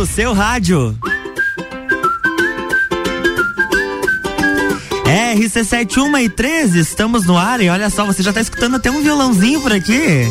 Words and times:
no 0.00 0.06
seu 0.06 0.32
rádio. 0.32 0.96
RC71 5.04 6.24
e 6.24 6.28
13, 6.30 6.78
estamos 6.78 7.26
no 7.26 7.36
ar 7.36 7.60
e 7.60 7.68
olha 7.68 7.90
só, 7.90 8.06
você 8.06 8.22
já 8.22 8.32
tá 8.32 8.40
escutando 8.40 8.76
até 8.76 8.90
um 8.90 9.02
violãozinho 9.02 9.60
por 9.60 9.70
aqui. 9.70 10.24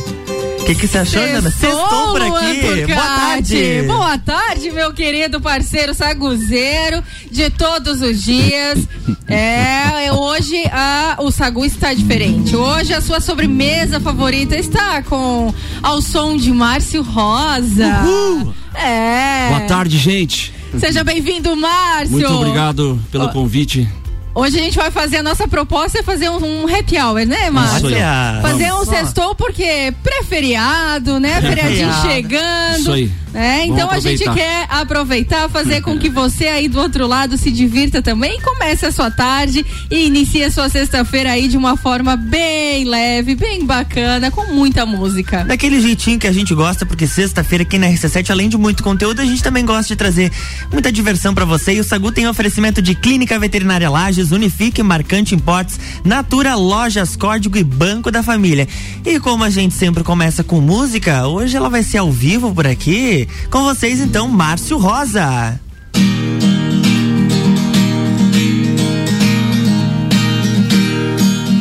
O 0.59 0.65
que, 0.65 0.73
que 0.73 0.87
você 0.87 0.97
achou, 0.97 1.21
Nana? 1.21 1.51
Sextou 1.51 2.11
por 2.11 2.19
aqui. 2.19 2.87
Boa 2.87 3.05
tarde. 3.05 3.83
Boa 3.85 4.17
tarde, 4.17 4.71
meu 4.71 4.91
querido 4.91 5.39
parceiro 5.39 5.93
saguzeiro 5.93 7.03
de 7.29 7.51
todos 7.51 8.01
os 8.01 8.23
dias. 8.23 8.79
É, 9.31 10.11
hoje 10.11 10.55
a, 10.71 11.17
o 11.19 11.29
sagu 11.29 11.63
está 11.63 11.93
diferente. 11.93 12.55
Hoje 12.55 12.95
a 12.95 13.01
sua 13.01 13.19
sobremesa 13.19 13.99
favorita 13.99 14.55
está 14.55 15.03
com 15.03 15.53
ao 15.83 16.01
som 16.01 16.35
de 16.35 16.51
Márcio 16.51 17.03
Rosa. 17.03 18.01
Uhul. 18.03 18.53
É. 18.79 19.49
Boa 19.49 19.61
tarde, 19.61 19.97
gente. 19.97 20.53
Seja 20.79 21.03
bem-vindo, 21.03 21.55
Márcio. 21.55 22.11
Muito 22.11 22.31
obrigado 22.31 22.99
pelo 23.11 23.29
convite. 23.29 23.87
Hoje 24.33 24.59
a 24.59 24.63
gente 24.63 24.77
vai 24.77 24.91
fazer 24.91 25.17
a 25.17 25.23
nossa 25.23 25.47
proposta 25.47 25.99
é 25.99 26.03
fazer 26.03 26.29
um, 26.29 26.63
um 26.63 26.67
happy 26.67 26.97
hour, 26.97 27.25
né, 27.25 27.49
Márcio? 27.49 27.87
Olha, 27.87 28.39
fazer 28.41 28.71
um 28.73 28.85
sextou 28.85 29.35
porque 29.35 29.93
pré-feriado, 30.03 31.19
né? 31.19 31.41
Feriadinho 31.41 31.91
chegando. 32.01 32.79
Isso 32.79 32.91
aí. 32.91 33.11
É, 33.33 33.65
então 33.65 33.89
a 33.91 33.99
gente 33.99 34.23
quer 34.31 34.65
aproveitar, 34.69 35.49
fazer 35.49 35.81
com 35.81 35.97
que 35.99 36.09
você 36.09 36.47
aí 36.47 36.67
do 36.67 36.79
outro 36.79 37.05
lado 37.05 37.37
se 37.37 37.51
divirta 37.51 38.01
também, 38.01 38.39
comece 38.41 38.85
a 38.85 38.91
sua 38.91 39.11
tarde 39.11 39.65
e 39.89 40.07
inicie 40.07 40.43
a 40.43 40.51
sua 40.51 40.67
sexta-feira 40.67 41.31
aí 41.31 41.47
de 41.47 41.55
uma 41.55 41.77
forma 41.77 42.15
bem 42.15 42.85
leve, 42.85 43.35
bem 43.35 43.65
bacana, 43.65 44.31
com 44.31 44.53
muita 44.53 44.85
música. 44.85 45.43
Daquele 45.43 45.79
jeitinho 45.79 46.17
que 46.17 46.27
a 46.27 46.31
gente 46.31 46.53
gosta, 46.55 46.85
porque 46.85 47.05
sexta-feira 47.05 47.63
aqui 47.63 47.77
na 47.77 47.87
RC7, 47.87 48.29
além 48.31 48.49
de 48.49 48.57
muito 48.57 48.83
conteúdo, 48.83 49.21
a 49.21 49.25
gente 49.25 49.43
também 49.43 49.65
gosta 49.65 49.87
de 49.87 49.95
trazer 49.95 50.31
muita 50.71 50.91
diversão 50.91 51.33
para 51.33 51.45
você. 51.45 51.73
E 51.73 51.79
o 51.79 51.83
Sagu 51.83 52.11
tem 52.11 52.27
oferecimento 52.27 52.81
de 52.81 52.95
Clínica 52.95 53.37
Veterinária 53.37 53.89
Lages, 53.89 54.31
Unifique, 54.31 54.81
Marcante 54.81 55.35
Importes, 55.35 55.79
Natura, 56.03 56.55
Lojas 56.55 57.15
Código 57.15 57.57
e 57.57 57.63
Banco 57.63 58.11
da 58.11 58.23
Família. 58.23 58.67
E 59.05 59.19
como 59.19 59.43
a 59.43 59.49
gente 59.49 59.75
sempre 59.75 60.03
começa 60.03 60.43
com 60.43 60.59
música, 60.59 61.27
hoje 61.27 61.55
ela 61.55 61.69
vai 61.69 61.83
ser 61.83 61.99
ao 61.99 62.11
vivo 62.11 62.53
por 62.53 62.65
aqui. 62.65 63.18
Com 63.49 63.63
vocês, 63.63 63.99
então, 63.99 64.27
Márcio 64.27 64.77
Rosa. 64.77 65.59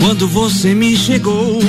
Quando 0.01 0.27
você 0.29 0.75
me 0.75 0.97
chegou, 0.97 1.61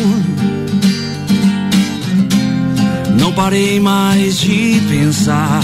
não 3.19 3.33
parei 3.33 3.79
mais 3.79 4.39
de 4.39 4.81
pensar. 4.89 5.61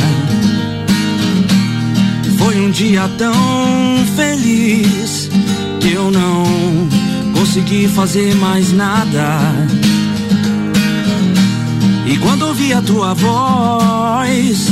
Foi 2.37 2.59
um 2.59 2.69
dia 2.69 3.09
tão 3.17 3.33
feliz 4.15 5.29
que 5.79 5.93
eu 5.93 6.11
não 6.11 6.45
consegui 7.33 7.87
fazer 7.87 8.35
mais 8.35 8.71
nada 8.71 9.39
e 12.05 12.17
quando 12.17 12.47
ouvi 12.47 12.73
a 12.73 12.81
tua 12.81 13.13
voz, 13.13 14.67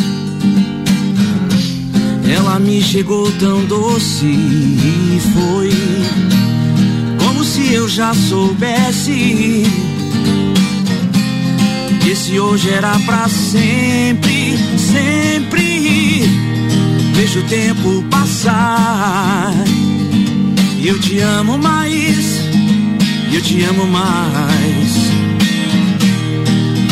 ela 2.35 2.59
me 2.59 2.81
chegou 2.81 3.31
tão 3.33 3.65
doce 3.65 4.25
e 4.25 5.21
foi 5.33 5.71
como 7.23 7.43
se 7.43 7.73
eu 7.73 7.87
já 7.87 8.13
soubesse 8.13 9.63
que 12.01 12.09
esse 12.09 12.39
hoje 12.39 12.69
era 12.69 12.97
para 12.99 13.27
sempre, 13.29 14.57
sempre. 14.77 16.23
Vejo 17.16 17.39
o 17.39 17.43
tempo 17.43 18.03
passar 18.09 19.53
eu 20.85 20.99
te 20.99 21.19
amo 21.19 21.57
mais, 21.57 22.41
eu 23.31 23.41
te 23.41 23.63
amo 23.63 23.88
mais 23.88 25.22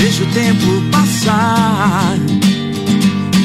vejo 0.02 0.24
o 0.24 0.28
tempo 0.28 0.66
passar. 0.92 2.18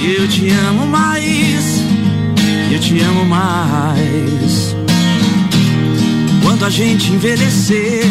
Eu 0.02 0.26
te 0.28 0.48
amo 0.50 0.86
mais, 0.86 1.82
eu 2.72 2.80
te 2.80 2.98
amo 3.00 3.26
mais. 3.26 4.74
Quando 6.42 6.64
a 6.64 6.70
gente 6.70 7.12
envelhecer, 7.12 8.06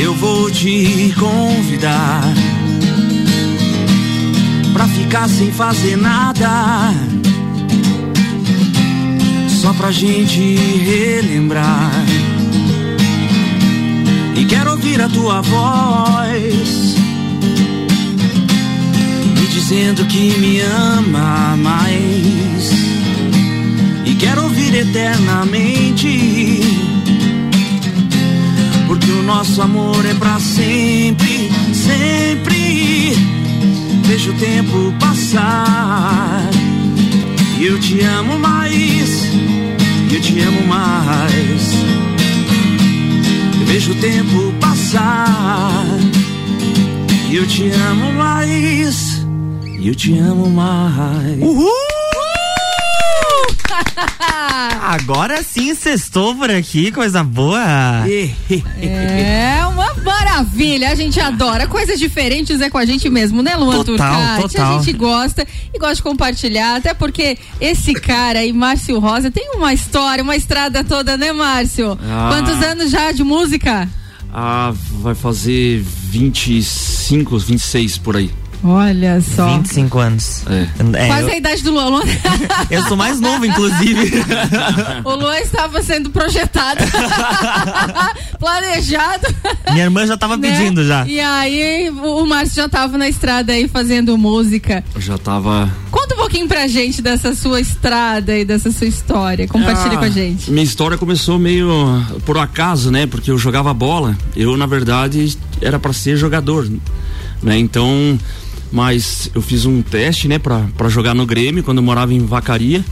eu 0.00 0.14
vou 0.14 0.50
te 0.50 1.12
convidar 1.18 2.22
pra 4.72 4.86
ficar 4.86 5.28
sem 5.28 5.50
fazer 5.50 5.96
nada. 5.96 6.94
Só 9.48 9.72
pra 9.72 9.90
gente 9.90 10.54
relembrar 10.54 11.90
e 14.38 14.44
quero 14.44 14.70
ouvir 14.70 15.00
a 15.02 15.08
tua 15.08 15.40
voz. 15.40 16.94
Me 19.36 19.46
dizendo 19.48 20.04
que 20.06 20.38
me 20.38 20.60
ama 20.60 21.56
mais. 21.56 22.70
E 24.06 24.14
quero 24.14 24.44
ouvir 24.44 24.74
eternamente. 24.76 26.60
Porque 28.86 29.10
o 29.10 29.22
nosso 29.24 29.60
amor 29.60 30.06
é 30.06 30.14
para 30.14 30.38
sempre, 30.38 31.50
sempre. 31.74 33.14
Vejo 34.04 34.30
o 34.30 34.34
tempo 34.34 34.94
passar. 35.00 36.48
E 37.58 37.66
eu 37.66 37.78
te 37.80 38.00
amo 38.02 38.38
mais, 38.38 39.24
eu 40.12 40.20
te 40.20 40.40
amo 40.40 40.64
mais 40.68 42.07
vejo 43.68 43.92
o 43.92 43.94
tempo 43.96 44.52
passar. 44.60 45.84
E 47.30 47.36
eu 47.36 47.46
te 47.46 47.70
amo 47.70 48.12
mais. 48.14 49.22
E 49.78 49.88
eu 49.88 49.94
te 49.94 50.18
amo 50.18 50.48
mais. 50.50 51.40
Uhul! 51.42 51.77
Agora 54.80 55.42
sim 55.42 55.74
sextou 55.74 56.34
por 56.34 56.50
aqui, 56.50 56.90
coisa 56.90 57.22
boa. 57.22 58.04
é 58.80 59.66
uma 59.66 59.94
maravilha, 59.94 60.90
a 60.90 60.94
gente 60.94 61.20
adora. 61.20 61.66
Coisas 61.66 61.98
diferentes 61.98 62.60
é 62.60 62.70
com 62.70 62.78
a 62.78 62.84
gente 62.84 63.08
mesmo, 63.08 63.42
né, 63.42 63.56
Luan 63.56 63.84
total? 63.84 64.42
Total. 64.42 64.78
A 64.78 64.78
gente 64.78 64.92
gosta 64.96 65.46
e 65.72 65.78
gosta 65.78 65.96
de 65.96 66.02
compartilhar, 66.02 66.76
até 66.76 66.94
porque 66.94 67.38
esse 67.60 67.94
cara 67.94 68.40
aí, 68.40 68.52
Márcio 68.52 68.98
Rosa, 68.98 69.30
tem 69.30 69.50
uma 69.54 69.72
história, 69.72 70.22
uma 70.22 70.36
estrada 70.36 70.82
toda, 70.84 71.16
né, 71.16 71.32
Márcio? 71.32 71.98
Ah. 72.02 72.30
Quantos 72.32 72.62
anos 72.62 72.90
já 72.90 73.12
de 73.12 73.22
música? 73.22 73.88
Ah, 74.32 74.72
vai 75.00 75.14
fazer 75.14 75.82
25, 75.82 77.38
26 77.38 77.98
por 77.98 78.16
aí. 78.16 78.30
Olha 78.62 79.20
só. 79.20 79.56
25 79.56 79.98
anos. 79.98 80.44
É. 80.48 80.66
é 80.98 81.06
Quase 81.06 81.22
eu... 81.22 81.28
a 81.28 81.36
idade 81.36 81.62
do 81.62 81.70
Luan. 81.70 82.02
eu 82.70 82.82
sou 82.84 82.96
mais 82.96 83.20
novo, 83.20 83.44
inclusive. 83.44 84.22
o 85.04 85.14
Luan 85.14 85.38
estava 85.38 85.82
sendo 85.82 86.10
projetado, 86.10 86.80
planejado. 88.38 89.26
Minha 89.72 89.84
irmã 89.84 90.06
já 90.06 90.14
estava 90.14 90.36
né? 90.36 90.50
pedindo 90.50 90.84
já. 90.84 91.06
E 91.06 91.20
aí 91.20 91.90
o 91.90 92.26
Márcio 92.26 92.56
já 92.56 92.66
estava 92.66 92.98
na 92.98 93.08
estrada 93.08 93.52
aí 93.52 93.68
fazendo 93.68 94.16
música. 94.18 94.82
Eu 94.94 95.00
já 95.00 95.14
estava. 95.14 95.70
Conta 95.90 96.14
um 96.14 96.18
pouquinho 96.18 96.48
pra 96.48 96.66
gente 96.66 97.00
dessa 97.00 97.34
sua 97.34 97.60
estrada 97.60 98.36
e 98.36 98.44
dessa 98.44 98.72
sua 98.72 98.86
história. 98.86 99.46
Compartilha 99.46 99.94
ah, 99.94 99.98
com 99.98 100.04
a 100.04 100.10
gente. 100.10 100.50
Minha 100.50 100.64
história 100.64 100.98
começou 100.98 101.38
meio 101.38 101.68
por 102.24 102.38
acaso, 102.38 102.90
né? 102.90 103.06
Porque 103.06 103.30
eu 103.30 103.38
jogava 103.38 103.72
bola. 103.72 104.16
Eu, 104.34 104.56
na 104.56 104.66
verdade, 104.66 105.38
era 105.60 105.78
para 105.78 105.92
ser 105.92 106.16
jogador. 106.16 106.68
Né? 107.42 107.58
Então, 107.58 108.18
mas 108.70 109.30
eu 109.34 109.40
fiz 109.40 109.64
um 109.64 109.82
teste, 109.82 110.28
né, 110.28 110.38
pra, 110.38 110.66
pra 110.76 110.88
jogar 110.88 111.14
no 111.14 111.24
Grêmio 111.26 111.62
quando 111.62 111.78
eu 111.78 111.82
morava 111.82 112.12
em 112.12 112.24
Vacaria. 112.24 112.84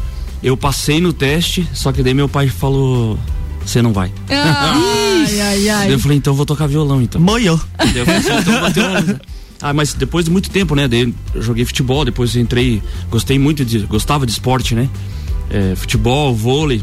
Eu 0.43 0.57
passei 0.57 1.01
no 1.01 1.13
teste, 1.13 1.67
só 1.73 1.93
que 1.93 2.03
daí 2.03 2.15
meu 2.15 2.29
pai 2.29 2.49
falou: 2.49 3.19
Você 3.65 3.81
não 3.83 3.93
vai. 3.93 4.13
Ai, 5.27 5.41
ai, 5.41 5.69
ai. 5.69 5.93
eu 5.93 5.99
falei: 5.99 6.19
Então 6.19 6.33
eu 6.33 6.37
vou 6.37 6.47
tocar 6.47 6.67
violão 6.67 7.01
então. 7.03 7.21
Moiou. 7.21 7.59
Eu 7.95 8.05
falei, 8.05 8.21
então, 8.21 9.21
Ah, 9.61 9.73
mas 9.73 9.95
depois 9.95 10.27
de 10.27 10.31
muito 10.31 10.51
tempo, 10.51 10.75
né? 10.75 10.87
Daí 10.87 11.13
eu 11.35 11.43
joguei 11.43 11.65
futebol, 11.65 12.05
depois 12.05 12.37
entrei, 12.37 12.83
gostei 13.11 13.39
muito 13.39 13.65
de, 13.65 13.81
gostava 13.81 14.27
de 14.27 14.33
esporte, 14.33 14.75
né? 14.75 14.89
É, 15.51 15.75
futebol, 15.75 16.35
vôlei. 16.35 16.83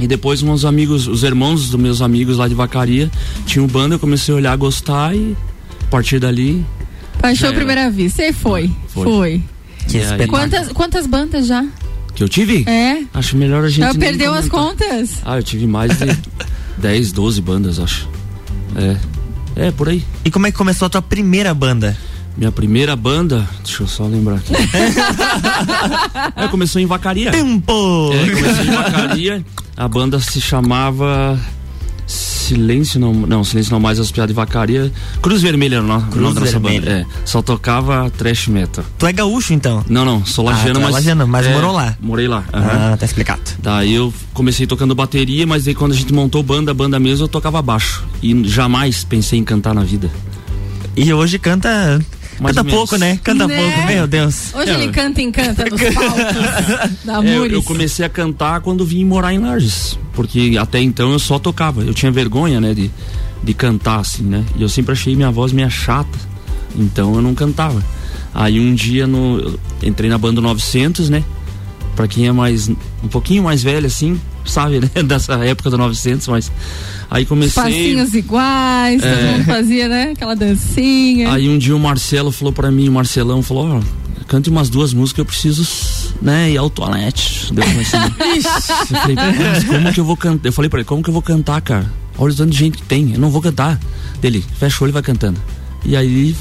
E 0.00 0.06
depois 0.06 0.42
uns 0.42 0.64
amigos, 0.64 1.06
os 1.06 1.22
irmãos 1.22 1.68
dos 1.70 1.80
meus 1.80 2.00
amigos 2.00 2.38
lá 2.38 2.48
de 2.48 2.54
Vacaria, 2.54 3.10
tinham 3.46 3.66
banda, 3.66 3.96
eu 3.96 3.98
comecei 3.98 4.32
a 4.32 4.36
olhar, 4.36 4.56
gostar 4.56 5.14
e 5.14 5.36
a 5.82 5.90
partir 5.90 6.18
dali 6.18 6.64
Paixão 7.20 7.50
à 7.50 7.52
primeira 7.52 7.90
vista. 7.90 8.22
E 8.22 8.32
foi. 8.32 8.70
Foi. 8.88 9.04
foi. 9.04 9.42
Que 9.88 10.26
quantas, 10.26 10.68
quantas 10.72 11.06
bandas 11.06 11.46
já? 11.46 11.64
Que 12.14 12.22
eu 12.22 12.28
tive? 12.28 12.64
É. 12.68 13.04
Acho 13.14 13.36
melhor 13.36 13.64
a 13.64 13.68
gente. 13.68 13.80
Já 13.80 13.94
perdeu 13.94 14.34
as 14.34 14.48
contas? 14.48 15.18
Ah, 15.24 15.36
eu 15.38 15.42
tive 15.42 15.66
mais 15.66 15.96
de 15.98 16.06
10, 16.78 17.12
12 17.12 17.40
bandas, 17.40 17.78
acho. 17.78 18.08
É. 18.76 18.96
É, 19.66 19.70
por 19.70 19.88
aí. 19.88 20.04
E 20.24 20.30
como 20.30 20.46
é 20.46 20.52
que 20.52 20.56
começou 20.56 20.86
a 20.86 20.88
tua 20.88 21.02
primeira 21.02 21.52
banda? 21.54 21.96
Minha 22.36 22.52
primeira 22.52 22.94
banda, 22.94 23.48
deixa 23.64 23.82
eu 23.82 23.88
só 23.88 24.06
lembrar 24.06 24.36
aqui. 24.36 24.52
é, 26.36 26.46
começou 26.46 26.80
em 26.80 26.86
Vacaria. 26.86 27.32
Tempo! 27.32 28.12
É, 28.12 28.30
começou 28.30 28.64
em 28.64 28.70
Vacaria. 28.70 29.44
A 29.76 29.88
banda 29.88 30.20
se 30.20 30.40
chamava 30.40 31.36
Silêncio 32.48 32.98
não, 32.98 33.12
não, 33.12 33.44
Silêncio 33.44 33.72
não 33.72 33.80
mais 33.80 34.00
as 34.00 34.10
piadas 34.10 34.28
de 34.28 34.34
vacaria. 34.34 34.90
Cruz 35.20 35.42
Vermelha 35.42 35.76
era 35.76 35.84
o 35.84 35.86
nome 35.86 36.34
da 36.34 36.40
nossa 36.40 36.58
banda. 36.58 36.90
É, 36.90 37.06
só 37.24 37.42
tocava 37.42 38.10
trash 38.10 38.48
metal. 38.48 38.84
Tu 38.98 39.06
é 39.06 39.12
gaúcho 39.12 39.52
então? 39.52 39.84
Não, 39.88 40.04
não, 40.04 40.24
sou 40.24 40.44
lagiano, 40.44 40.78
ah, 40.78 40.82
é 40.82 40.84
mas 40.84 40.94
lagiano, 40.94 41.28
mas 41.28 41.46
é, 41.46 41.52
morou 41.52 41.72
lá. 41.72 41.96
Morei 42.00 42.26
lá. 42.26 42.44
Ah, 42.52 42.96
tá 42.98 43.04
explicado. 43.04 43.42
Daí 43.62 43.94
eu 43.94 44.12
comecei 44.32 44.66
tocando 44.66 44.94
bateria, 44.94 45.46
mas 45.46 45.68
aí 45.68 45.74
quando 45.74 45.92
a 45.92 45.94
gente 45.94 46.12
montou 46.12 46.42
banda, 46.42 46.72
banda 46.72 46.98
mesmo, 46.98 47.24
eu 47.24 47.28
tocava 47.28 47.60
baixo 47.60 48.04
e 48.22 48.42
jamais 48.48 49.04
pensei 49.04 49.38
em 49.38 49.44
cantar 49.44 49.74
na 49.74 49.82
vida. 49.82 50.10
E 50.96 51.12
hoje 51.12 51.38
canta 51.38 52.00
mais 52.40 52.54
Canta 52.54 52.70
pouco, 52.70 52.96
né? 52.96 53.18
Canta 53.22 53.46
né? 53.46 53.56
pouco, 53.56 53.86
meu 53.86 54.06
Deus. 54.06 54.54
Hoje 54.54 54.70
é, 54.70 54.74
ele 54.74 54.92
canta 54.92 55.20
e 55.20 55.32
canta 55.32 55.64
nos 55.64 55.80
palcos 55.80 57.04
da 57.04 57.24
é, 57.24 57.54
Eu 57.54 57.62
comecei 57.62 58.04
a 58.04 58.08
cantar 58.08 58.60
quando 58.60 58.84
vim 58.84 59.04
morar 59.04 59.34
em 59.34 59.38
Lages, 59.38 59.98
porque 60.12 60.56
até 60.60 60.80
então 60.80 61.12
eu 61.12 61.18
só 61.18 61.38
tocava. 61.38 61.82
Eu 61.82 61.92
tinha 61.92 62.12
vergonha, 62.12 62.60
né, 62.60 62.74
de, 62.74 62.90
de 63.42 63.54
cantar 63.54 64.00
assim, 64.00 64.22
né? 64.22 64.44
E 64.56 64.62
eu 64.62 64.68
sempre 64.68 64.92
achei 64.92 65.16
minha 65.16 65.30
voz 65.30 65.52
meio 65.52 65.70
chata, 65.70 66.18
então 66.76 67.14
eu 67.14 67.22
não 67.22 67.34
cantava. 67.34 67.82
Aí 68.34 68.60
um 68.60 68.74
dia 68.74 69.06
no, 69.06 69.58
entrei 69.82 70.08
na 70.08 70.18
banda 70.18 70.40
900, 70.40 71.10
né? 71.10 71.24
Pra 71.96 72.06
quem 72.06 72.28
é 72.28 72.32
mais 72.32 72.68
um 72.68 73.08
pouquinho 73.10 73.42
mais 73.42 73.62
velho 73.62 73.86
assim, 73.86 74.20
sabe, 74.50 74.80
né? 74.80 74.90
Dessa 75.04 75.34
época 75.44 75.70
do 75.70 75.78
900, 75.78 76.28
mas 76.28 76.52
Aí 77.10 77.24
comecei. 77.24 77.62
Passinhos 77.62 78.14
iguais, 78.14 79.02
é... 79.02 79.16
todo 79.16 79.32
mundo 79.32 79.44
fazia, 79.46 79.88
né? 79.88 80.10
Aquela 80.12 80.36
dancinha. 80.36 81.32
Aí 81.32 81.48
um 81.48 81.56
dia 81.56 81.74
o 81.74 81.78
Marcelo 81.78 82.30
falou 82.30 82.52
para 82.52 82.70
mim, 82.70 82.88
o 82.88 82.92
Marcelão 82.92 83.42
falou: 83.42 83.66
Ó, 83.66 83.78
oh, 83.78 84.24
cante 84.26 84.50
umas 84.50 84.68
duas 84.68 84.92
músicas, 84.92 85.20
eu 85.20 85.24
preciso, 85.24 85.66
né, 86.20 86.50
ir 86.50 86.58
ao 86.58 86.68
toalete. 86.68 87.52
Deu 87.52 87.64
assim. 87.64 87.96
eu 88.92 89.00
falei, 89.00 89.16
mas 89.16 89.64
como 89.64 89.92
que 89.92 90.00
eu 90.00 90.04
vou 90.04 90.16
cantar? 90.16 90.48
Eu 90.48 90.52
falei 90.52 90.68
pra 90.68 90.80
ele, 90.80 90.86
como 90.86 91.02
que 91.02 91.08
eu 91.08 91.14
vou 91.14 91.22
cantar, 91.22 91.60
cara? 91.62 91.90
Olha 92.18 92.32
o 92.32 92.36
tanto 92.36 92.50
de 92.50 92.58
gente 92.58 92.76
que 92.76 92.82
tem, 92.82 93.12
eu 93.14 93.18
não 93.18 93.30
vou 93.30 93.40
cantar. 93.40 93.80
Dele, 94.20 94.44
fecha 94.58 94.76
o 94.80 94.84
olho 94.84 94.90
e 94.90 94.92
vai 94.92 95.02
cantando. 95.02 95.40
E 95.84 95.96
aí 95.96 96.36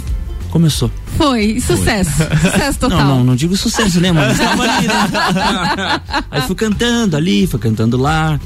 começou. 0.47 0.91
Foi, 1.17 1.59
sucesso. 1.59 2.11
Foi. 2.11 2.51
Sucesso 2.51 2.79
total. 2.79 2.99
Não, 2.99 3.17
não, 3.17 3.23
não 3.23 3.35
digo 3.35 3.55
sucesso, 3.55 3.99
né, 3.99 4.11
mano? 4.11 4.31
ali, 4.31 4.87
né? 4.87 6.01
aí 6.31 6.41
fui 6.41 6.55
cantando 6.55 7.15
ali, 7.15 7.47
fui 7.47 7.59
cantando 7.59 7.97
lá. 7.97 8.39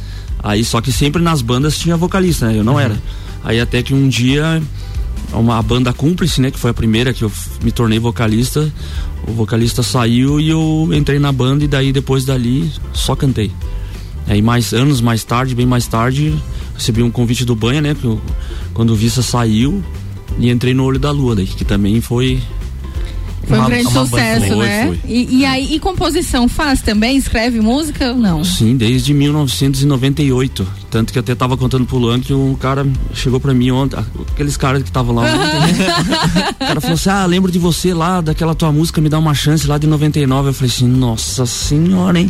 Aí 0.44 0.63
só 0.65 0.81
que 0.81 0.92
sempre 0.92 1.21
nas 1.21 1.42
bandas 1.42 1.77
tinha 1.77 1.95
vocalista, 1.95 2.48
né? 2.48 2.57
Eu 2.57 2.63
não 2.63 2.74
uhum. 2.74 2.80
era. 2.80 3.01
Aí 3.44 3.59
até 3.59 3.81
que 3.81 3.94
um 3.94 4.07
dia 4.07 4.62
uma 5.33 5.62
banda 5.62 5.94
cúmplice, 5.94 6.42
né, 6.42 6.51
que 6.51 6.59
foi 6.59 6.71
a 6.71 6.74
primeira 6.74 7.13
que 7.13 7.24
eu 7.24 7.31
me 7.63 7.71
tornei 7.71 8.00
vocalista, 8.00 8.71
o 9.25 9.31
vocalista 9.31 9.81
saiu 9.81 10.39
e 10.39 10.50
eu 10.50 10.89
entrei 10.92 11.19
na 11.19 11.31
banda 11.31 11.63
e 11.63 11.68
daí 11.68 11.94
depois 11.94 12.25
dali 12.25 12.71
só 12.92 13.15
cantei. 13.15 13.51
Aí 14.27 14.42
mais 14.42 14.74
anos 14.74 15.00
mais 15.00 15.24
tarde, 15.24 15.56
bem 15.56 15.65
mais 15.65 15.88
tarde, 15.88 16.38
recebi 16.75 17.01
um 17.01 17.12
convite 17.12 17.45
do 17.45 17.56
Banha, 17.56 17.81
né, 17.81 17.95
que 17.95 18.06
eu, 18.06 18.19
quando 18.74 18.92
o 18.92 18.95
Vista 18.95 19.21
saiu 19.21 19.83
e 20.39 20.50
entrei 20.50 20.74
no 20.74 20.83
Olho 20.83 21.00
da 21.00 21.12
Lua, 21.12 21.36
daí, 21.36 21.45
que 21.45 21.66
também 21.66 22.01
foi 22.01 22.42
foi 23.48 23.60
um 23.60 23.66
grande 23.66 23.92
sucesso, 23.92 24.48
foi, 24.48 24.66
né? 24.66 24.88
Foi. 24.88 25.00
E, 25.06 25.39
e, 25.39 25.45
aí, 25.45 25.75
e 25.75 25.80
composição 25.80 26.48
faz 26.48 26.81
também? 26.81 27.18
Escreve 27.18 27.60
música 27.60 28.12
ou 28.12 28.18
não? 28.18 28.44
Sim, 28.44 28.78
desde 28.78 29.13
1998. 29.13 30.68
Tanto 30.91 31.13
que 31.13 31.17
eu 31.17 31.21
até 31.21 31.33
tava 31.33 31.55
contando 31.55 31.85
pro 31.85 31.97
Luan 31.97 32.19
que 32.19 32.33
um 32.33 32.53
cara 32.53 32.85
chegou 33.13 33.39
pra 33.39 33.53
mim 33.53 33.71
ontem, 33.71 33.97
aqueles 34.33 34.57
caras 34.57 34.83
que 34.83 34.89
estavam 34.89 35.15
lá 35.15 35.21
ontem, 35.23 35.59
né? 35.59 36.51
O 36.51 36.65
cara 36.65 36.81
falou 36.81 36.95
assim: 36.95 37.09
Ah, 37.09 37.25
lembro 37.25 37.49
de 37.49 37.57
você 37.57 37.93
lá, 37.93 38.19
daquela 38.19 38.53
tua 38.53 38.73
música, 38.73 38.99
me 38.99 39.07
dá 39.07 39.17
uma 39.17 39.33
chance 39.33 39.65
lá 39.65 39.77
de 39.77 39.88
99. 39.88 40.49
Eu 40.49 40.53
falei 40.53 40.69
assim: 40.69 40.85
Nossa 40.85 41.45
senhora, 41.45 42.19
hein? 42.19 42.29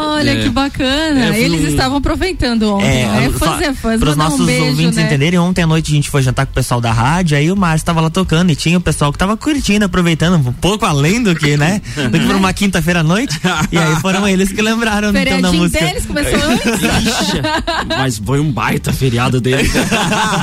Olha 0.00 0.30
é, 0.30 0.42
que 0.42 0.48
bacana. 0.48 1.36
É, 1.36 1.40
Eles 1.40 1.64
um... 1.64 1.68
estavam 1.68 1.98
aproveitando 1.98 2.74
ontem, 2.74 3.02
é, 3.02 3.06
né? 3.06 3.30
Fãs, 3.74 3.98
Para 4.00 4.10
os 4.10 4.16
nossos 4.16 4.40
um 4.40 4.46
beijo, 4.46 4.64
ouvintes 4.64 4.96
né? 4.96 5.02
entenderem, 5.02 5.38
ontem 5.38 5.62
à 5.62 5.66
noite 5.66 5.92
a 5.92 5.94
gente 5.94 6.08
foi 6.08 6.22
jantar 6.22 6.46
com 6.46 6.52
o 6.52 6.54
pessoal 6.54 6.80
da 6.80 6.90
rádio, 6.90 7.36
aí 7.36 7.52
o 7.52 7.56
Márcio 7.56 7.84
tava 7.84 8.00
lá 8.00 8.08
tocando 8.08 8.50
e 8.50 8.56
tinha 8.56 8.78
o 8.78 8.80
pessoal 8.80 9.12
que 9.12 9.18
tava 9.18 9.36
curtindo, 9.36 9.84
aproveitando, 9.84 10.36
um 10.36 10.52
pouco 10.54 10.86
além 10.86 11.22
do 11.22 11.34
que, 11.34 11.56
né? 11.56 11.82
Do 12.10 12.18
que 12.18 12.26
por 12.26 12.36
uma 12.36 12.52
quinta-feira 12.54 13.00
à 13.00 13.02
noite. 13.02 13.38
E 13.70 13.78
aí 13.78 13.96
foram 14.00 14.28
eles 14.28 14.52
que 14.52 14.60
lembraram 14.60 15.10
então 15.16 15.40
da 15.40 15.52
música. 15.52 15.84
deles 15.84 16.04
começou 16.04 16.38
antes. 16.42 16.62
Mas 17.88 18.18
foi 18.18 18.40
um 18.40 18.50
baita 18.50 18.92
feriado 18.92 19.40
dele. 19.40 19.68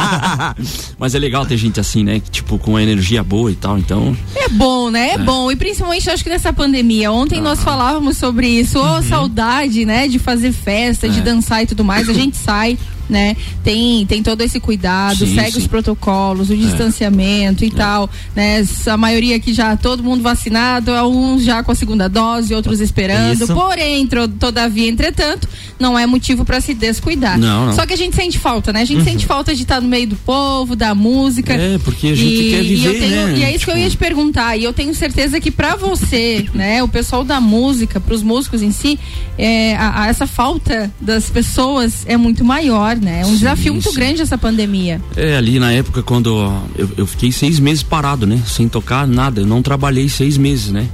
Mas 0.97 1.15
é 1.15 1.19
legal 1.19 1.45
ter 1.45 1.57
gente 1.57 1.79
assim, 1.79 2.03
né? 2.03 2.21
Tipo, 2.31 2.57
com 2.57 2.79
energia 2.79 3.23
boa 3.23 3.51
e 3.51 3.55
tal, 3.55 3.77
então. 3.77 4.15
É 4.35 4.49
bom, 4.49 4.89
né? 4.89 5.09
É, 5.09 5.13
é. 5.13 5.17
bom. 5.17 5.51
E 5.51 5.55
principalmente, 5.55 6.09
acho 6.09 6.23
que 6.23 6.29
nessa 6.29 6.51
pandemia. 6.51 7.11
Ontem 7.11 7.39
ah. 7.39 7.43
nós 7.43 7.63
falávamos 7.63 8.17
sobre 8.17 8.47
isso. 8.47 8.79
Ô, 8.79 8.97
oh, 8.97 9.01
saudade, 9.01 9.85
né? 9.85 10.07
De 10.07 10.19
fazer 10.19 10.51
festa, 10.51 11.07
é. 11.07 11.09
de 11.09 11.21
dançar 11.21 11.63
e 11.63 11.67
tudo 11.67 11.83
mais. 11.83 12.09
A 12.09 12.13
gente 12.13 12.37
sai 12.37 12.77
né? 13.09 13.35
Tem, 13.63 14.05
tem 14.05 14.21
todo 14.21 14.41
esse 14.41 14.59
cuidado, 14.59 15.25
sim, 15.25 15.35
segue 15.35 15.51
sim. 15.53 15.57
os 15.59 15.67
protocolos, 15.67 16.49
o 16.49 16.53
é. 16.53 16.55
distanciamento 16.55 17.63
e 17.63 17.67
é. 17.67 17.71
tal, 17.71 18.09
né? 18.35 18.65
A 18.85 18.97
maioria 18.97 19.35
aqui 19.35 19.53
já, 19.53 19.75
todo 19.75 20.03
mundo 20.03 20.21
vacinado, 20.21 20.91
alguns 20.91 21.43
já 21.43 21.63
com 21.63 21.71
a 21.71 21.75
segunda 21.75 22.07
dose, 22.07 22.53
outros 22.53 22.79
esperando. 22.79 23.43
Isso. 23.43 23.53
Porém, 23.53 24.07
todavia, 24.39 24.89
entretanto, 24.89 25.47
não 25.79 25.97
é 25.97 26.05
motivo 26.05 26.45
para 26.45 26.61
se 26.61 26.73
descuidar. 26.73 27.37
Não, 27.37 27.67
não. 27.67 27.73
Só 27.73 27.85
que 27.85 27.93
a 27.93 27.97
gente 27.97 28.15
sente 28.15 28.37
falta, 28.37 28.71
né? 28.71 28.81
A 28.81 28.85
gente 28.85 28.99
uhum. 28.99 29.05
sente 29.05 29.25
falta 29.25 29.55
de 29.55 29.63
estar 29.63 29.81
no 29.81 29.87
meio 29.87 30.07
do 30.07 30.15
povo, 30.15 30.75
da 30.75 30.93
música. 30.93 31.53
É, 31.53 31.77
porque 31.79 32.07
a 32.07 32.15
gente 32.15 32.33
e, 32.33 32.49
quer 32.51 32.63
viver, 32.63 32.95
e, 32.95 32.99
tenho, 32.99 33.27
né? 33.27 33.37
e 33.37 33.43
é 33.43 33.49
isso 33.49 33.59
tipo... 33.59 33.71
que 33.71 33.77
eu 33.77 33.77
ia 33.77 33.89
tipo 33.89 34.03
te 34.03 34.05
perguntar. 34.05 34.57
E 34.57 34.63
eu 34.63 34.73
tenho 34.73 34.93
certeza 34.93 35.39
que 35.39 35.49
para 35.51 35.75
você, 35.75 36.45
né, 36.53 36.83
o 36.83 36.87
pessoal 36.87 37.23
da 37.23 37.39
música, 37.39 37.99
para 37.99 38.13
os 38.13 38.21
músicos 38.21 38.61
em 38.61 38.71
si, 38.71 38.99
é, 39.37 39.75
a, 39.75 40.03
a, 40.03 40.07
essa 40.07 40.27
falta 40.27 40.91
das 40.99 41.29
pessoas 41.29 42.05
é 42.05 42.17
muito 42.17 42.43
maior, 42.43 42.95
né? 42.99 43.21
É 43.21 43.25
um 43.25 43.29
sim, 43.29 43.37
desafio 43.37 43.73
muito 43.73 43.89
sim. 43.89 43.95
grande 43.95 44.21
essa 44.21 44.37
pandemia. 44.37 45.01
É, 45.15 45.37
ali 45.37 45.59
na 45.59 45.71
época 45.71 46.03
quando 46.03 46.29
eu, 46.75 46.89
eu 46.97 47.07
fiquei 47.07 47.31
seis 47.31 47.59
meses 47.59 47.83
parado, 47.83 48.25
né? 48.25 48.41
Sem 48.45 48.67
tocar 48.67 49.07
nada. 49.07 49.41
Eu 49.41 49.47
não 49.47 49.61
trabalhei 49.61 50.09
seis 50.09 50.37
meses, 50.37 50.71
né? 50.71 50.87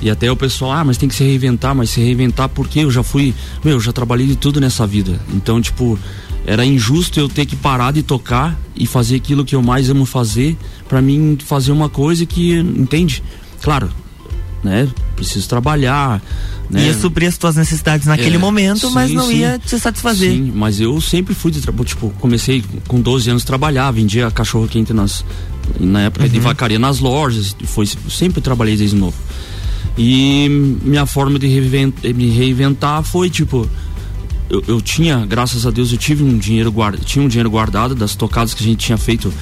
E 0.00 0.08
até 0.08 0.30
o 0.30 0.36
pessoal, 0.36 0.72
ah, 0.72 0.84
mas 0.84 0.96
tem 0.96 1.08
que 1.08 1.14
se 1.14 1.24
reinventar, 1.24 1.74
mas 1.74 1.90
se 1.90 2.00
reinventar 2.00 2.48
porque 2.48 2.80
eu 2.80 2.90
já 2.90 3.02
fui, 3.02 3.34
meu, 3.64 3.74
eu 3.74 3.80
já 3.80 3.92
trabalhei 3.92 4.26
de 4.26 4.36
tudo 4.36 4.60
nessa 4.60 4.86
vida. 4.86 5.20
Então, 5.34 5.60
tipo, 5.60 5.98
era 6.46 6.64
injusto 6.64 7.18
eu 7.18 7.28
ter 7.28 7.44
que 7.46 7.56
parar 7.56 7.92
de 7.92 8.02
tocar 8.02 8.56
e 8.76 8.86
fazer 8.86 9.16
aquilo 9.16 9.44
que 9.44 9.56
eu 9.56 9.62
mais 9.62 9.90
amo 9.90 10.06
fazer, 10.06 10.56
para 10.88 11.02
mim 11.02 11.36
fazer 11.44 11.72
uma 11.72 11.88
coisa 11.88 12.24
que, 12.24 12.56
entende? 12.58 13.22
Claro, 13.60 13.90
né? 14.62 14.88
Preciso 15.14 15.48
trabalhar, 15.48 16.22
né? 16.70 16.86
Ia 16.86 16.94
suprir 16.94 17.28
as 17.28 17.38
tuas 17.38 17.56
necessidades 17.56 18.06
naquele 18.06 18.36
é, 18.36 18.38
momento, 18.38 18.88
sim, 18.88 18.94
mas 18.94 19.10
não 19.12 19.26
sim. 19.26 19.38
ia 19.38 19.58
te 19.58 19.78
satisfazer. 19.78 20.32
Sim, 20.32 20.52
mas 20.54 20.80
eu 20.80 21.00
sempre 21.00 21.34
fui 21.34 21.50
de 21.50 21.60
tipo, 21.60 22.10
comecei 22.18 22.62
com 22.86 23.00
12 23.00 23.30
anos 23.30 23.42
a 23.42 23.46
trabalhar, 23.46 23.90
vendia 23.90 24.30
cachorro 24.30 24.68
quente 24.68 24.92
nas 24.92 25.24
na 25.78 26.02
época 26.02 26.24
uhum. 26.24 26.30
de 26.30 26.40
vacaria 26.40 26.78
nas 26.78 26.98
lojas, 26.98 27.54
foi 27.64 27.86
sempre 27.86 28.40
trabalhei 28.40 28.76
desde 28.76 28.96
novo. 28.96 29.16
E 29.96 30.48
minha 30.82 31.06
forma 31.06 31.38
de 31.38 31.46
reinventar, 31.46 32.14
me 32.14 32.30
reinventar 32.30 33.02
foi 33.02 33.28
tipo 33.28 33.68
eu, 34.48 34.64
eu, 34.66 34.80
tinha, 34.80 35.26
graças 35.26 35.66
a 35.66 35.70
Deus, 35.70 35.92
eu 35.92 35.98
tive 35.98 36.24
um 36.24 36.38
dinheiro 36.38 36.72
guardado, 36.72 37.04
tinha 37.04 37.22
um 37.24 37.28
dinheiro 37.28 37.50
guardado 37.50 37.94
das 37.94 38.14
tocadas 38.14 38.54
que 38.54 38.62
a 38.62 38.66
gente 38.66 38.84
tinha 38.84 38.96
feito. 38.96 39.32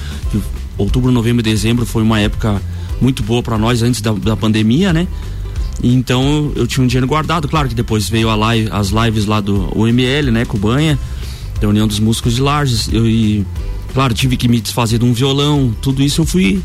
Outubro, 0.77 1.11
novembro 1.11 1.41
e 1.41 1.43
dezembro 1.43 1.85
foi 1.85 2.03
uma 2.03 2.19
época 2.19 2.61
muito 3.01 3.23
boa 3.23 3.43
para 3.43 3.57
nós 3.57 3.81
antes 3.81 4.01
da, 4.01 4.11
da 4.11 4.35
pandemia, 4.35 4.91
né? 4.91 5.07
Então 5.83 6.51
eu 6.55 6.65
tinha 6.65 6.83
um 6.83 6.87
dinheiro 6.87 7.07
guardado, 7.07 7.47
claro 7.47 7.69
que 7.69 7.75
depois 7.75 8.09
veio 8.09 8.29
a 8.29 8.35
live, 8.35 8.69
as 8.71 8.89
lives 8.89 9.25
lá 9.25 9.39
do 9.39 9.69
UML, 9.77 10.31
né, 10.31 10.43
Cubanha, 10.43 10.97
da 11.61 11.67
União 11.67 11.87
dos 11.87 11.99
Músicos 11.99 12.35
de 12.35 12.41
Lages. 12.41 12.89
Eu 12.91 13.07
e 13.07 13.45
claro, 13.93 14.13
tive 14.13 14.35
que 14.37 14.47
me 14.47 14.59
desfazer 14.59 14.97
de 14.97 15.05
um 15.05 15.13
violão, 15.13 15.75
tudo 15.81 16.01
isso 16.01 16.21
eu 16.21 16.25
fui 16.25 16.61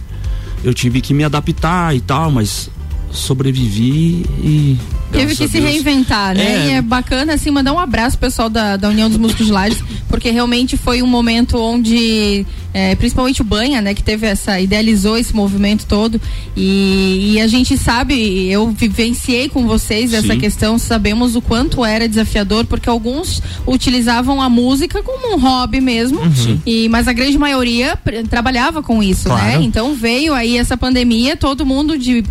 eu 0.65 0.73
tive 0.73 1.01
que 1.01 1.13
me 1.13 1.25
adaptar 1.25 1.95
e 1.95 2.01
tal, 2.01 2.31
mas 2.31 2.71
sobrevivi 3.13 4.25
e 4.43 4.79
Teve 5.13 5.37
que 5.37 5.47
se 5.47 5.61
reinventar, 5.61 6.35
né? 6.35 6.45
É. 6.45 6.67
E 6.67 6.71
é 6.73 6.83
bacana, 6.83 7.35
assim, 7.35 7.51
mandar 7.51 7.73
um 7.73 7.79
abraço 7.79 8.17
pro 8.17 8.29
pessoal 8.29 8.49
da, 8.49 8.77
da 8.77 8.89
União 8.89 9.09
dos 9.09 9.19
Músicos 9.19 9.47
de 9.47 9.53
Lages, 9.53 9.79
porque 10.09 10.31
realmente 10.31 10.77
foi 10.77 11.03
um 11.03 11.07
momento 11.07 11.59
onde, 11.59 12.47
é, 12.73 12.95
principalmente 12.95 13.43
o 13.43 13.45
Banha, 13.45 13.83
né, 13.83 13.93
que 13.93 14.03
teve 14.03 14.27
essa, 14.27 14.59
idealizou 14.59 15.19
esse 15.19 15.35
movimento 15.35 15.85
todo. 15.87 16.21
E, 16.57 17.35
e 17.35 17.41
a 17.41 17.47
gente 17.47 17.77
sabe, 17.77 18.51
eu 18.51 18.71
vivenciei 18.71 19.49
com 19.49 19.67
vocês 19.67 20.15
essa 20.15 20.33
Sim. 20.33 20.41
questão, 20.41 20.79
sabemos 20.79 21.37
o 21.37 21.43
quanto 21.43 21.85
era 21.85 22.09
desafiador, 22.09 22.65
porque 22.65 22.89
alguns 22.89 23.43
utilizavam 23.67 24.41
a 24.41 24.49
música 24.49 25.03
como 25.03 25.35
um 25.35 25.39
hobby 25.39 25.81
mesmo, 25.81 26.21
uhum. 26.21 26.59
e, 26.65 26.89
mas 26.89 27.07
a 27.07 27.13
grande 27.13 27.37
maioria 27.37 27.99
trabalhava 28.31 28.83
com 28.83 29.03
isso, 29.03 29.29
né? 29.29 29.35
claro. 29.35 29.61
né? 29.61 29.65
Então 29.65 29.95
veio 29.95 30.33
aí 30.33 30.57
essa 30.57 30.77
pandemia, 30.77 31.37
todo 31.37 31.67
mundo 31.67 31.99
de 31.99 32.25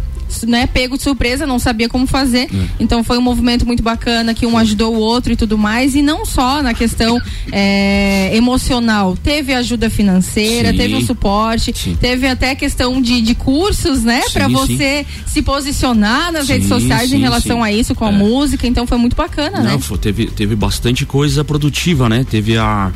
né, 0.47 0.67
pego 0.67 0.97
de 0.97 1.03
surpresa, 1.03 1.45
não 1.45 1.59
sabia 1.59 1.89
como 1.89 2.07
fazer. 2.07 2.49
É. 2.53 2.67
Então 2.79 3.03
foi 3.03 3.17
um 3.17 3.21
movimento 3.21 3.65
muito 3.65 3.83
bacana 3.83 4.33
que 4.33 4.45
um 4.45 4.57
ajudou 4.57 4.95
o 4.95 4.99
outro 4.99 5.33
e 5.33 5.35
tudo 5.35 5.57
mais. 5.57 5.95
E 5.95 6.01
não 6.01 6.25
só 6.25 6.61
na 6.61 6.73
questão 6.73 7.19
é, 7.51 8.35
emocional. 8.35 9.17
Teve 9.21 9.53
ajuda 9.53 9.89
financeira, 9.89 10.71
sim. 10.71 10.77
teve 10.77 10.95
um 10.95 11.01
suporte, 11.01 11.73
sim. 11.75 11.97
teve 11.99 12.27
até 12.27 12.55
questão 12.55 13.01
de, 13.01 13.21
de 13.21 13.35
cursos, 13.35 14.03
né? 14.03 14.21
para 14.31 14.47
você 14.47 15.05
se 15.25 15.41
posicionar 15.41 16.31
nas 16.31 16.47
redes 16.47 16.67
sociais 16.67 17.11
em 17.11 17.19
relação 17.19 17.63
a 17.63 17.71
isso, 17.71 17.93
com 17.95 18.05
a 18.05 18.11
é. 18.11 18.17
música. 18.17 18.67
Então 18.67 18.85
foi 18.87 18.97
muito 18.97 19.15
bacana, 19.15 19.59
não, 19.59 19.63
né? 19.63 19.79
Foi, 19.79 19.97
teve, 19.97 20.27
teve 20.27 20.55
bastante 20.55 21.05
coisa 21.05 21.43
produtiva, 21.43 22.07
né? 22.09 22.25
Teve 22.29 22.57
a. 22.57 22.91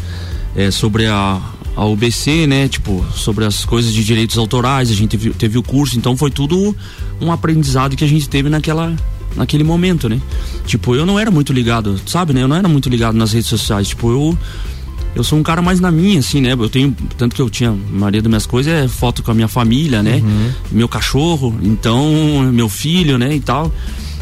É, 0.57 0.71
sobre 0.71 1.05
a, 1.05 1.41
a 1.75 1.85
UBC, 1.85 2.47
né? 2.47 2.67
Tipo, 2.67 3.05
sobre 3.13 3.45
as 3.45 3.65
coisas 3.65 3.93
de 3.93 4.03
direitos 4.03 4.37
autorais, 4.37 4.89
a 4.89 4.93
gente 4.93 5.11
teve, 5.11 5.29
teve 5.31 5.57
o 5.57 5.63
curso, 5.63 5.97
então 5.97 6.15
foi 6.15 6.31
tudo 6.31 6.75
um 7.19 7.31
aprendizado 7.31 7.95
que 7.95 8.03
a 8.03 8.07
gente 8.07 8.29
teve 8.29 8.49
naquela 8.49 8.95
naquele 9.35 9.63
momento, 9.65 10.07
né? 10.07 10.21
Tipo, 10.65 10.95
eu 10.95 11.05
não 11.05 11.19
era 11.19 11.29
muito 11.29 11.51
ligado, 11.51 11.99
sabe, 12.05 12.33
né? 12.33 12.43
Eu 12.43 12.47
não 12.47 12.55
era 12.55 12.69
muito 12.69 12.87
ligado 12.87 13.15
nas 13.17 13.33
redes 13.33 13.49
sociais, 13.49 13.89
tipo, 13.89 14.09
eu 14.09 14.37
eu 15.15 15.23
sou 15.23 15.39
um 15.39 15.43
cara 15.43 15.61
mais 15.61 15.79
na 15.79 15.89
minha, 15.89 16.19
assim, 16.19 16.41
né? 16.41 16.51
Eu 16.51 16.69
tenho, 16.69 16.95
tanto 17.17 17.35
que 17.35 17.41
eu 17.41 17.49
tinha, 17.49 17.69
a 17.69 17.73
maioria 17.73 18.21
das 18.21 18.29
minhas 18.29 18.45
coisas 18.45 18.73
é 18.73 18.87
foto 18.87 19.23
com 19.23 19.31
a 19.31 19.33
minha 19.33 19.47
família, 19.47 20.03
né? 20.03 20.21
Uhum. 20.23 20.51
Meu 20.71 20.89
cachorro, 20.89 21.57
então, 21.63 22.51
meu 22.51 22.67
filho, 22.67 23.17
né? 23.17 23.33
E 23.33 23.39
tal. 23.39 23.71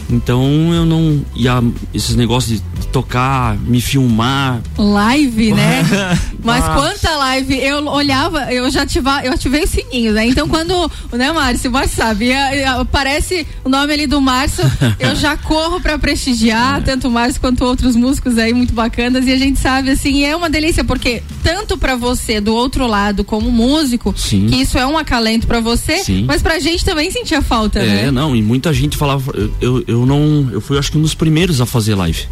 Então 0.10 0.74
eu 0.74 0.86
não. 0.86 1.22
E 1.36 1.48
a, 1.48 1.62
esses 1.94 2.16
negócios 2.16 2.62
de 2.80 2.88
tocar, 2.88 3.58
me 3.58 3.82
filmar. 3.82 4.62
Live, 4.78 5.54
né? 5.54 5.84
Mas 6.44 6.64
quanta 6.66 7.16
live? 7.18 7.58
Eu 7.58 7.86
olhava, 7.88 8.54
eu 8.54 8.70
já 8.70 8.84
ativa, 8.84 9.22
eu 9.24 9.34
ativei 9.34 9.64
o 9.64 9.68
sininho, 9.68 10.14
né? 10.14 10.28
Então 10.28 10.48
quando, 10.48 10.92
né, 11.14 11.32
Márcio, 11.32 11.70
o 11.70 11.74
Márcio 11.74 11.98
sabe, 11.98 12.34
aparece 12.34 13.48
o 13.64 13.70
nome 13.70 13.94
ali 13.94 14.08
do 14.08 14.22
Márcio, 14.22 14.64
eu 15.00 15.16
já 15.16 15.36
corro 15.38 15.80
para 15.80 15.98
prestigiar, 15.98 16.80
é. 16.80 16.82
tanto 16.82 17.08
o 17.08 17.12
Márcio 17.12 17.42
quanto 17.42 17.64
outros 17.64 17.96
músicos 17.96 18.38
aí 18.38 18.54
muito 18.54 18.74
bacanas. 18.74 19.26
E 19.26 19.32
a 19.32 19.38
gente 19.38 19.60
sabe, 19.60 19.92
assim, 19.92 20.24
é 20.26 20.36
uma 20.36 20.50
delícia, 20.50 20.84
porque 20.84 21.24
tanto 21.44 21.78
para 21.78 21.96
você 21.96 22.40
do 22.40 22.54
outro 22.54 22.86
lado, 22.88 23.24
como 23.24 23.52
músico, 23.52 24.14
Sim. 24.18 24.48
que 24.48 24.56
isso 24.56 24.78
é 24.78 24.86
um 24.86 24.98
acalento 24.98 25.48
para 25.48 25.60
você, 25.60 26.00
Sim. 26.00 26.26
mas 26.28 26.42
pra 26.42 26.60
gente 26.60 26.84
também 26.84 27.10
sentia 27.10 27.42
falta, 27.42 27.80
é, 27.80 27.86
né? 27.86 28.06
É, 28.06 28.12
não, 28.12 28.36
e 28.36 28.42
muita 28.42 28.74
gente 28.74 28.98
falava, 28.98 29.34
eu, 29.60 29.84
eu 29.88 29.93
eu 29.94 30.06
não. 30.06 30.50
Eu 30.52 30.60
fui 30.60 30.78
acho 30.78 30.92
que 30.92 30.98
um 30.98 31.02
dos 31.02 31.14
primeiros 31.14 31.62
a 31.62 31.66
fazer 31.66 31.96
live. 31.96 32.28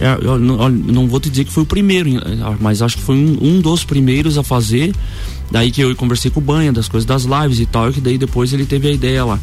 É, 0.00 0.18
eu, 0.22 0.38
não, 0.38 0.62
eu 0.62 0.70
não 0.70 1.08
vou 1.08 1.18
te 1.18 1.28
dizer 1.28 1.44
que 1.44 1.52
foi 1.52 1.64
o 1.64 1.66
primeiro, 1.66 2.10
mas 2.60 2.80
acho 2.80 2.96
que 2.96 3.02
foi 3.02 3.16
um, 3.16 3.38
um, 3.40 3.60
dos 3.60 3.84
primeiros 3.84 4.38
a 4.38 4.42
fazer. 4.42 4.94
Daí 5.50 5.72
que 5.72 5.80
eu 5.80 5.94
conversei 5.96 6.30
com 6.30 6.38
o 6.38 6.42
Banha 6.42 6.72
das 6.72 6.88
coisas 6.88 7.04
das 7.04 7.24
lives 7.24 7.58
e 7.58 7.66
tal, 7.66 7.90
e 7.90 7.92
que 7.92 8.00
daí 8.00 8.16
depois 8.16 8.52
ele 8.52 8.64
teve 8.64 8.88
a 8.88 8.92
ideia 8.92 9.24
lá. 9.24 9.38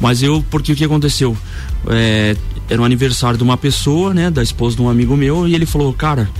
Mas 0.00 0.22
eu, 0.22 0.44
porque 0.50 0.72
o 0.72 0.76
que 0.76 0.84
aconteceu? 0.84 1.36
É, 1.88 2.36
era 2.70 2.80
um 2.80 2.84
aniversário 2.84 3.36
de 3.36 3.42
uma 3.42 3.56
pessoa, 3.56 4.14
né, 4.14 4.30
da 4.30 4.42
esposa 4.42 4.76
de 4.76 4.82
um 4.82 4.88
amigo 4.88 5.16
meu, 5.16 5.48
e 5.48 5.54
ele 5.54 5.66
falou, 5.66 5.92
cara, 5.92 6.30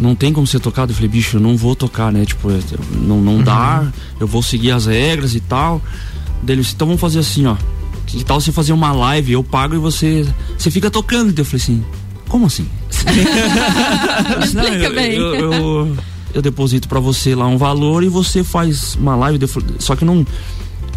não 0.00 0.14
tem 0.14 0.32
como 0.32 0.46
ser 0.46 0.60
tocado. 0.60 0.92
Eu 0.92 0.96
falei, 0.96 1.10
bicho, 1.10 1.36
eu 1.36 1.40
não 1.40 1.58
vou 1.58 1.76
tocar, 1.76 2.10
né? 2.10 2.24
Tipo, 2.24 2.48
não, 2.92 3.20
não 3.20 3.36
uhum. 3.36 3.42
dá, 3.42 3.92
eu 4.18 4.26
vou 4.26 4.42
seguir 4.42 4.70
as 4.70 4.86
regras 4.86 5.34
e 5.34 5.40
tal. 5.40 5.82
Dele, 6.42 6.62
então 6.74 6.86
vamos 6.86 7.00
fazer 7.00 7.18
assim, 7.18 7.44
ó 7.46 7.56
que 8.06 8.24
tal 8.24 8.40
você 8.40 8.52
fazer 8.52 8.72
uma 8.72 8.92
live, 8.92 9.32
eu 9.32 9.42
pago 9.42 9.74
e 9.74 9.78
você 9.78 10.26
você 10.56 10.70
fica 10.70 10.90
tocando. 10.90 11.36
Eu 11.36 11.44
falei 11.44 11.62
assim, 11.62 11.84
como 12.28 12.46
assim? 12.46 12.68
Explica 14.42 14.90
bem. 14.90 15.14
Eu, 15.14 15.34
eu, 15.34 15.52
eu, 15.52 15.96
eu 16.34 16.42
deposito 16.42 16.88
para 16.88 17.00
você 17.00 17.34
lá 17.34 17.46
um 17.46 17.58
valor 17.58 18.02
e 18.02 18.08
você 18.08 18.44
faz 18.44 18.94
uma 18.94 19.16
live. 19.16 19.38
Só 19.78 19.96
que 19.96 20.04
não 20.04 20.24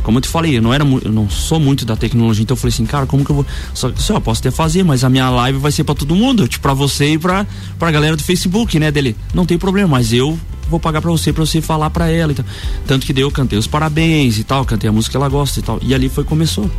como 0.04 0.18
eu 0.18 0.22
te 0.22 0.28
falei, 0.28 0.58
eu 0.58 0.62
não 0.62 0.74
era 0.74 0.84
eu 0.84 1.12
não 1.12 1.30
sou 1.30 1.60
muito 1.60 1.86
da 1.86 1.96
tecnologia, 1.96 2.42
então 2.44 2.56
eu 2.56 2.60
falei 2.60 2.74
assim, 2.74 2.86
cara, 2.86 3.06
como 3.06 3.25
que 3.25 3.32
eu 3.32 3.36
vou. 3.36 3.46
Só 3.74 3.92
que 3.92 4.12
eu 4.12 4.22
posso 4.22 4.42
até 4.42 4.50
fazer, 4.50 4.84
mas 4.84 5.04
a 5.04 5.10
minha 5.10 5.30
live 5.30 5.60
vai 5.60 5.72
ser 5.72 5.84
para 5.84 5.96
todo 5.96 6.16
mundo, 6.16 6.48
tipo, 6.48 6.63
pra 6.63 6.74
você 6.74 7.13
e 7.13 7.18
pra, 7.18 7.46
pra 7.78 7.92
galera 7.92 8.16
do 8.16 8.24
Facebook, 8.24 8.80
né? 8.80 8.92
Dele. 8.92 9.16
Não 9.34 9.46
tem 9.46 9.58
problema, 9.58 9.89
mas 9.89 10.13
eu 10.13 10.39
vou 10.69 10.79
pagar 10.79 11.01
para 11.01 11.11
você, 11.11 11.33
para 11.33 11.45
você 11.45 11.61
falar 11.61 11.89
para 11.89 12.09
ela. 12.09 12.31
Então. 12.31 12.45
Tanto 12.88 13.05
que 13.05 13.13
daí 13.13 13.23
eu 13.23 13.31
cantei 13.31 13.57
os 13.57 13.67
parabéns 13.67 14.38
e 14.38 14.43
tal, 14.43 14.63
cantei 14.65 14.89
a 14.89 14.93
música 14.93 15.11
que 15.11 15.17
ela 15.17 15.29
gosta 15.29 15.59
e 15.59 15.63
tal. 15.63 15.79
E 15.81 15.93
ali 15.93 16.09
foi 16.09 16.23
começou. 16.23 16.69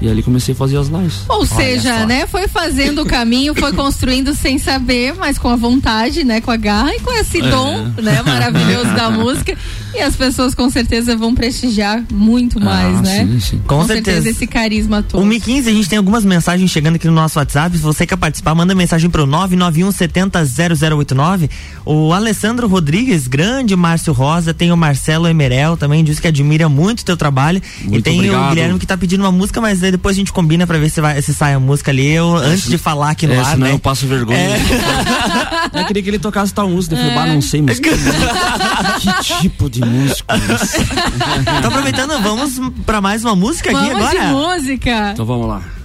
E 0.00 0.08
ali 0.08 0.22
comecei 0.22 0.54
a 0.54 0.56
fazer 0.56 0.76
as 0.76 0.88
lives. 0.88 1.22
Ou 1.28 1.44
seja, 1.44 2.06
né? 2.06 2.26
Foi 2.26 2.46
fazendo 2.46 3.02
o 3.02 3.06
caminho, 3.06 3.54
foi 3.54 3.72
construindo 3.72 4.32
sem 4.34 4.58
saber, 4.58 5.14
mas 5.14 5.38
com 5.38 5.48
a 5.48 5.56
vontade, 5.56 6.22
né? 6.22 6.40
Com 6.40 6.52
a 6.52 6.56
garra 6.56 6.94
e 6.94 7.00
com 7.00 7.12
esse 7.12 7.40
é. 7.40 7.50
dom, 7.50 7.92
né? 8.00 8.22
Maravilhoso 8.24 8.94
da 8.94 9.10
música. 9.10 9.56
E 9.94 10.00
as 10.00 10.14
pessoas 10.14 10.54
com 10.54 10.70
certeza 10.70 11.16
vão 11.16 11.34
prestigiar 11.34 12.04
muito 12.12 12.60
mais, 12.60 12.98
ah, 12.98 13.02
né? 13.02 13.26
Sim, 13.26 13.40
sim. 13.40 13.58
Com, 13.58 13.78
com 13.78 13.86
certeza. 13.86 14.16
certeza. 14.16 14.30
esse 14.30 14.46
carisma 14.46 15.02
todo. 15.02 15.24
1 15.24 15.40
15 15.40 15.68
a 15.68 15.72
gente 15.72 15.88
tem 15.88 15.98
algumas 15.98 16.24
mensagens 16.24 16.70
chegando 16.70 16.96
aqui 16.96 17.06
no 17.06 17.12
nosso 17.12 17.38
WhatsApp. 17.38 17.76
Se 17.76 17.82
você 17.82 18.06
quer 18.06 18.16
participar, 18.16 18.54
manda 18.54 18.74
mensagem 18.74 19.10
pro 19.10 19.26
991 19.26 19.90
70 19.90 20.44
0089. 20.44 21.50
O 21.84 22.12
Alessandro 22.12 22.68
Rodrigues, 22.68 23.26
grande 23.26 23.74
Márcio 23.74 24.12
Rosa, 24.12 24.54
tem 24.54 24.70
o 24.70 24.76
Marcelo 24.76 25.26
Emerel 25.26 25.76
também, 25.76 26.04
diz 26.04 26.20
que 26.20 26.28
admira 26.28 26.68
muito 26.68 27.00
o 27.00 27.04
teu 27.04 27.16
trabalho. 27.16 27.60
Muito 27.82 27.98
e 27.98 28.02
tem 28.02 28.18
obrigado. 28.18 28.46
o 28.46 28.48
Guilherme 28.50 28.78
que 28.78 28.86
tá 28.86 28.96
pedindo 28.96 29.24
uma 29.24 29.32
música, 29.32 29.60
mas 29.60 29.82
depois 29.90 30.16
a 30.16 30.18
gente 30.18 30.32
combina 30.32 30.66
pra 30.66 30.78
ver 30.78 30.90
se, 30.90 31.00
vai, 31.00 31.20
se 31.22 31.34
sai 31.34 31.54
a 31.54 31.60
música 31.60 31.90
ali. 31.90 32.06
Eu, 32.06 32.36
antes 32.36 32.68
de 32.68 32.78
falar 32.78 33.10
aqui 33.10 33.26
no 33.26 33.34
é, 33.34 33.38
ar, 33.38 33.46
senão 33.46 33.66
né? 33.66 33.72
eu 33.72 33.78
passo 33.78 34.06
vergonha. 34.06 34.38
É. 34.38 35.80
eu 35.80 35.84
queria 35.86 36.02
que 36.02 36.10
ele 36.10 36.18
tocasse 36.18 36.52
tal 36.52 36.68
música. 36.68 36.94
Eu 36.94 36.98
falei, 36.98 37.14
bah, 37.14 37.26
não 37.26 37.40
sei 37.40 37.62
música. 37.62 37.90
que 39.00 39.40
tipo 39.40 39.70
de 39.70 39.84
música 39.84 40.24
é 40.34 41.58
Então 41.58 41.70
aproveitando, 41.70 42.22
vamos 42.22 42.60
pra 42.84 43.00
mais 43.00 43.24
uma 43.24 43.36
música 43.36 43.70
vamos 43.70 43.88
aqui 43.88 43.96
agora? 43.96 44.18
de 44.18 44.32
música. 44.32 45.10
Então 45.12 45.26
vamos 45.26 45.48
lá. 45.48 45.77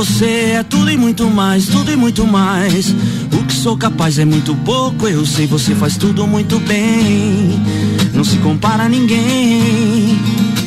Você 0.00 0.54
é 0.54 0.62
tudo 0.62 0.90
e 0.90 0.96
muito 0.96 1.28
mais, 1.28 1.66
tudo 1.66 1.92
e 1.92 1.94
muito 1.94 2.26
mais. 2.26 2.88
O 3.34 3.44
que 3.46 3.52
sou 3.52 3.76
capaz 3.76 4.18
é 4.18 4.24
muito 4.24 4.54
pouco, 4.54 5.06
eu 5.06 5.26
sei, 5.26 5.46
você 5.46 5.74
faz 5.74 5.98
tudo 5.98 6.26
muito 6.26 6.58
bem. 6.60 7.60
Não 8.14 8.24
se 8.24 8.38
compara 8.38 8.84
a 8.84 8.88
ninguém. 8.88 10.18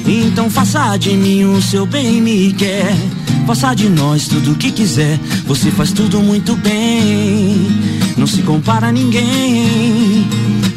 Então 0.06 0.52
faça 0.52 0.96
de 0.98 1.18
mim 1.18 1.46
o 1.46 1.60
seu 1.64 1.84
bem 1.88 2.22
me 2.22 2.54
quer. 2.54 2.96
Faça 3.48 3.74
de 3.74 3.90
nós 3.90 4.28
tudo 4.28 4.52
o 4.52 4.56
que 4.56 4.72
quiser. 4.72 5.20
Você 5.48 5.72
faz 5.72 5.92
tudo 5.92 6.20
muito 6.20 6.56
bem. 6.58 7.58
Não 8.16 8.28
se 8.28 8.44
compara 8.44 8.90
a 8.90 8.92
ninguém. 8.92 10.28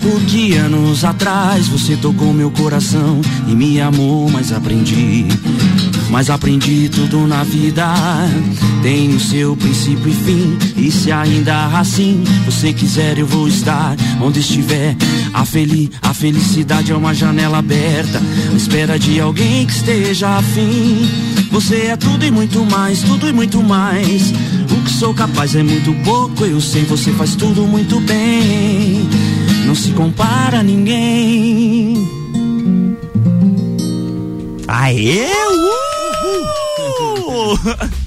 Porque 0.08 0.54
anos 0.54 1.04
atrás 1.04 1.66
você 1.66 1.96
tocou 1.96 2.32
meu 2.32 2.48
coração 2.52 3.20
e 3.48 3.56
me 3.56 3.80
amou, 3.80 4.30
mas 4.30 4.52
aprendi 4.52 5.26
mas 6.10 6.30
aprendi 6.30 6.88
tudo 6.88 7.26
na 7.26 7.42
vida. 7.42 7.84
Tem 8.82 9.14
o 9.14 9.20
seu 9.20 9.56
princípio 9.56 10.08
e 10.08 10.14
fim. 10.14 10.58
E 10.76 10.90
se 10.90 11.10
ainda 11.10 11.78
assim 11.78 12.22
você 12.44 12.72
quiser, 12.72 13.18
eu 13.18 13.26
vou 13.26 13.48
estar 13.48 13.96
onde 14.20 14.40
estiver. 14.40 14.96
A, 15.34 15.44
feli 15.44 15.90
a 16.02 16.14
felicidade 16.14 16.92
é 16.92 16.96
uma 16.96 17.14
janela 17.14 17.58
aberta. 17.58 18.22
À 18.52 18.56
espera 18.56 18.98
de 18.98 19.20
alguém 19.20 19.66
que 19.66 19.72
esteja 19.72 20.38
afim. 20.38 21.08
Você 21.50 21.86
é 21.86 21.96
tudo 21.96 22.24
e 22.24 22.30
muito 22.30 22.64
mais, 22.64 23.00
tudo 23.02 23.28
e 23.28 23.32
muito 23.32 23.62
mais. 23.62 24.32
O 24.70 24.82
que 24.84 24.92
sou 24.92 25.14
capaz 25.14 25.54
é 25.54 25.62
muito 25.62 25.92
pouco, 26.04 26.44
eu 26.44 26.60
sei, 26.60 26.84
você 26.84 27.12
faz 27.12 27.34
tudo 27.34 27.66
muito 27.66 28.00
bem. 28.00 29.08
Não 29.66 29.74
se 29.74 29.90
compara 29.92 30.60
a 30.60 30.62
ninguém. 30.62 31.96
Aê! 34.68 35.26
Uh! 37.08 37.96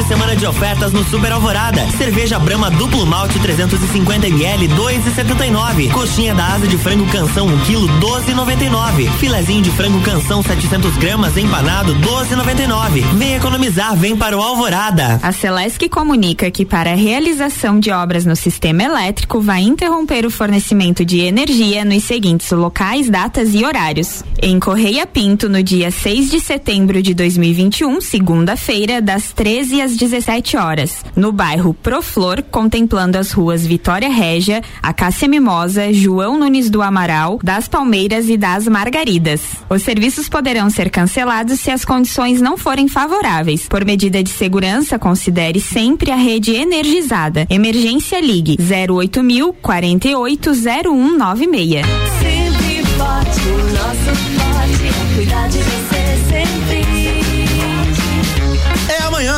De 0.00 0.08
semana 0.08 0.36
de 0.36 0.46
ofertas 0.46 0.92
no 0.92 1.04
Super 1.04 1.32
Alvorada. 1.32 1.86
Cerveja 1.98 2.38
Brama 2.38 2.70
duplo 2.70 3.06
malte 3.06 3.38
350 3.38 4.26
ml 4.28 4.68
2,79. 4.68 5.92
Coxinha 5.92 6.34
da 6.34 6.54
asa 6.54 6.66
de 6.66 6.76
frango 6.78 7.06
canção 7.06 7.46
1 7.46 7.58
kg 7.60 7.76
12,99. 8.00 9.10
Filezinho 9.18 9.62
de 9.62 9.70
frango 9.70 10.00
canção 10.02 10.42
700 10.42 10.96
gramas 10.96 11.36
empanado 11.36 11.94
12,99. 11.96 13.02
Vem 13.14 13.34
economizar, 13.34 13.96
vem 13.96 14.16
para 14.16 14.36
o 14.36 14.42
Alvorada. 14.42 15.20
A 15.22 15.32
Celesc 15.32 15.88
comunica 15.88 16.50
que 16.50 16.64
para 16.64 16.92
a 16.92 16.96
realização 16.96 17.78
de 17.78 17.90
obras 17.90 18.24
no 18.24 18.36
sistema 18.36 18.82
elétrico 18.82 19.40
vai 19.40 19.62
interromper 19.62 20.26
o 20.26 20.30
fornecimento 20.30 21.04
de 21.04 21.20
energia 21.20 21.84
nos 21.84 22.04
seguintes 22.04 22.50
locais, 22.52 23.08
datas 23.10 23.54
e 23.54 23.64
horários. 23.64 24.24
Em 24.42 24.58
Correia 24.58 25.06
Pinto 25.06 25.48
no 25.48 25.62
dia 25.62 25.90
6 25.90 26.30
de 26.30 26.40
setembro 26.40 27.02
de 27.02 27.12
2021, 27.12 28.00
segunda-feira, 28.00 29.02
das 29.02 29.32
13 29.32 29.60
13 29.70 29.89
às 29.90 29.96
17 29.96 30.56
horas, 30.56 31.04
no 31.16 31.32
bairro 31.32 31.74
Proflor, 31.74 32.40
contemplando 32.42 33.18
as 33.18 33.32
ruas 33.32 33.66
Vitória 33.66 34.08
Régia, 34.08 34.62
Acácia 34.82 35.26
Mimosa, 35.26 35.92
João 35.92 36.38
Nunes 36.38 36.70
do 36.70 36.80
Amaral, 36.80 37.40
das 37.42 37.66
Palmeiras 37.66 38.28
e 38.28 38.36
das 38.36 38.68
Margaridas. 38.68 39.40
Os 39.68 39.82
serviços 39.82 40.28
poderão 40.28 40.70
ser 40.70 40.90
cancelados 40.90 41.58
se 41.60 41.68
as 41.70 41.84
condições 41.84 42.40
não 42.40 42.56
forem 42.56 42.86
favoráveis. 42.86 43.66
Por 43.68 43.84
medida 43.84 44.22
de 44.22 44.30
segurança, 44.30 44.96
considere 44.98 45.60
sempre 45.60 46.12
a 46.12 46.16
rede 46.16 46.54
energizada. 46.54 47.46
Emergência 47.50 48.20
Ligue 48.20 48.56
08000 48.60 49.52
480196. 49.54 51.84
Sempre 52.20 52.84
forte, 52.96 53.40
o 53.48 53.58
nosso 53.72 54.14
forte, 54.36 54.92
cuidar 55.16 55.48
de 55.48 55.58
você 55.58 56.09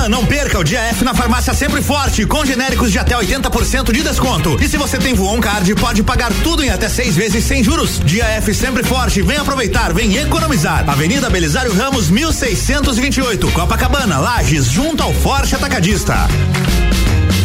amanhã, 0.03 0.09
não 0.09 0.25
perca 0.25 0.59
o 0.59 0.65
dia 0.65 0.81
F 0.81 1.05
na 1.05 1.15
farmácia 1.15 1.53
Sempre 1.55 1.83
Forte, 1.83 2.27
com 2.27 2.45
genéricos 2.45 2.91
de 2.91 2.99
até 2.99 3.15
80% 3.15 3.93
de 3.93 4.03
desconto. 4.03 4.57
E 4.61 4.69
se 4.69 4.77
você 4.77 4.99
tem 4.99 5.15
Voon 5.15 5.41
Card, 5.41 5.75
pode 5.75 6.03
pagar 6.03 6.33
tudo 6.43 6.63
em 6.63 6.71
até 6.71 6.89
seis 6.89 7.15
vezes 7.17 7.45
sem 7.45 7.63
juros. 7.63 8.01
Dia 8.05 8.25
F 8.25 8.55
Sempre 8.55 8.83
Forte, 8.83 9.23
vem 9.23 9.37
aproveitar, 9.37 9.93
vem 9.93 10.17
economizar. 10.17 10.89
Avenida 10.89 11.29
Belisário 11.29 11.75
Ramos, 11.75 12.11
1628, 12.11 13.51
Copacabana, 13.51 14.19
Lages, 14.19 14.67
junto 14.67 15.03
ao 15.03 15.13
Forte 15.13 15.55
Atacadista. 15.55 16.17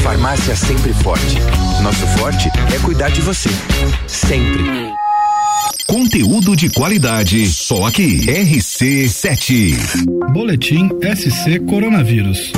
Farmácia 0.04 0.56
Sempre 0.56 0.94
Forte. 0.94 1.38
Nosso 1.82 2.08
forte 2.18 2.50
é 2.74 2.80
cuidar 2.80 3.10
de 3.10 3.22
você. 3.22 3.50
Sempre. 4.08 5.07
Conteúdo 5.88 6.54
de 6.54 6.70
qualidade, 6.70 7.48
só 7.48 7.86
aqui. 7.86 8.26
RC7. 8.28 10.04
Boletim 10.34 10.90
SC 11.16 11.60
Coronavírus. 11.62 12.52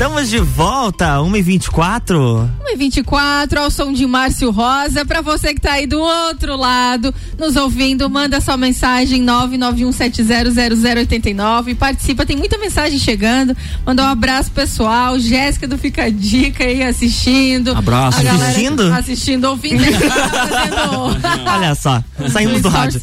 Estamos 0.00 0.30
de 0.30 0.38
volta, 0.38 1.18
1h24. 1.18 2.48
1h24, 2.74 3.58
ao 3.58 3.70
som 3.70 3.92
de 3.92 4.06
Márcio 4.06 4.50
Rosa. 4.50 5.04
Para 5.04 5.20
você 5.20 5.52
que 5.52 5.60
tá 5.60 5.72
aí 5.72 5.86
do 5.86 6.00
outro 6.00 6.56
lado, 6.56 7.14
nos 7.38 7.54
ouvindo, 7.54 8.08
manda 8.08 8.40
sua 8.40 8.56
mensagem 8.56 9.22
991700089. 9.26 11.76
Participa, 11.76 12.24
tem 12.24 12.34
muita 12.34 12.56
mensagem 12.56 12.98
chegando. 12.98 13.54
Manda 13.84 14.04
um 14.04 14.06
abraço 14.06 14.50
pessoal. 14.52 15.18
Jéssica 15.18 15.68
do 15.68 15.76
Fica 15.76 16.10
Dica 16.10 16.64
aí 16.64 16.82
assistindo. 16.82 17.76
Abraço, 17.76 18.26
assistindo? 18.26 18.90
Assistindo, 18.94 19.44
ouvindo. 19.50 19.84
Olha 21.46 21.74
só, 21.74 22.02
saímos 22.32 22.62
do 22.62 22.70
rádio. 22.70 23.02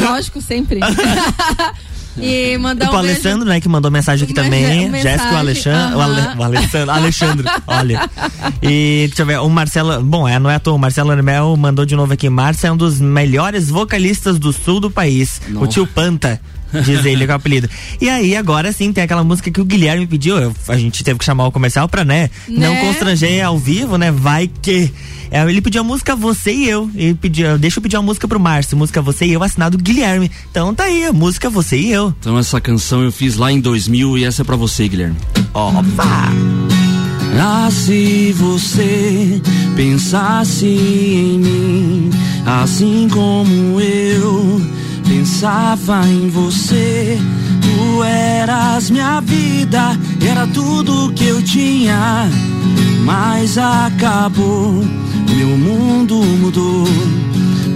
Lógico, 0.00 0.42
sempre. 0.42 0.80
E 2.20 2.58
mandar 2.58 2.90
o 2.90 2.94
um 2.94 2.98
Alessandro, 2.98 3.38
beijo. 3.40 3.50
né, 3.50 3.60
que 3.60 3.68
mandou 3.68 3.90
mensagem 3.90 4.24
aqui 4.24 4.34
também. 4.34 4.90
Jéssica, 5.00 5.32
o 5.32 5.36
Alexandre. 5.36 5.78
Uh 5.78 5.90
-huh. 5.90 5.96
o, 5.96 6.00
Ale, 6.00 6.38
o 6.38 6.42
Alessandro. 6.42 6.90
Alexandre, 6.90 7.46
olha. 7.66 8.10
E 8.62 9.06
deixa 9.08 9.22
eu 9.22 9.26
ver, 9.26 9.38
o 9.40 9.48
Marcelo. 9.48 10.02
Bom, 10.02 10.28
é, 10.28 10.38
não 10.38 10.50
é 10.50 10.56
à 10.56 10.60
toa, 10.60 10.74
o 10.74 10.78
Marcelo 10.78 11.10
Armel 11.10 11.56
mandou 11.56 11.84
de 11.84 11.94
novo 11.94 12.12
aqui. 12.12 12.28
Márcia 12.28 12.68
é 12.68 12.72
um 12.72 12.76
dos 12.76 13.00
melhores 13.00 13.70
vocalistas 13.70 14.38
do 14.38 14.52
sul 14.52 14.80
do 14.80 14.90
país. 14.90 15.40
Nossa. 15.48 15.64
O 15.64 15.68
tio 15.68 15.86
Panta. 15.86 16.40
Diz 16.84 17.04
ele 17.04 17.26
com 17.26 17.32
o 17.32 17.36
apelido. 17.36 17.68
E 18.00 18.08
aí, 18.08 18.36
agora 18.36 18.72
sim, 18.72 18.92
tem 18.92 19.04
aquela 19.04 19.24
música 19.24 19.50
que 19.50 19.60
o 19.60 19.64
Guilherme 19.64 20.06
pediu. 20.06 20.38
Eu, 20.38 20.54
a 20.68 20.76
gente 20.76 21.02
teve 21.02 21.18
que 21.18 21.24
chamar 21.24 21.46
o 21.46 21.52
comercial 21.52 21.88
pra, 21.88 22.04
né? 22.04 22.30
né? 22.48 22.68
Não 22.68 22.76
constranger 22.76 23.44
ao 23.44 23.58
vivo, 23.58 23.96
né? 23.96 24.10
Vai 24.10 24.48
que. 24.48 24.92
É, 25.30 25.42
ele 25.42 25.60
pediu 25.60 25.82
a 25.82 25.84
música 25.84 26.16
Você 26.16 26.52
e 26.52 26.68
Eu. 26.68 26.90
Ele 26.94 27.14
pediu, 27.14 27.58
deixa 27.58 27.78
eu 27.78 27.82
pedir 27.82 27.96
uma 27.96 28.02
música 28.02 28.26
pro 28.26 28.40
Márcio. 28.40 28.76
Música 28.76 29.02
Você 29.02 29.26
e 29.26 29.32
Eu, 29.32 29.42
assinado 29.42 29.78
Guilherme. 29.78 30.30
Então 30.50 30.74
tá 30.74 30.84
aí, 30.84 31.04
a 31.04 31.12
música 31.12 31.50
Você 31.50 31.76
e 31.76 31.92
Eu. 31.92 32.14
Então 32.20 32.38
essa 32.38 32.60
canção 32.60 33.02
eu 33.02 33.12
fiz 33.12 33.36
lá 33.36 33.52
em 33.52 33.60
2000 33.60 34.18
e 34.18 34.24
essa 34.24 34.42
é 34.42 34.44
pra 34.44 34.56
você, 34.56 34.88
Guilherme. 34.88 35.16
Opa! 35.52 36.32
Ah, 37.40 37.68
se 37.70 38.32
você 38.32 39.40
pensasse 39.76 40.66
em 40.66 41.38
mim, 41.38 42.10
assim 42.44 43.06
como 43.08 43.80
eu 43.80 44.60
pensava 45.08 46.06
em 46.06 46.28
você. 46.28 47.18
Tu 47.62 48.04
eras 48.04 48.90
minha 48.90 49.20
vida, 49.20 49.98
era 50.20 50.46
tudo 50.48 51.12
que 51.14 51.24
eu 51.24 51.42
tinha, 51.42 52.28
mas 53.04 53.56
acabou. 53.56 54.84
Meu 55.34 55.56
mundo 55.56 56.14
mudou. 56.40 56.86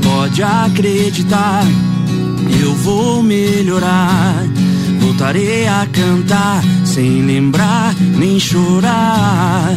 Pode 0.03 0.43
acreditar, 0.43 1.65
eu 2.61 2.75
vou 2.77 3.23
melhorar. 3.23 4.45
Voltarei 5.01 5.67
a 5.67 5.87
cantar 5.91 6.63
sem 6.85 7.23
lembrar 7.23 7.95
nem 8.19 8.39
chorar. 8.39 9.75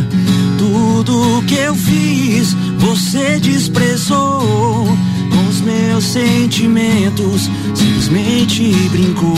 Tudo 0.57 1.43
que 1.47 1.55
eu 1.55 1.75
fiz, 1.75 2.53
você 2.79 3.39
desprezou 3.39 4.87
meus 5.65 6.03
sentimentos, 6.05 7.49
simplesmente 7.73 8.71
brincou. 8.91 9.35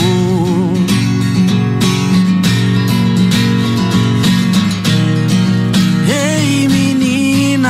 Ei 6.08 6.68
menina, 6.68 7.68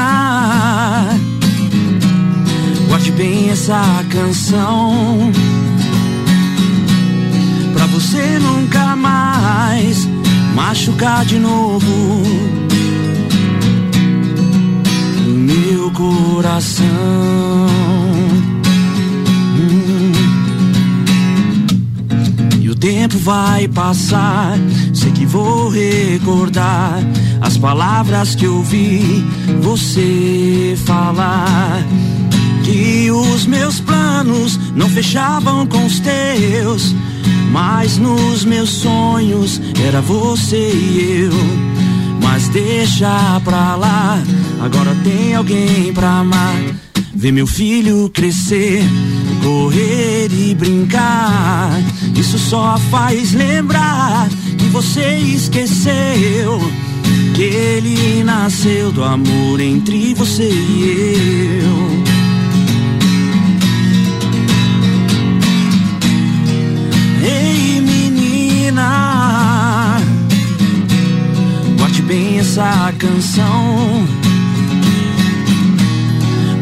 guarde 2.89 3.13
bem 3.13 3.51
essa 3.51 4.05
canção. 4.11 5.31
Pra 7.73 7.87
você 7.87 8.39
nunca 8.41 8.97
mais 8.97 10.07
machucar 10.55 11.25
de 11.25 11.39
novo 11.39 12.49
coração. 16.49 18.08
Tempo 22.79 23.19
vai 23.19 23.67
passar, 23.69 24.57
sei 24.95 25.11
que 25.11 25.27
vou 25.27 25.69
recordar 25.69 27.01
as 27.41 27.57
palavras 27.57 28.35
que 28.35 28.47
ouvi 28.47 29.25
você 29.61 30.77
falar. 30.85 31.85
Que 32.65 33.11
os 33.11 33.47
meus 33.47 33.81
planos 33.81 34.59
não 34.75 34.89
fechavam 34.89 35.67
com 35.67 35.87
os 35.87 35.99
teus, 36.01 36.95
mas 37.51 37.99
nos 37.99 38.45
meus 38.45 38.71
sonhos 38.71 39.61
era 39.87 40.01
você 40.01 40.71
e 40.73 41.23
eu. 41.25 41.33
Mas 42.23 42.49
deixa 42.49 43.41
pra 43.43 43.75
lá, 43.75 44.23
agora 44.63 44.95
tem 45.03 45.35
alguém 45.35 45.93
pra 45.93 46.21
amar. 46.21 46.61
Ver 47.15 47.33
meu 47.33 47.47
filho 47.47 48.09
crescer 48.11 48.85
correr 49.49 50.29
e 50.31 50.55
brincar. 50.55 51.71
Isso 52.15 52.39
só 52.39 52.77
faz 52.91 53.33
lembrar 53.33 54.29
que 54.59 54.67
você 54.67 55.17
esqueceu 55.17 56.61
que 57.35 57.43
ele 57.45 58.23
nasceu 58.25 58.93
do 58.93 59.03
amor 59.03 59.59
entre 59.59 60.13
você 60.13 60.51
e 60.51 61.63
eu. 61.63 61.89
Ei, 67.27 67.81
menina, 67.81 68.87
guarde 71.79 72.03
bem 72.03 72.39
essa 72.39 72.93
canção 72.99 74.07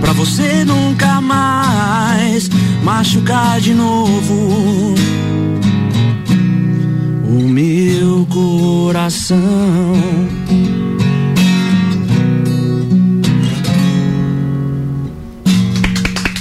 pra 0.01 0.12
você 0.12 0.64
nunca 0.64 1.20
mais 1.20 2.46
machucar 2.87 3.61
de 3.61 3.75
novo 3.75 4.94
o 7.29 7.49
meu 7.49 8.25
coração. 8.27 9.37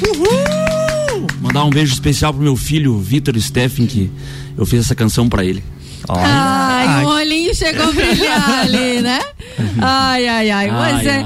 Uhul! 0.07 1.27
Mandar 1.41 1.63
um 1.63 1.71
beijo 1.71 1.93
especial 1.93 2.31
pro 2.31 2.43
meu 2.43 2.55
filho 2.55 2.95
Vitor 2.99 3.35
Steffen, 3.39 3.87
que 3.87 4.11
eu 4.55 4.67
fiz 4.67 4.81
essa 4.81 4.93
canção 4.93 5.27
para 5.27 5.43
ele. 5.43 5.63
Ai, 6.07 6.85
ai, 6.87 7.05
o 7.05 7.07
olhinho 7.07 7.55
chegou 7.55 7.89
a 7.89 7.91
brilhar 7.91 8.59
ali, 8.59 9.01
né? 9.01 9.19
Ai, 9.81 10.27
ai, 10.27 10.51
ai. 10.51 10.71
Mas 10.71 11.07
ai, 11.07 11.07
é. 11.07 11.25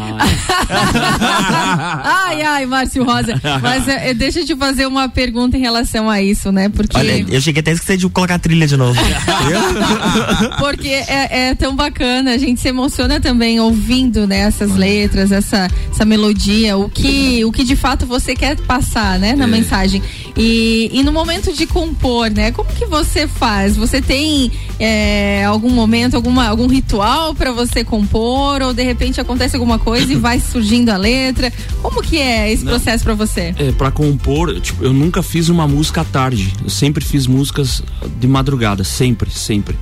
Ai, 2.04 2.42
ai, 2.44 2.66
Márcio 2.66 3.04
Rosa. 3.04 3.40
Mas 3.62 3.88
é, 3.88 4.14
deixa 4.14 4.40
eu 4.40 4.46
te 4.46 4.56
fazer 4.56 4.86
uma 4.86 5.10
pergunta 5.10 5.58
em 5.58 5.60
relação 5.60 6.10
a 6.10 6.22
isso, 6.22 6.52
né? 6.52 6.70
Porque. 6.70 6.98
Olha, 6.98 7.26
eu 7.30 7.42
cheguei 7.42 7.62
até 7.62 7.72
a 7.72 7.74
esquecer 7.74 7.98
de 7.98 8.10
colocar 8.10 8.36
a 8.36 8.40
trilha 8.40 8.68
de 8.68 8.78
novo. 8.78 9.00
Porque 10.60 10.88
é, 10.88 11.50
é, 11.50 11.56
tão 11.56 11.76
bacana, 11.76 12.32
a 12.32 12.38
gente 12.38 12.60
se 12.60 12.68
emociona 12.68 13.20
também 13.20 13.60
ouvindo 13.60 14.28
né, 14.28 14.40
essas 14.40 14.76
letras, 14.76 15.32
essa, 15.32 15.68
essa 15.92 16.06
melodia, 16.06 16.78
o 16.78 16.90
que, 16.90 17.44
o 17.46 17.52
que 17.52 17.64
de 17.64 17.76
fato 17.76 18.06
você 18.06 18.36
quer 18.36 18.56
passar, 18.58 19.20
né, 19.20 19.34
na 19.34 19.46
é. 19.46 19.48
mensagem. 19.48 20.02
E, 20.42 20.90
e 20.94 21.04
no 21.04 21.12
momento 21.12 21.52
de 21.52 21.68
compor, 21.68 22.32
né? 22.32 22.54
Como 22.54 22.70
que 22.70 22.86
você 22.86 23.28
faz? 23.28 23.76
Você 23.76 24.02
tem 24.02 24.50
é, 24.80 25.44
algum 25.44 25.70
momento, 25.70 26.16
alguma, 26.16 26.48
algum 26.48 26.66
ritual 26.66 27.36
para 27.36 27.52
você 27.52 27.84
compor? 27.84 28.62
Ou 28.62 28.74
de 28.74 28.82
repente 28.82 29.20
acontece 29.20 29.58
alguma 29.58 29.78
coisa 29.78 30.14
e 30.14 30.16
vai 30.18 30.40
surgindo 30.40 30.92
a 30.92 30.98
letra? 30.98 31.52
Como 31.82 32.02
que 32.02 32.18
é 32.18 32.50
esse 32.54 32.64
Não, 32.64 32.72
processo 32.72 33.04
para 33.04 33.14
você? 33.16 33.54
É, 33.58 33.74
para 33.74 33.92
compor, 33.92 34.58
tipo, 34.62 34.82
eu 34.82 34.94
nunca 34.94 35.22
fiz 35.22 35.50
uma 35.50 35.68
música 35.68 36.02
à 36.02 36.06
tarde. 36.06 36.54
Eu 36.64 36.70
sempre 36.70 37.04
fiz 37.04 37.28
músicas 37.28 37.84
de 38.18 38.26
madrugada, 38.26 38.86
sempre, 38.86 39.30
sempre. 39.30 39.78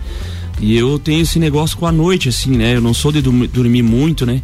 E 0.59 0.75
eu 0.75 0.97
tenho 0.97 1.21
esse 1.21 1.37
negócio 1.37 1.77
com 1.77 1.85
a 1.85 1.91
noite, 1.91 2.29
assim, 2.29 2.57
né? 2.57 2.75
Eu 2.75 2.81
não 2.81 2.95
sou 2.95 3.11
de 3.11 3.21
dormir 3.21 3.83
muito, 3.83 4.25
né? 4.25 4.41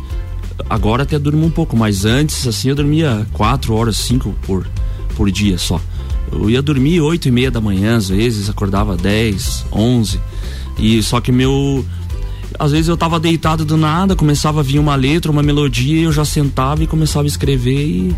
Agora 0.69 1.01
até 1.01 1.17
durmo 1.17 1.43
um 1.43 1.49
pouco, 1.49 1.75
mas 1.75 2.05
antes, 2.05 2.45
assim, 2.45 2.69
eu 2.69 2.75
dormia 2.75 3.25
quatro 3.33 3.73
horas, 3.73 3.97
cinco 3.97 4.35
por, 4.45 4.67
por 5.15 5.31
dia 5.31 5.57
só. 5.57 5.81
Eu 6.33 6.49
ia 6.49 6.61
dormir 6.61 7.01
oito 7.01 7.27
e 7.27 7.31
meia 7.31 7.51
da 7.51 7.61
manhã, 7.61 7.97
às 7.97 8.09
vezes, 8.09 8.49
acordava 8.49 8.95
dez, 8.95 9.65
onze. 9.71 10.19
E 10.77 11.01
só 11.03 11.21
que 11.21 11.31
meu. 11.31 11.85
Às 12.59 12.71
vezes 12.71 12.87
eu 12.87 12.95
tava 12.95 13.19
deitado 13.19 13.65
do 13.65 13.75
nada, 13.75 14.15
começava 14.15 14.59
a 14.59 14.63
vir 14.63 14.77
uma 14.77 14.95
letra, 14.95 15.31
uma 15.31 15.41
melodia, 15.41 16.03
eu 16.03 16.11
já 16.11 16.23
sentava 16.23 16.83
e 16.83 16.87
começava 16.87 17.25
a 17.25 17.27
escrever 17.27 17.83
e 17.87 18.15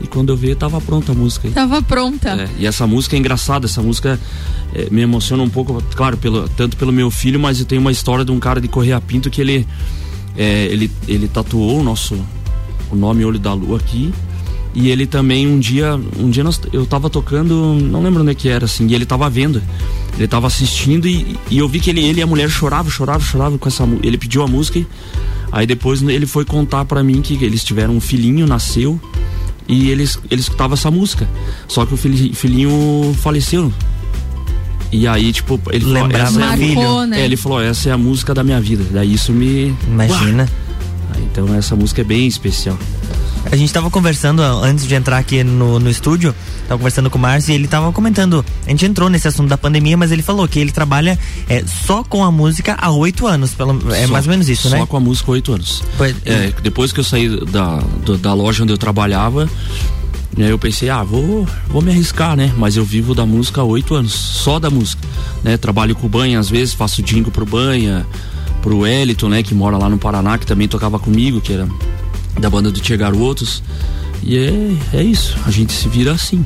e 0.00 0.06
quando 0.06 0.30
eu 0.30 0.36
vi, 0.36 0.54
tava 0.54 0.80
pronta 0.80 1.12
a 1.12 1.14
música. 1.14 1.48
Tava 1.50 1.80
pronta. 1.80 2.30
É, 2.30 2.48
e 2.58 2.66
essa 2.66 2.86
música 2.86 3.16
é 3.16 3.18
engraçada, 3.18 3.66
essa 3.66 3.82
música 3.82 4.20
é, 4.74 4.88
me 4.90 5.00
emociona 5.00 5.42
um 5.42 5.48
pouco, 5.48 5.82
claro, 5.94 6.16
pelo, 6.16 6.48
tanto 6.50 6.76
pelo 6.76 6.92
meu 6.92 7.10
filho, 7.10 7.40
mas 7.40 7.60
eu 7.60 7.66
tenho 7.66 7.80
uma 7.80 7.90
história 7.92 8.24
de 8.24 8.30
um 8.30 8.38
cara 8.38 8.60
de 8.60 8.68
Correia 8.68 9.00
Pinto 9.00 9.30
que 9.30 9.40
ele, 9.40 9.66
é, 10.36 10.66
ele, 10.66 10.90
ele 11.08 11.28
tatuou 11.28 11.80
o 11.80 11.82
nosso 11.82 12.14
o 12.90 12.94
nome 12.94 13.24
Olho 13.24 13.38
da 13.38 13.52
Lua 13.52 13.78
aqui. 13.78 14.12
E 14.78 14.90
ele 14.90 15.06
também 15.06 15.46
um 15.48 15.58
dia, 15.58 15.98
um 16.18 16.28
dia 16.28 16.44
nós, 16.44 16.60
eu 16.70 16.84
tava 16.84 17.08
tocando, 17.08 17.54
não 17.80 18.02
lembro 18.02 18.20
onde 18.20 18.32
é 18.32 18.34
que 18.34 18.46
era 18.46 18.66
assim, 18.66 18.86
e 18.86 18.94
ele 18.94 19.06
tava 19.06 19.28
vendo. 19.30 19.62
Ele 20.18 20.28
tava 20.28 20.46
assistindo 20.46 21.08
e, 21.08 21.34
e 21.50 21.56
eu 21.56 21.66
vi 21.66 21.80
que 21.80 21.88
ele, 21.88 22.04
ele 22.04 22.20
e 22.20 22.22
a 22.22 22.26
mulher 22.26 22.50
choravam, 22.50 22.90
choravam, 22.90 23.22
choravam 23.22 23.56
com 23.56 23.68
essa 23.70 23.88
ele 24.02 24.18
pediu 24.18 24.42
a 24.42 24.46
música. 24.46 24.78
E, 24.78 24.86
aí 25.50 25.66
depois 25.66 26.02
ele 26.02 26.26
foi 26.26 26.44
contar 26.44 26.84
para 26.84 27.02
mim 27.02 27.22
que 27.22 27.42
eles 27.42 27.64
tiveram 27.64 27.96
um 27.96 28.00
filhinho, 28.00 28.46
nasceu 28.46 29.00
e 29.66 29.88
eles, 29.88 30.18
ele 30.30 30.42
escutava 30.42 30.74
essa 30.74 30.90
música. 30.90 31.26
Só 31.66 31.86
que 31.86 31.94
o 31.94 31.96
filhinho 31.96 33.16
faleceu. 33.22 33.72
E 34.92 35.08
aí, 35.08 35.32
tipo, 35.32 35.58
ele 35.72 35.86
falou, 35.86 36.10
essa 36.10 36.44
é 36.44 36.56
filho. 36.58 37.06
Né? 37.06 37.20
É, 37.22 37.24
ele 37.24 37.36
falou, 37.38 37.62
essa 37.62 37.88
é 37.88 37.92
a 37.92 37.98
música 37.98 38.34
da 38.34 38.44
minha 38.44 38.60
vida. 38.60 38.84
Daí 38.90 39.14
isso 39.14 39.32
me. 39.32 39.74
Imagina. 39.88 40.46
Então 41.32 41.54
essa 41.54 41.74
música 41.74 42.02
é 42.02 42.04
bem 42.04 42.26
especial. 42.26 42.78
A 43.50 43.56
gente 43.56 43.68
estava 43.68 43.88
conversando 43.90 44.42
antes 44.42 44.86
de 44.86 44.94
entrar 44.94 45.18
aqui 45.18 45.44
no, 45.44 45.78
no 45.78 45.88
estúdio, 45.88 46.34
tava 46.66 46.78
conversando 46.78 47.08
com 47.08 47.16
o 47.16 47.20
Márcio 47.20 47.52
e 47.52 47.54
ele 47.54 47.68
tava 47.68 47.92
comentando. 47.92 48.44
A 48.66 48.70
gente 48.70 48.84
entrou 48.84 49.08
nesse 49.08 49.28
assunto 49.28 49.48
da 49.48 49.56
pandemia, 49.56 49.96
mas 49.96 50.10
ele 50.10 50.22
falou 50.22 50.46
que 50.48 50.58
ele 50.58 50.72
trabalha 50.72 51.18
é, 51.48 51.64
só 51.64 52.02
com 52.02 52.24
a 52.24 52.30
música 52.30 52.76
há 52.78 52.90
oito 52.90 53.26
anos. 53.26 53.54
Pelo, 53.54 53.80
é 53.94 54.06
só, 54.06 54.12
mais 54.12 54.26
ou 54.26 54.30
menos 54.30 54.48
isso, 54.48 54.64
só 54.68 54.70
né? 54.70 54.78
Só 54.78 54.86
com 54.86 54.96
a 54.96 55.00
música 55.00 55.30
há 55.30 55.32
oito 55.32 55.52
anos. 55.52 55.82
Pois, 55.96 56.16
é, 56.24 56.52
depois 56.62 56.92
que 56.92 57.00
eu 57.00 57.04
saí 57.04 57.28
da, 57.46 57.76
do, 58.04 58.18
da 58.18 58.34
loja 58.34 58.64
onde 58.64 58.72
eu 58.72 58.78
trabalhava, 58.78 59.48
né, 60.36 60.50
eu 60.50 60.58
pensei, 60.58 60.90
ah, 60.90 61.02
vou, 61.02 61.46
vou 61.68 61.80
me 61.80 61.90
arriscar, 61.90 62.36
né? 62.36 62.52
Mas 62.56 62.76
eu 62.76 62.84
vivo 62.84 63.14
da 63.14 63.24
música 63.24 63.60
há 63.60 63.64
oito 63.64 63.94
anos, 63.94 64.12
só 64.12 64.58
da 64.58 64.70
música. 64.70 65.06
Né? 65.44 65.56
Trabalho 65.56 65.94
com 65.94 66.06
o 66.06 66.10
Banha, 66.10 66.40
às 66.40 66.50
vezes 66.50 66.74
faço 66.74 67.00
jingle 67.00 67.30
pro 67.30 67.46
Banha, 67.46 68.04
pro 68.60 68.78
Wellington, 68.78 69.28
né? 69.28 69.42
Que 69.42 69.54
mora 69.54 69.78
lá 69.78 69.88
no 69.88 69.98
Paraná, 69.98 70.36
que 70.36 70.46
também 70.46 70.66
tocava 70.66 70.98
comigo, 70.98 71.40
que 71.40 71.52
era 71.52 71.68
da 72.38 72.50
banda 72.50 72.70
do 72.70 72.80
Tia 72.80 72.96
Garotos. 72.96 73.62
E 74.22 74.38
é, 74.38 74.98
é 74.98 75.02
isso, 75.02 75.36
a 75.46 75.50
gente 75.50 75.72
se 75.72 75.88
vira 75.88 76.12
assim. 76.12 76.44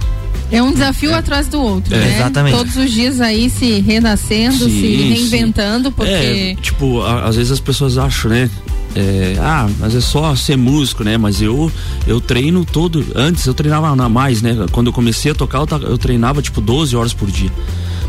É 0.52 0.60
um 0.62 0.72
desafio 0.72 1.12
é. 1.12 1.14
atrás 1.14 1.46
do 1.46 1.60
outro, 1.60 1.94
é. 1.94 1.98
né? 1.98 2.16
Exatamente. 2.16 2.56
Todos 2.56 2.76
os 2.76 2.90
dias 2.90 3.20
aí 3.20 3.48
se 3.48 3.80
renascendo, 3.80 4.64
sim, 4.64 4.80
se 4.80 4.96
reinventando, 4.96 5.88
sim. 5.88 5.94
porque. 5.94 6.12
É, 6.12 6.54
tipo, 6.60 7.00
a, 7.02 7.24
às 7.24 7.36
vezes 7.36 7.52
as 7.52 7.60
pessoas 7.60 7.96
acham, 7.96 8.30
né? 8.30 8.50
É, 8.94 9.36
ah, 9.38 9.68
mas 9.78 9.94
é 9.94 10.00
só 10.00 10.34
ser 10.34 10.56
músico, 10.56 11.04
né? 11.04 11.16
Mas 11.16 11.40
eu 11.40 11.70
eu 12.06 12.20
treino 12.20 12.64
todo. 12.64 13.06
Antes 13.14 13.46
eu 13.46 13.54
treinava 13.54 13.94
mais, 14.08 14.42
né? 14.42 14.66
Quando 14.72 14.88
eu 14.88 14.92
comecei 14.92 15.30
a 15.30 15.34
tocar, 15.34 15.58
eu, 15.58 15.82
eu 15.82 15.96
treinava 15.96 16.42
tipo 16.42 16.60
12 16.60 16.96
horas 16.96 17.14
por 17.14 17.30
dia. 17.30 17.50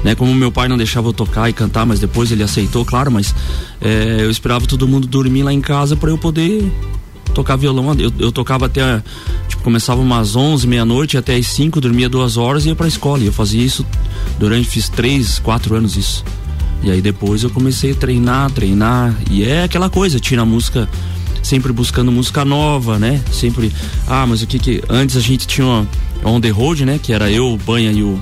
Né, 0.03 0.15
como 0.15 0.33
meu 0.33 0.51
pai 0.51 0.67
não 0.67 0.77
deixava 0.77 1.09
eu 1.09 1.13
tocar 1.13 1.47
e 1.47 1.53
cantar, 1.53 1.85
mas 1.85 1.99
depois 1.99 2.31
ele 2.31 2.41
aceitou, 2.41 2.83
claro, 2.83 3.11
mas 3.11 3.35
é, 3.79 4.17
eu 4.21 4.31
esperava 4.31 4.65
todo 4.65 4.87
mundo 4.87 5.05
dormir 5.05 5.43
lá 5.43 5.53
em 5.53 5.61
casa 5.61 5.95
para 5.95 6.09
eu 6.09 6.17
poder 6.17 6.71
tocar 7.31 7.55
violão. 7.55 7.93
Eu, 7.97 8.11
eu 8.19 8.31
tocava 8.31 8.65
até, 8.65 9.01
tipo, 9.47 9.63
começava 9.63 10.01
umas 10.01 10.35
11, 10.35 10.67
meia-noite, 10.67 11.17
até 11.17 11.35
as 11.35 11.47
5, 11.47 11.81
dormia 11.81 12.09
duas 12.09 12.37
horas 12.37 12.65
e 12.65 12.69
ia 12.69 12.75
pra 12.75 12.87
escola. 12.87 13.23
E 13.23 13.27
eu 13.27 13.33
fazia 13.33 13.63
isso 13.63 13.85
durante, 14.39 14.67
fiz 14.67 14.89
três, 14.89 15.39
quatro 15.39 15.75
anos 15.75 15.97
isso. 15.97 16.23
E 16.83 16.89
aí 16.89 17.01
depois 17.01 17.43
eu 17.43 17.49
comecei 17.49 17.91
a 17.91 17.95
treinar, 17.95 18.49
treinar. 18.51 19.15
E 19.29 19.43
é 19.43 19.63
aquela 19.63 19.89
coisa, 19.89 20.19
tira 20.19 20.41
a 20.41 20.45
música 20.45 20.89
sempre 21.43 21.71
buscando 21.73 22.11
música 22.11 22.45
nova, 22.45 22.99
né? 22.99 23.21
Sempre, 23.31 23.71
ah, 24.07 24.25
mas 24.27 24.41
o 24.41 24.47
que 24.47 24.59
que 24.59 24.83
antes 24.89 25.15
a 25.15 25.19
gente 25.19 25.47
tinha 25.47 25.65
uma 25.65 25.87
On 26.23 26.39
the 26.39 26.49
Road, 26.49 26.85
né, 26.85 26.99
que 27.01 27.13
era 27.13 27.31
eu, 27.31 27.51
o 27.51 27.57
Banha 27.57 27.91
e 27.91 28.03
o 28.03 28.19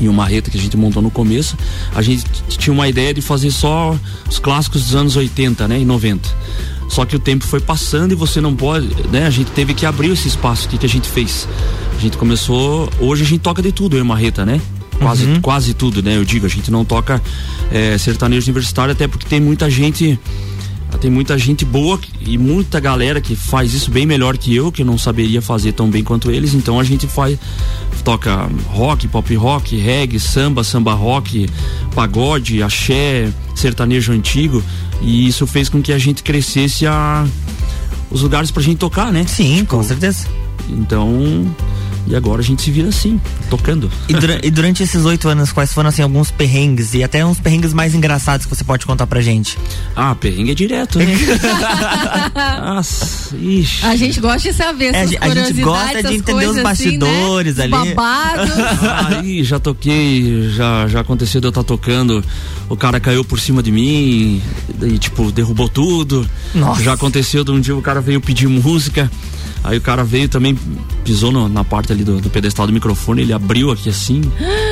e 0.00 0.08
o 0.08 0.14
Marreta 0.14 0.50
que 0.50 0.56
a 0.56 0.60
gente 0.60 0.78
montou 0.78 1.02
no 1.02 1.10
começo, 1.10 1.58
a 1.94 2.00
gente 2.00 2.24
tinha 2.48 2.72
uma 2.72 2.88
ideia 2.88 3.12
de 3.12 3.20
fazer 3.20 3.50
só 3.50 3.94
os 4.28 4.38
clássicos 4.38 4.84
dos 4.84 4.94
anos 4.94 5.14
80, 5.14 5.68
né, 5.68 5.78
e 5.78 5.84
90. 5.84 6.26
Só 6.90 7.04
que 7.04 7.14
o 7.14 7.20
tempo 7.20 7.46
foi 7.46 7.60
passando 7.60 8.12
e 8.12 8.14
você 8.16 8.40
não 8.40 8.54
pode, 8.54 8.88
né? 9.10 9.24
A 9.24 9.30
gente 9.30 9.52
teve 9.52 9.72
que 9.72 9.86
abrir 9.86 10.10
esse 10.10 10.26
espaço. 10.26 10.66
O 10.66 10.70
que, 10.70 10.76
que 10.76 10.86
a 10.86 10.88
gente 10.88 11.08
fez? 11.08 11.48
A 11.96 12.00
gente 12.00 12.18
começou. 12.18 12.90
Hoje 12.98 13.22
a 13.22 13.26
gente 13.26 13.40
toca 13.40 13.62
de 13.62 13.70
tudo, 13.70 13.96
eu 13.96 14.00
e 14.00 14.02
Marreta, 14.04 14.44
né? 14.44 14.60
Quase, 14.98 15.24
uhum. 15.24 15.40
quase 15.40 15.72
tudo, 15.72 16.02
né? 16.02 16.16
Eu 16.16 16.24
digo, 16.24 16.44
a 16.44 16.48
gente 16.48 16.68
não 16.70 16.84
toca 16.84 17.22
é, 17.70 17.96
sertanejo 17.96 18.46
universitário, 18.46 18.92
até 18.92 19.06
porque 19.06 19.24
tem 19.24 19.40
muita 19.40 19.70
gente. 19.70 20.18
Tem 20.98 21.10
muita 21.10 21.38
gente 21.38 21.64
boa 21.64 21.98
e 22.20 22.36
muita 22.36 22.78
galera 22.78 23.20
que 23.20 23.34
faz 23.34 23.72
isso 23.74 23.90
bem 23.90 24.04
melhor 24.04 24.36
que 24.36 24.54
eu, 24.54 24.70
que 24.70 24.84
não 24.84 24.98
saberia 24.98 25.40
fazer 25.40 25.72
tão 25.72 25.88
bem 25.88 26.04
quanto 26.04 26.30
eles. 26.30 26.54
Então 26.54 26.78
a 26.78 26.84
gente 26.84 27.06
faz 27.06 27.38
toca 28.04 28.48
rock, 28.68 29.08
pop 29.08 29.34
rock, 29.34 29.76
reggae, 29.76 30.18
samba, 30.18 30.64
samba 30.64 30.92
rock, 30.94 31.48
pagode, 31.94 32.62
axé, 32.62 33.30
sertanejo 33.54 34.12
antigo. 34.12 34.62
E 35.00 35.26
isso 35.26 35.46
fez 35.46 35.68
com 35.68 35.80
que 35.80 35.92
a 35.92 35.98
gente 35.98 36.22
crescesse 36.22 36.86
a 36.86 37.26
os 38.10 38.22
lugares 38.22 38.50
pra 38.50 38.62
gente 38.62 38.78
tocar, 38.78 39.12
né? 39.12 39.24
Sim, 39.26 39.56
tipo, 39.58 39.76
com 39.76 39.82
certeza. 39.82 40.26
Então, 40.68 41.46
e 42.06 42.16
agora 42.16 42.40
a 42.40 42.44
gente 42.44 42.62
se 42.62 42.70
vira 42.70 42.88
assim, 42.88 43.20
tocando. 43.48 43.90
E, 44.08 44.14
dura, 44.14 44.40
e 44.42 44.50
durante 44.50 44.82
esses 44.82 45.04
oito 45.04 45.28
anos, 45.28 45.52
quais 45.52 45.72
foram 45.72 45.88
assim 45.88 46.02
alguns 46.02 46.30
perrengues 46.30 46.94
e 46.94 47.04
até 47.04 47.24
uns 47.24 47.38
perrengues 47.38 47.72
mais 47.72 47.94
engraçados 47.94 48.46
que 48.46 48.54
você 48.54 48.64
pode 48.64 48.86
contar 48.86 49.06
pra 49.06 49.20
gente? 49.20 49.58
Ah, 49.94 50.14
perrengue 50.14 50.52
é 50.52 50.54
direto, 50.54 50.98
né? 50.98 51.06
Nossa, 52.64 53.36
ixi. 53.36 53.84
A 53.84 53.96
gente 53.96 54.20
gosta 54.20 54.50
de 54.50 54.56
saber 54.56 54.94
é, 54.94 55.02
A 55.02 55.06
gente 55.06 55.62
gosta 55.62 56.02
de 56.02 56.14
entender 56.14 56.48
os 56.48 56.62
bastidores 56.62 57.58
assim, 57.58 57.68
né? 57.68 57.76
ali. 57.76 57.94
Babados. 57.94 58.50
Aí 59.06 59.44
já 59.44 59.58
toquei, 59.58 60.50
já, 60.50 60.88
já 60.88 61.00
aconteceu 61.00 61.40
de 61.40 61.46
eu 61.46 61.50
estar 61.50 61.62
tá 61.62 61.66
tocando, 61.66 62.24
o 62.68 62.76
cara 62.76 62.98
caiu 62.98 63.24
por 63.24 63.38
cima 63.38 63.62
de 63.62 63.70
mim 63.70 64.42
e 64.82 64.98
tipo, 64.98 65.30
derrubou 65.30 65.68
tudo. 65.68 66.28
Nossa. 66.54 66.82
Já 66.82 66.94
aconteceu 66.94 67.44
de 67.44 67.50
um 67.50 67.60
dia 67.60 67.76
o 67.76 67.82
cara 67.82 68.00
veio 68.00 68.20
pedir 68.20 68.48
música. 68.48 69.10
Aí 69.62 69.76
o 69.76 69.80
cara 69.80 70.02
veio 70.02 70.28
também, 70.28 70.58
pisou 71.04 71.30
no, 71.30 71.48
na 71.48 71.62
parte 71.62 71.92
ali 71.92 72.02
do, 72.02 72.20
do, 72.20 72.30
pedestal 72.30 72.66
do 72.66 72.72
microfone, 72.72 73.22
ele 73.22 73.32
abriu 73.32 73.70
aqui 73.70 73.90
assim, 73.90 74.22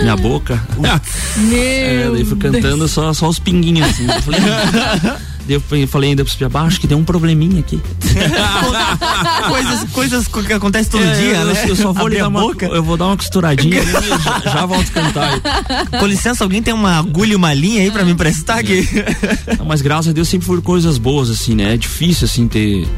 minha 0.01 0.17
boca. 0.17 0.63
Meu 0.79 0.91
é, 1.59 2.11
daí 2.11 2.25
fui 2.25 2.39
cantando 2.39 2.89
só, 2.89 3.13
só 3.13 3.29
os 3.29 3.39
pinguinhos 3.39 3.87
assim. 3.87 4.07
Eu 4.07 4.23
falei, 4.23 4.41
eu 5.83 5.89
falei 5.89 6.11
ainda 6.11 6.25
pros 6.25 6.39
acho 6.55 6.81
que 6.81 6.87
deu 6.87 6.97
um 6.97 7.05
probleminha 7.05 7.61
aqui. 7.61 7.79
coisas, 9.47 9.85
coisas 9.91 10.27
que 10.27 10.53
acontecem 10.55 10.91
todo 10.91 11.05
é, 11.05 11.15
dia, 11.17 11.37
eu, 11.37 11.47
né? 11.47 11.65
Eu 11.69 11.77
só 11.77 11.93
vou 11.93 12.09
dar 12.09 12.29
uma, 12.29 12.41
boca. 12.41 12.67
eu 12.67 12.83
vou 12.83 12.97
dar 12.97 13.07
uma 13.07 13.17
costuradinha 13.17 13.83
já, 13.85 14.41
já 14.53 14.67
volto 14.67 14.91
cantar. 14.91 15.35
Aí. 15.35 15.99
Com 16.01 16.07
licença, 16.07 16.45
alguém 16.45 16.63
tem 16.63 16.73
uma 16.73 16.99
agulha 16.99 17.33
e 17.33 17.37
uma 17.37 17.53
linha 17.53 17.83
aí 17.83 17.91
pra 17.91 18.05
me 18.05 18.13
emprestar 18.13 18.59
aqui? 18.59 18.89
Não, 19.59 19.67
mas 19.67 19.83
graças 19.83 20.09
a 20.09 20.13
Deus 20.13 20.29
sempre 20.29 20.47
foram 20.47 20.63
coisas 20.63 20.97
boas, 20.97 21.29
assim, 21.29 21.55
né? 21.55 21.75
É 21.75 21.77
difícil, 21.77 22.25
assim, 22.25 22.49
ter 22.49 22.89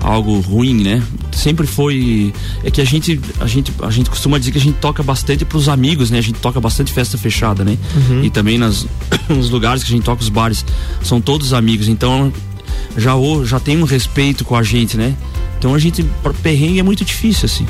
algo 0.00 0.40
ruim, 0.40 0.82
né? 0.82 1.02
Sempre 1.38 1.68
foi 1.68 2.34
é 2.64 2.70
que 2.70 2.80
a 2.80 2.84
gente 2.84 3.20
a 3.40 3.46
gente 3.46 3.72
a 3.80 3.90
gente 3.90 4.10
costuma 4.10 4.38
dizer 4.38 4.50
que 4.50 4.58
a 4.58 4.60
gente 4.60 4.78
toca 4.78 5.04
bastante 5.04 5.44
para 5.44 5.56
os 5.56 5.68
amigos, 5.68 6.10
né? 6.10 6.18
A 6.18 6.22
gente 6.22 6.40
toca 6.40 6.60
bastante 6.60 6.92
festa 6.92 7.16
fechada, 7.16 7.64
né? 7.64 7.78
Uhum. 7.94 8.24
E 8.24 8.30
também 8.30 8.58
nas 8.58 8.86
nos 9.30 9.48
lugares 9.48 9.84
que 9.84 9.92
a 9.92 9.94
gente 9.94 10.04
toca 10.04 10.20
os 10.20 10.28
bares 10.28 10.64
são 11.02 11.20
todos 11.20 11.52
amigos, 11.52 11.86
então 11.86 12.32
já 12.96 13.12
já 13.44 13.60
tem 13.60 13.78
um 13.78 13.84
respeito 13.84 14.44
com 14.44 14.56
a 14.56 14.64
gente, 14.64 14.96
né? 14.96 15.14
Então 15.58 15.74
a 15.74 15.78
gente 15.78 16.04
perrengue 16.42 16.80
é 16.80 16.82
muito 16.82 17.04
difícil 17.04 17.46
assim. 17.46 17.66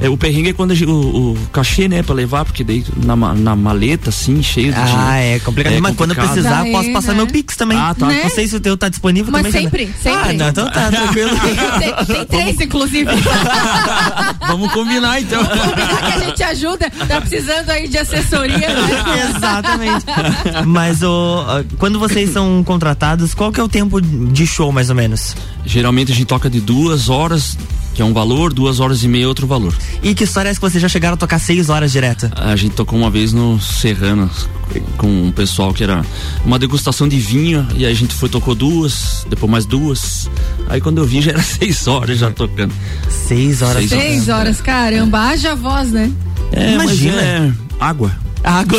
É, 0.00 0.08
o 0.10 0.16
perrengue 0.16 0.50
é 0.50 0.52
quando 0.52 0.72
o, 0.72 1.32
o 1.32 1.38
cachê, 1.52 1.88
né, 1.88 2.02
pra 2.02 2.14
levar, 2.14 2.44
porque 2.44 2.62
daí 2.62 2.84
na, 3.02 3.16
na 3.16 3.56
maleta, 3.56 4.10
assim, 4.10 4.42
cheio 4.42 4.72
de. 4.72 4.78
Ah, 4.78 5.16
é 5.16 5.38
complicado. 5.38 5.72
É 5.72 5.80
Mas 5.80 5.96
quando 5.96 6.10
eu 6.10 6.16
precisar, 6.16 6.62
Daí, 6.62 6.72
posso 6.72 6.92
passar 6.92 7.12
né? 7.12 7.18
meu 7.18 7.26
Pix 7.26 7.56
também. 7.56 7.78
Ah, 7.78 7.94
tá. 7.94 8.06
Né? 8.06 8.20
Não 8.24 8.30
sei 8.30 8.46
se 8.46 8.56
o 8.56 8.60
teu 8.60 8.76
tá 8.76 8.88
disponível 8.88 9.32
Mas 9.32 9.46
também. 9.46 9.62
sempre, 9.62 9.90
sempre. 10.02 10.30
Ah, 10.30 10.32
não, 10.34 10.48
então 10.48 10.70
tá, 10.70 10.90
tranquilo. 10.92 11.30
tem, 11.78 12.06
tem 12.06 12.26
três, 12.26 12.60
inclusive. 12.60 13.10
Vamos 14.46 14.72
combinar, 14.72 15.20
então. 15.20 15.42
Vamos 15.42 15.64
combinar 15.64 15.98
que 15.98 16.12
a 16.12 16.24
gente 16.24 16.42
ajuda. 16.42 16.90
Tá 17.08 17.20
precisando 17.20 17.70
aí 17.70 17.88
de 17.88 17.98
assessoria, 17.98 18.58
né? 18.58 19.30
Exatamente. 19.36 20.04
Mas 20.66 21.02
o, 21.02 21.44
quando 21.78 21.98
vocês 21.98 22.30
são 22.30 22.62
contratados, 22.62 23.32
qual 23.32 23.50
que 23.50 23.58
é 23.58 23.62
o 23.62 23.68
tempo 23.68 24.00
de 24.00 24.46
show, 24.46 24.70
mais 24.70 24.90
ou 24.90 24.96
menos? 24.96 25.34
Geralmente 25.64 26.12
a 26.12 26.14
gente 26.14 26.26
toca 26.26 26.50
de 26.50 26.60
duas 26.60 27.08
horas 27.08 27.56
que 27.96 28.02
é 28.02 28.04
um 28.04 28.12
valor, 28.12 28.52
duas 28.52 28.78
horas 28.78 29.02
e 29.02 29.08
meia 29.08 29.26
outro 29.26 29.46
valor. 29.46 29.74
E 30.02 30.14
que 30.14 30.24
história 30.24 30.48
é 30.48 30.50
essa 30.50 30.60
que 30.60 30.70
vocês 30.70 30.82
já 30.82 30.88
chegaram 30.88 31.14
a 31.14 31.16
tocar 31.16 31.38
seis 31.38 31.70
horas 31.70 31.90
direto? 31.90 32.30
A 32.36 32.54
gente 32.54 32.74
tocou 32.74 32.98
uma 32.98 33.10
vez 33.10 33.32
no 33.32 33.58
Serrana 33.58 34.28
com 34.98 35.06
um 35.06 35.32
pessoal 35.32 35.72
que 35.72 35.82
era 35.82 36.04
uma 36.44 36.58
degustação 36.58 37.08
de 37.08 37.18
vinho 37.18 37.66
e 37.74 37.86
aí 37.86 37.92
a 37.92 37.94
gente 37.94 38.12
foi 38.12 38.28
tocou 38.28 38.54
duas, 38.54 39.26
depois 39.30 39.50
mais 39.50 39.64
duas. 39.64 40.28
Aí 40.68 40.78
quando 40.78 40.98
eu 40.98 41.06
vi 41.06 41.22
já 41.22 41.30
era 41.30 41.40
seis 41.42 41.86
horas 41.86 42.18
já 42.18 42.30
tocando. 42.30 42.74
Seis 43.08 43.62
horas. 43.62 43.88
Seis, 43.88 43.90
seis 43.90 44.28
horas, 44.28 44.40
horas, 44.40 44.60
caramba, 44.60 45.18
haja 45.30 45.54
voz, 45.54 45.90
né? 45.90 46.12
É, 46.52 46.74
Imagina. 46.74 47.14
mas 47.16 47.24
é 47.24 47.52
água. 47.80 48.25
Água. 48.46 48.78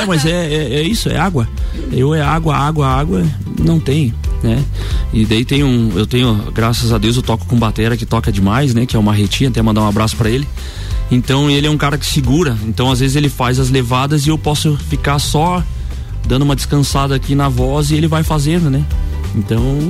é, 0.00 0.06
mas 0.06 0.24
é, 0.24 0.30
é, 0.30 0.74
é 0.74 0.82
isso, 0.82 1.08
é 1.08 1.16
água. 1.16 1.48
Eu 1.90 2.14
é 2.14 2.20
água, 2.20 2.54
água, 2.54 2.86
água, 2.86 3.24
não 3.58 3.80
tem 3.80 4.14
né? 4.42 4.64
E 5.12 5.24
daí 5.24 5.44
tem 5.44 5.62
um, 5.62 5.92
eu 5.94 6.06
tenho, 6.06 6.50
graças 6.52 6.92
a 6.92 6.98
Deus, 6.98 7.16
eu 7.16 7.22
toco 7.22 7.46
com 7.46 7.58
batera 7.58 7.96
que 7.96 8.06
toca 8.06 8.32
demais, 8.32 8.74
né? 8.74 8.86
Que 8.86 8.96
é 8.96 8.98
uma 8.98 9.12
retinha, 9.12 9.50
até 9.50 9.60
mandar 9.62 9.82
um 9.82 9.88
abraço 9.88 10.16
para 10.16 10.30
ele. 10.30 10.46
Então 11.10 11.50
ele 11.50 11.66
é 11.66 11.70
um 11.70 11.76
cara 11.76 11.98
que 11.98 12.06
segura, 12.06 12.56
então 12.66 12.90
às 12.90 13.00
vezes 13.00 13.16
ele 13.16 13.28
faz 13.28 13.58
as 13.58 13.68
levadas 13.68 14.26
e 14.26 14.28
eu 14.28 14.38
posso 14.38 14.76
ficar 14.88 15.18
só 15.18 15.62
dando 16.26 16.42
uma 16.42 16.54
descansada 16.54 17.14
aqui 17.14 17.34
na 17.34 17.48
voz 17.48 17.90
e 17.90 17.96
ele 17.96 18.06
vai 18.06 18.22
fazendo, 18.22 18.70
né? 18.70 18.84
Então 19.34 19.88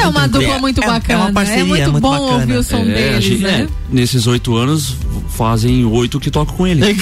é 0.00 0.06
uma 0.06 0.28
dupla 0.28 0.58
muito 0.58 0.82
é, 0.82 0.86
bacana. 0.86 1.20
É, 1.20 1.22
uma 1.22 1.32
parceria, 1.32 1.62
é 1.62 1.64
muito, 1.64 1.92
muito 1.92 2.02
bom 2.02 2.10
bacana. 2.10 2.32
ouvir 2.32 2.56
o 2.56 2.62
som 2.62 2.78
é, 2.78 2.84
deles, 2.84 3.24
gente, 3.24 3.42
né? 3.42 3.62
É, 3.62 3.68
nesses 3.94 4.26
oito 4.26 4.56
anos, 4.56 4.96
fazem 5.30 5.84
oito 5.84 6.20
que 6.20 6.30
tocam 6.30 6.54
com 6.56 6.66
ele. 6.66 6.82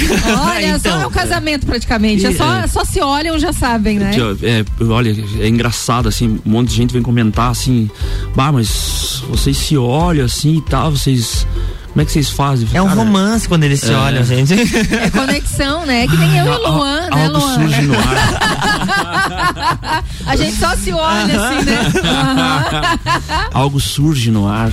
Olha, 0.45 0.67
então, 0.77 0.93
só 0.93 1.01
é 1.01 1.07
um 1.07 1.11
casamento 1.11 1.67
praticamente. 1.67 2.27
É 2.27 2.33
só, 2.33 2.55
é, 2.55 2.67
só 2.67 2.85
se 2.85 3.01
olham, 3.01 3.39
já 3.39 3.53
sabem, 3.53 3.99
né? 3.99 4.13
É, 4.43 4.85
olha, 4.85 5.15
é 5.41 5.49
engraçado, 5.49 6.09
assim, 6.09 6.41
um 6.45 6.51
monte 6.51 6.69
de 6.69 6.77
gente 6.77 6.93
vem 6.93 7.03
comentar 7.03 7.51
assim, 7.51 7.91
bah, 8.35 8.53
mas 8.53 9.23
vocês 9.29 9.57
se 9.57 9.77
olham 9.77 10.25
assim 10.25 10.59
e 10.59 10.63
tal, 10.63 10.91
vocês 10.91 11.47
como 11.93 12.01
é 12.01 12.05
que 12.07 12.13
vocês 12.13 12.31
fazem? 12.31 12.67
É 12.73 12.81
um 12.81 12.89
Cara, 12.89 13.01
romance 13.01 13.47
quando 13.47 13.65
eles 13.65 13.81
se 13.81 13.93
é... 13.93 13.97
olham, 13.97 14.25
gente. 14.25 14.55
É 14.55 15.11
conexão, 15.11 15.85
né? 15.85 16.07
Que 16.07 16.17
nem 16.17 16.39
eu 16.39 16.47
e 16.47 16.57
Luan, 16.57 17.01
né, 17.03 17.25
Algo 17.27 17.39
Luan? 17.39 17.55
surge 17.55 17.83
no 17.83 17.95
ar. 17.95 18.43
A 20.27 20.37
gente 20.37 20.57
só 20.57 20.75
se 20.77 20.93
olha 20.93 21.35
assim, 21.39 21.65
né? 21.67 21.93
Algo 23.53 23.79
surge 23.81 24.31
no 24.31 24.49
ar. 24.49 24.73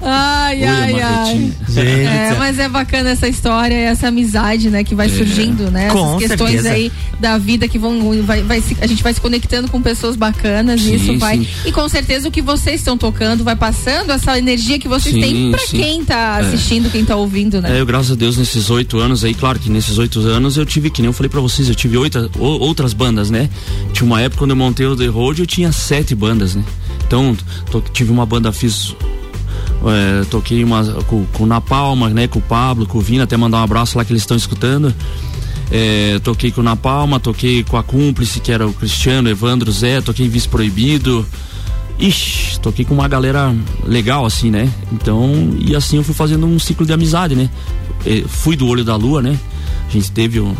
ai, 0.00 0.64
ai, 0.64 1.00
ai. 1.00 1.52
É, 1.76 2.34
mas 2.38 2.58
é 2.58 2.68
bacana 2.68 3.10
essa 3.10 3.28
história, 3.28 3.74
essa 3.74 4.08
amizade, 4.08 4.68
né? 4.68 4.84
Que 4.84 4.94
vai 4.94 5.06
é. 5.06 5.10
surgindo, 5.10 5.70
né? 5.70 5.88
Com 5.88 6.16
Essas 6.16 6.28
questões 6.28 6.62
certeza. 6.62 6.74
aí 6.74 6.92
da 7.18 7.38
vida 7.38 7.66
que 7.68 7.78
vão. 7.78 8.22
Vai, 8.24 8.42
vai, 8.42 8.62
a 8.80 8.86
gente 8.86 9.02
vai 9.02 9.14
se 9.14 9.20
conectando 9.20 9.70
com 9.70 9.80
pessoas 9.80 10.16
bacanas 10.16 10.80
sim, 10.80 10.92
e 10.92 10.96
isso 10.96 11.18
vai. 11.18 11.38
Sim. 11.38 11.48
E 11.64 11.72
com 11.72 11.88
certeza 11.88 12.28
o 12.28 12.30
que 12.30 12.42
vocês 12.42 12.80
estão 12.80 12.98
tocando 12.98 13.44
vai 13.44 13.56
passando 13.56 14.10
essa 14.10 14.36
energia 14.36 14.78
que 14.82 14.88
vocês 14.88 15.14
sim, 15.14 15.20
têm 15.20 15.50
para 15.50 15.66
quem 15.66 16.04
tá 16.04 16.38
é. 16.38 16.40
assistindo, 16.40 16.86
é. 16.88 16.90
quem 16.90 17.04
tá 17.04 17.16
ouvindo, 17.16 17.60
né? 17.60 17.76
É, 17.76 17.80
eu, 17.80 17.86
graças 17.86 18.10
a 18.10 18.14
Deus, 18.14 18.36
nesses 18.36 18.68
oito 18.68 18.98
anos 18.98 19.24
aí, 19.24 19.32
claro 19.32 19.58
que 19.58 19.70
nesses 19.70 19.96
oito 19.96 20.20
anos 20.20 20.56
eu 20.56 20.66
tive, 20.66 20.90
que 20.90 21.00
nem 21.00 21.06
eu 21.06 21.12
falei 21.12 21.30
para 21.30 21.40
vocês, 21.40 21.68
eu 21.68 21.74
tive 21.74 21.96
oito, 21.96 22.30
outras 22.38 22.92
bandas, 22.92 23.30
né? 23.30 23.48
Tinha 23.92 24.04
uma 24.04 24.20
época 24.20 24.40
quando 24.40 24.50
eu 24.50 24.56
montei 24.56 24.84
o 24.86 24.96
The 24.96 25.06
Road, 25.06 25.40
eu 25.40 25.46
tinha 25.46 25.70
sete 25.70 26.14
bandas, 26.14 26.54
né? 26.54 26.64
Então, 27.06 27.36
tô, 27.70 27.80
tive 27.80 28.10
uma 28.10 28.26
banda, 28.26 28.52
fiz 28.52 28.94
é, 29.84 30.24
toquei 30.24 30.62
uma, 30.62 30.84
com, 31.04 31.24
com 31.26 31.44
o 31.44 31.46
Napalma, 31.46 32.10
né? 32.10 32.26
Com 32.26 32.38
o 32.38 32.42
Pablo, 32.42 32.86
com 32.86 32.98
o 32.98 33.00
Vina, 33.00 33.24
até 33.24 33.36
mandar 33.36 33.58
um 33.58 33.62
abraço 33.62 33.96
lá 33.96 34.04
que 34.04 34.12
eles 34.12 34.22
estão 34.22 34.36
escutando. 34.36 34.94
É, 35.70 36.18
toquei 36.22 36.50
com 36.50 36.60
o 36.60 36.64
Napalma, 36.64 37.18
toquei 37.18 37.64
com 37.64 37.76
a 37.76 37.82
Cúmplice, 37.82 38.40
que 38.40 38.52
era 38.52 38.66
o 38.66 38.72
Cristiano, 38.72 39.28
Evandro, 39.28 39.70
Zé, 39.72 40.00
toquei 40.00 40.26
em 40.26 40.28
Vice 40.28 40.48
Proibido. 40.48 41.26
Ixi, 41.98 42.58
toquei 42.60 42.84
com 42.84 42.94
uma 42.94 43.08
galera 43.08 43.54
legal, 43.84 44.24
assim, 44.24 44.50
né? 44.50 44.72
Então, 44.92 45.50
e 45.58 45.76
assim 45.76 45.96
eu 45.96 46.04
fui 46.04 46.14
fazendo 46.14 46.46
um 46.46 46.58
ciclo 46.58 46.84
de 46.84 46.92
amizade, 46.92 47.34
né? 47.34 47.48
Fui 48.26 48.56
do 48.56 48.66
Olho 48.66 48.84
da 48.84 48.96
Lua, 48.96 49.22
né? 49.22 49.38
A 49.88 49.92
gente 49.92 50.10
teve 50.10 50.40
um, 50.40 50.54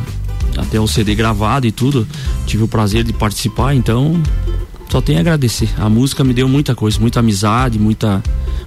até 0.56 0.78
o 0.78 0.86
CD 0.86 1.14
gravado 1.14 1.66
e 1.66 1.72
tudo. 1.72 2.06
Tive 2.46 2.62
o 2.62 2.68
prazer 2.68 3.02
de 3.04 3.12
participar, 3.12 3.74
então 3.74 4.20
só 4.88 5.00
tenho 5.00 5.18
a 5.18 5.20
agradecer. 5.22 5.70
A 5.78 5.88
música 5.88 6.22
me 6.22 6.34
deu 6.34 6.48
muita 6.48 6.74
coisa, 6.74 7.00
muita 7.00 7.20
amizade, 7.20 7.78
muita, 7.78 8.22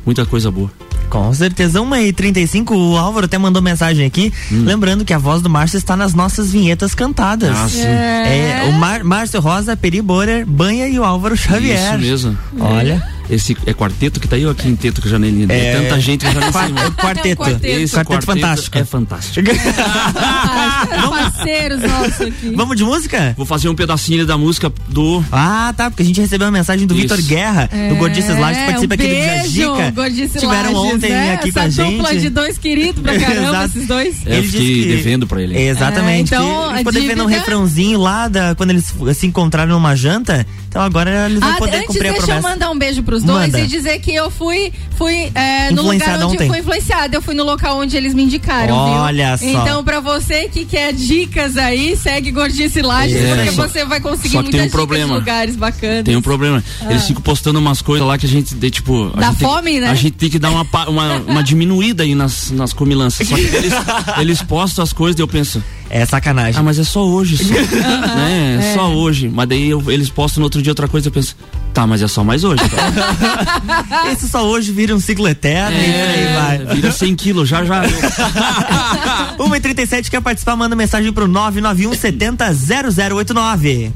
muita 0.06 0.26
coisa 0.26 0.50
boa. 0.50 0.72
Com 1.10 1.34
certeza, 1.34 1.80
1h35, 1.80 2.72
o 2.72 2.98
Álvaro 2.98 3.26
até 3.26 3.38
mandou 3.38 3.62
mensagem 3.62 4.06
aqui, 4.06 4.34
hum. 4.52 4.64
lembrando 4.66 5.06
que 5.06 5.14
a 5.14 5.18
voz 5.18 5.42
do 5.42 5.50
Márcio 5.50 5.78
está 5.78 5.96
nas 5.96 6.14
nossas 6.14 6.52
vinhetas 6.52 6.94
cantadas. 6.94 7.56
Ah, 7.56 7.70
sim. 7.70 7.82
É, 7.82 8.66
é 8.66 8.70
o 8.70 8.74
Mar, 8.74 9.04
Márcio 9.04 9.40
Rosa, 9.40 9.78
Peri 9.78 10.02
Borer, 10.02 10.46
Banha 10.46 10.88
e 10.88 11.00
o 11.00 11.04
Álvaro 11.04 11.36
Xavier. 11.38 12.00
Isso 12.00 12.26
mesmo. 12.26 12.38
Olha. 12.60 13.15
Esse 13.30 13.58
é 13.66 13.74
quarteto 13.74 14.20
que 14.20 14.28
tá 14.28 14.36
aí 14.36 14.46
ou 14.46 14.54
quinteto 14.54 15.02
que 15.02 15.10
já 15.10 15.18
nem 15.18 15.46
é, 15.50 15.56
é 15.56 15.82
tanta 15.82 16.00
gente 16.00 16.26
que 16.26 16.34
já 16.34 16.40
nem 16.40 16.52
sei. 16.52 16.62
É 16.62 16.92
quarteto. 16.92 17.28
É 17.28 17.36
quarteto. 17.36 17.66
Esse 17.66 17.96
quarteto, 17.96 18.10
quarteto 18.10 18.26
fantástico. 18.26 18.78
É 18.78 18.86
fantástico. 18.86 19.50
parceiros 21.46 21.82
nossos 21.82 22.22
aqui. 22.22 22.54
Vamos 22.56 22.78
de 22.78 22.84
música? 22.84 23.34
Vou 23.38 23.46
fazer 23.46 23.70
um 23.70 23.76
pedacinho 23.76 24.26
da 24.26 24.38
música 24.38 24.72
do. 24.88 25.24
Ah, 25.32 25.74
tá. 25.76 25.90
Porque 25.90 26.04
a 26.04 26.06
gente 26.06 26.20
recebeu 26.20 26.48
uma 26.48 26.52
mensagem 26.52 26.88
do 26.88 26.96
Vitor 26.96 27.22
Guerra, 27.22 27.70
é, 27.72 27.90
do 27.90 27.96
Gordices 27.96 28.38
Lages, 28.38 28.62
que 28.62 28.66
participa 28.66 28.94
um 28.94 28.96
aqui 28.96 29.08
do 29.08 29.16
Bijagica. 29.16 29.92
Gordices 29.92 30.42
Tiveram 30.42 30.74
Lages, 30.74 30.94
ontem 30.94 31.10
né? 31.10 31.34
aqui 31.34 31.50
Essa 31.50 31.60
com 31.60 31.66
a 31.66 31.70
gente. 31.70 31.98
dupla 31.98 32.16
de 32.16 32.30
dois 32.30 32.58
queridos 32.58 33.02
pra 33.02 33.18
caramba, 33.20 33.66
esses 33.66 33.88
dois. 33.88 34.26
É, 34.26 34.40
eu 34.40 34.44
fiquei 34.44 34.84
que... 34.84 34.88
devendo 34.88 35.28
pra 35.28 35.42
ele. 35.42 35.58
Exatamente. 35.58 36.34
É, 36.34 36.38
então, 36.38 36.78
ficou 36.78 36.92
devendo 36.92 37.24
um 37.24 37.28
refrãozinho 37.28 38.00
lá 38.00 38.28
da, 38.28 38.56
quando 38.56 38.72
eles 38.72 38.94
se 39.14 39.28
encontraram 39.28 39.74
numa 39.74 39.96
janta. 39.96 40.46
Então 40.76 40.84
agora 40.84 41.28
eles 41.28 41.40
vão 41.40 41.50
ah, 41.50 41.56
poder 41.56 41.86
cumprir 41.86 42.10
a 42.10 42.14
promessa. 42.14 42.34
Deixa 42.34 42.48
eu 42.48 42.52
mandar 42.52 42.70
um 42.70 42.78
beijo 42.78 43.02
pros 43.16 43.24
dois 43.24 43.52
Manda. 43.52 43.60
e 43.60 43.68
dizer 43.68 44.00
que 44.00 44.14
eu 44.14 44.30
fui, 44.30 44.74
fui 44.98 45.32
é, 45.34 45.72
no 45.72 45.84
lugar 45.84 46.16
onde 46.16 46.36
ontem. 46.36 46.48
fui 46.48 46.60
influenciada. 46.60 47.16
Eu 47.16 47.22
fui 47.22 47.34
no 47.34 47.44
local 47.44 47.78
onde 47.78 47.96
eles 47.96 48.14
me 48.14 48.24
indicaram. 48.24 48.76
Olha 48.76 49.36
viu? 49.36 49.54
só. 49.54 49.62
Então, 49.62 49.84
pra 49.84 50.00
você 50.00 50.50
que 50.50 50.66
quer 50.66 50.94
dicas 50.94 51.58
aí, 51.58 51.96
segue 51.96 52.32
Gordice 52.32 52.82
Lages, 52.82 53.16
é. 53.16 53.36
porque 53.36 53.52
você 53.52 53.86
vai 53.86 54.00
conseguir 54.00 54.36
muitas 54.36 54.52
tem 54.52 54.68
um 54.68 54.70
problema. 54.70 55.16
lugares 55.16 55.56
bacanas. 55.56 56.04
Tem 56.04 56.16
um 56.16 56.22
problema. 56.22 56.64
Ah. 56.82 56.92
Eles 56.92 57.06
ficam 57.08 57.22
postando 57.22 57.60
umas 57.60 57.82
coisas 57.82 58.06
lá 58.06 58.18
que 58.18 58.26
a 58.26 58.30
gente, 58.30 58.54
de, 58.54 58.72
tipo. 58.72 59.12
Dá 59.16 59.34
fome, 59.34 59.72
tem, 59.72 59.82
né? 59.82 59.90
A 59.90 59.96
gente 59.96 60.14
tem 60.14 60.30
que 60.30 60.40
dar 60.40 60.50
uma, 60.50 60.68
uma, 60.88 61.18
uma 61.20 61.44
diminuída 61.44 62.04
aí 62.04 62.16
nas, 62.16 62.52
nas 62.52 62.74
comilanças. 62.74 63.28
Só 63.28 63.36
que 63.36 63.42
eles, 63.42 63.74
eles 64.20 64.42
postam 64.42 64.84
as 64.84 64.92
coisas 64.92 65.18
e 65.20 65.22
eu 65.22 65.28
penso. 65.28 65.64
É 65.90 66.04
sacanagem. 66.06 66.60
Ah, 66.60 66.64
mas 66.64 66.80
é 66.80 66.84
só 66.84 67.06
hoje, 67.06 67.38
só. 67.38 67.54
né? 67.54 68.60
É, 68.60 68.72
é, 68.72 68.74
só 68.74 68.92
hoje. 68.92 69.30
Mas 69.30 69.48
daí 69.48 69.70
eu, 69.70 69.84
eles 69.92 70.10
postam 70.10 70.42
no 70.42 70.46
outro 70.46 70.62
dia 70.62 70.72
outra 70.72 70.88
coisa 70.88 71.08
e 71.08 71.10
eu 71.10 71.12
penso, 71.12 71.38
tá, 71.74 71.86
mas 71.86 72.02
é 72.02 72.08
só 72.08 72.24
mais 72.24 72.44
hoje. 72.44 72.64
Tá? 72.70 72.92
Esse 74.12 74.28
só 74.28 74.46
hoje 74.46 74.72
vira 74.72 74.96
um 74.96 75.00
ciclo 75.00 75.28
eterno 75.28 75.76
é, 75.76 75.82
e 75.82 75.94
aí 76.02 76.36
vai. 76.36 76.76
Vira 76.76 76.92
100 76.92 77.16
quilos, 77.16 77.50
já 77.50 77.64
já. 77.64 77.84
1h37 79.38 80.10
quer 80.10 80.22
participar, 80.22 80.56
manda 80.56 80.76
mensagem 80.76 81.12
pro 81.12 81.28
991 81.28 81.94
70 81.96 82.54
0089. 82.54 83.94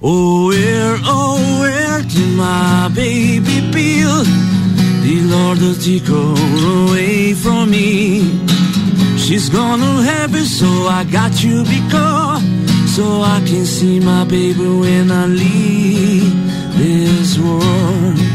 Oh, 0.00 0.48
where, 0.48 1.00
oh, 1.06 1.60
where 1.60 2.02
did 2.02 2.36
my 2.36 2.88
baby 2.94 3.60
be? 3.72 4.04
The 5.06 5.20
Lord 5.22 5.58
that 5.60 5.82
he 5.82 6.00
go 6.00 6.34
away 6.90 7.34
from 7.34 7.70
me. 7.70 8.40
She's 9.16 9.48
gonna 9.48 10.02
have 10.02 10.34
it, 10.34 10.46
so 10.46 10.66
I 10.88 11.04
got 11.04 11.42
you 11.42 11.64
because 11.64 12.42
so 12.96 13.22
I 13.22 13.40
can 13.46 13.64
see 13.64 14.00
my 14.00 14.24
baby 14.24 14.68
when 14.68 15.10
I 15.10 15.26
leave 15.26 16.32
this 16.76 17.38
world. 17.38 18.25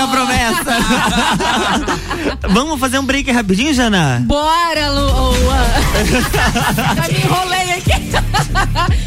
Vamos 2.50 2.80
fazer 2.80 2.98
um 2.98 3.04
break 3.04 3.30
rapidinho, 3.30 3.74
Jana? 3.74 4.22
Bora, 4.26 4.90
Luan. 4.90 5.66
Já 6.96 7.08
me 7.08 7.22
enrolei 7.22 7.72
aqui. 7.72 7.90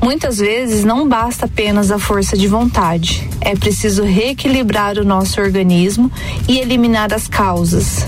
Muitas 0.00 0.38
vezes 0.38 0.84
não 0.84 1.08
basta 1.08 1.46
apenas 1.46 1.90
a 1.90 1.98
força 1.98 2.36
de 2.36 2.46
vontade, 2.46 3.28
é 3.40 3.54
preciso 3.54 4.02
reequilibrar 4.04 4.98
o 4.98 5.04
nosso 5.04 5.40
organismo 5.40 6.10
e 6.48 6.58
eliminar 6.58 7.12
as 7.12 7.26
causas. 7.26 8.06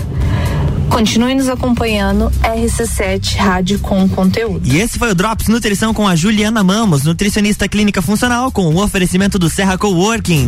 Continue 0.89 1.35
nos 1.35 1.47
acompanhando, 1.47 2.29
RC7 2.43 3.37
Rádio 3.37 3.79
com 3.79 4.07
conteúdo. 4.09 4.67
E 4.67 4.77
esse 4.77 4.99
foi 4.99 5.11
o 5.11 5.15
Drops 5.15 5.47
Nutrição 5.47 5.93
com 5.93 6.07
a 6.07 6.15
Juliana 6.15 6.63
Mamos, 6.63 7.03
nutricionista 7.03 7.67
clínica 7.67 8.01
funcional, 8.01 8.51
com 8.51 8.67
o 8.67 8.83
oferecimento 8.83 9.39
do 9.39 9.49
Serra 9.49 9.77
Coworking. 9.77 10.47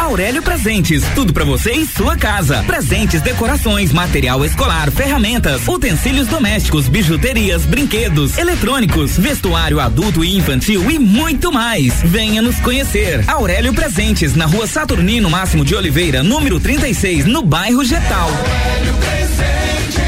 Aurélio 0.00 0.42
Presentes, 0.42 1.04
tudo 1.14 1.30
para 1.30 1.44
você 1.44 1.72
em 1.72 1.84
sua 1.84 2.16
casa. 2.16 2.64
Presentes, 2.66 3.20
decorações, 3.20 3.92
material 3.92 4.42
escolar, 4.42 4.90
ferramentas, 4.90 5.68
utensílios 5.68 6.26
domésticos, 6.26 6.88
bijuterias, 6.88 7.66
brinquedos, 7.66 8.38
eletrônicos, 8.38 9.18
vestuário 9.18 9.78
adulto 9.78 10.24
e 10.24 10.34
infantil 10.34 10.90
e 10.90 10.98
muito 10.98 11.52
mais. 11.52 12.00
Venha 12.02 12.40
nos 12.40 12.58
conhecer. 12.60 13.22
Aurélio 13.28 13.74
Presentes, 13.74 14.34
na 14.34 14.46
rua 14.46 14.66
Saturnino 14.66 15.28
Máximo 15.28 15.66
de 15.66 15.74
Oliveira, 15.74 16.22
número 16.22 16.58
36, 16.58 17.26
no 17.26 17.42
bairro 17.42 17.84
Getal. 17.84 18.30
Aurélio 18.30 18.94
Presentes, 18.94 20.00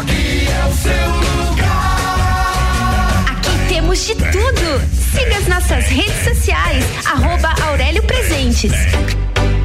aqui 0.00 0.48
é 0.48 0.66
o 0.66 0.72
seu 0.72 1.46
lugar. 1.46 3.24
Aqui 3.36 3.50
temos 3.68 4.06
de 4.06 4.14
tudo. 4.14 4.99
Siga 5.12 5.36
as 5.36 5.48
nossas 5.48 5.86
redes 5.86 6.24
sociais, 6.24 6.84
arroba 7.06 7.52
Aurélio 7.68 8.02
Presentes. 8.04 8.72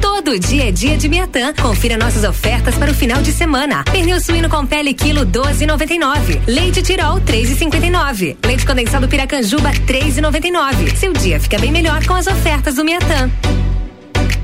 Todo 0.00 0.38
dia 0.40 0.68
é 0.68 0.72
dia 0.72 0.96
de 0.96 1.08
Miatã. 1.08 1.52
Confira 1.54 1.96
nossas 1.96 2.24
ofertas 2.24 2.74
para 2.74 2.90
o 2.90 2.94
final 2.94 3.22
de 3.22 3.30
semana. 3.32 3.84
Pernil 3.84 4.20
suíno 4.20 4.48
com 4.48 4.66
pele 4.66 4.92
quilo 4.92 5.24
12,99. 5.24 6.40
Leite 6.48 6.82
Tirol 6.82 7.20
3,59. 7.20 8.36
Leite 8.44 8.66
condensado 8.66 9.06
Piracanjuba 9.06 9.70
3,99. 9.86 10.96
Seu 10.96 11.12
dia 11.12 11.38
fica 11.38 11.58
bem 11.58 11.70
melhor 11.70 12.04
com 12.04 12.14
as 12.14 12.26
ofertas 12.26 12.74
do 12.74 12.84
Miatã. 12.84 13.30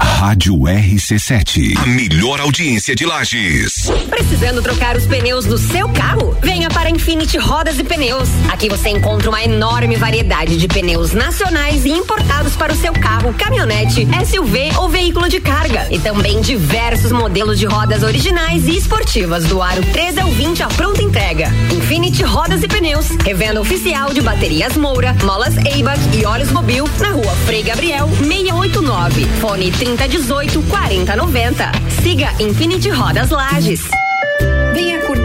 Rádio 0.02 0.54
RC7. 0.56 1.76
A 1.78 1.86
melhor 1.86 2.40
audiência 2.40 2.94
de 2.94 3.06
Lages. 3.06 3.88
Precisando 4.10 4.60
trocar 4.60 4.96
os 4.96 5.06
pneus 5.06 5.46
do 5.46 5.56
seu 5.56 5.88
carro? 5.90 6.36
Venha 6.42 6.68
para 6.68 6.90
Infinity 6.90 7.38
Rodas 7.38 7.78
e 7.78 7.84
Pneus. 7.84 8.28
Aqui 8.52 8.68
você 8.68 8.88
encontra 8.88 9.28
uma 9.28 9.42
enorme 9.42 9.94
variedade 9.94 10.56
de 10.56 10.66
pneus 10.66 11.12
nacionais 11.12 11.84
e 11.84 11.90
importados 11.90 12.56
para 12.56 12.72
o 12.72 12.76
seu 12.76 12.92
carro, 12.92 13.01
caminhonete, 13.34 14.08
SUV 14.24 14.72
ou 14.78 14.88
veículo 14.88 15.28
de 15.28 15.38
carga. 15.38 15.86
E 15.90 15.98
também 15.98 16.40
diversos 16.40 17.12
modelos 17.12 17.58
de 17.58 17.66
rodas 17.66 18.02
originais 18.02 18.66
e 18.66 18.76
esportivas 18.76 19.44
do 19.44 19.60
aro 19.60 19.82
13 19.92 20.20
ao 20.20 20.30
20 20.30 20.62
a 20.62 20.68
pronta 20.68 21.02
entrega. 21.02 21.48
Infinity 21.70 22.22
Rodas 22.22 22.62
e 22.62 22.68
Pneus, 22.68 23.08
revenda 23.24 23.60
oficial 23.60 24.12
de 24.12 24.22
baterias 24.22 24.76
Moura, 24.76 25.14
molas 25.24 25.56
Eibach 25.58 26.00
e 26.18 26.24
óleos 26.24 26.50
Mobil 26.50 26.88
na 26.98 27.10
rua 27.10 27.32
Frei 27.46 27.62
Gabriel 27.62 28.08
689. 28.18 29.24
Fone 29.40 29.70
3018 29.70 30.62
4090. 30.62 31.72
Siga 32.02 32.32
Infinity 32.40 32.88
Rodas 32.88 33.30
Lages. 33.30 33.82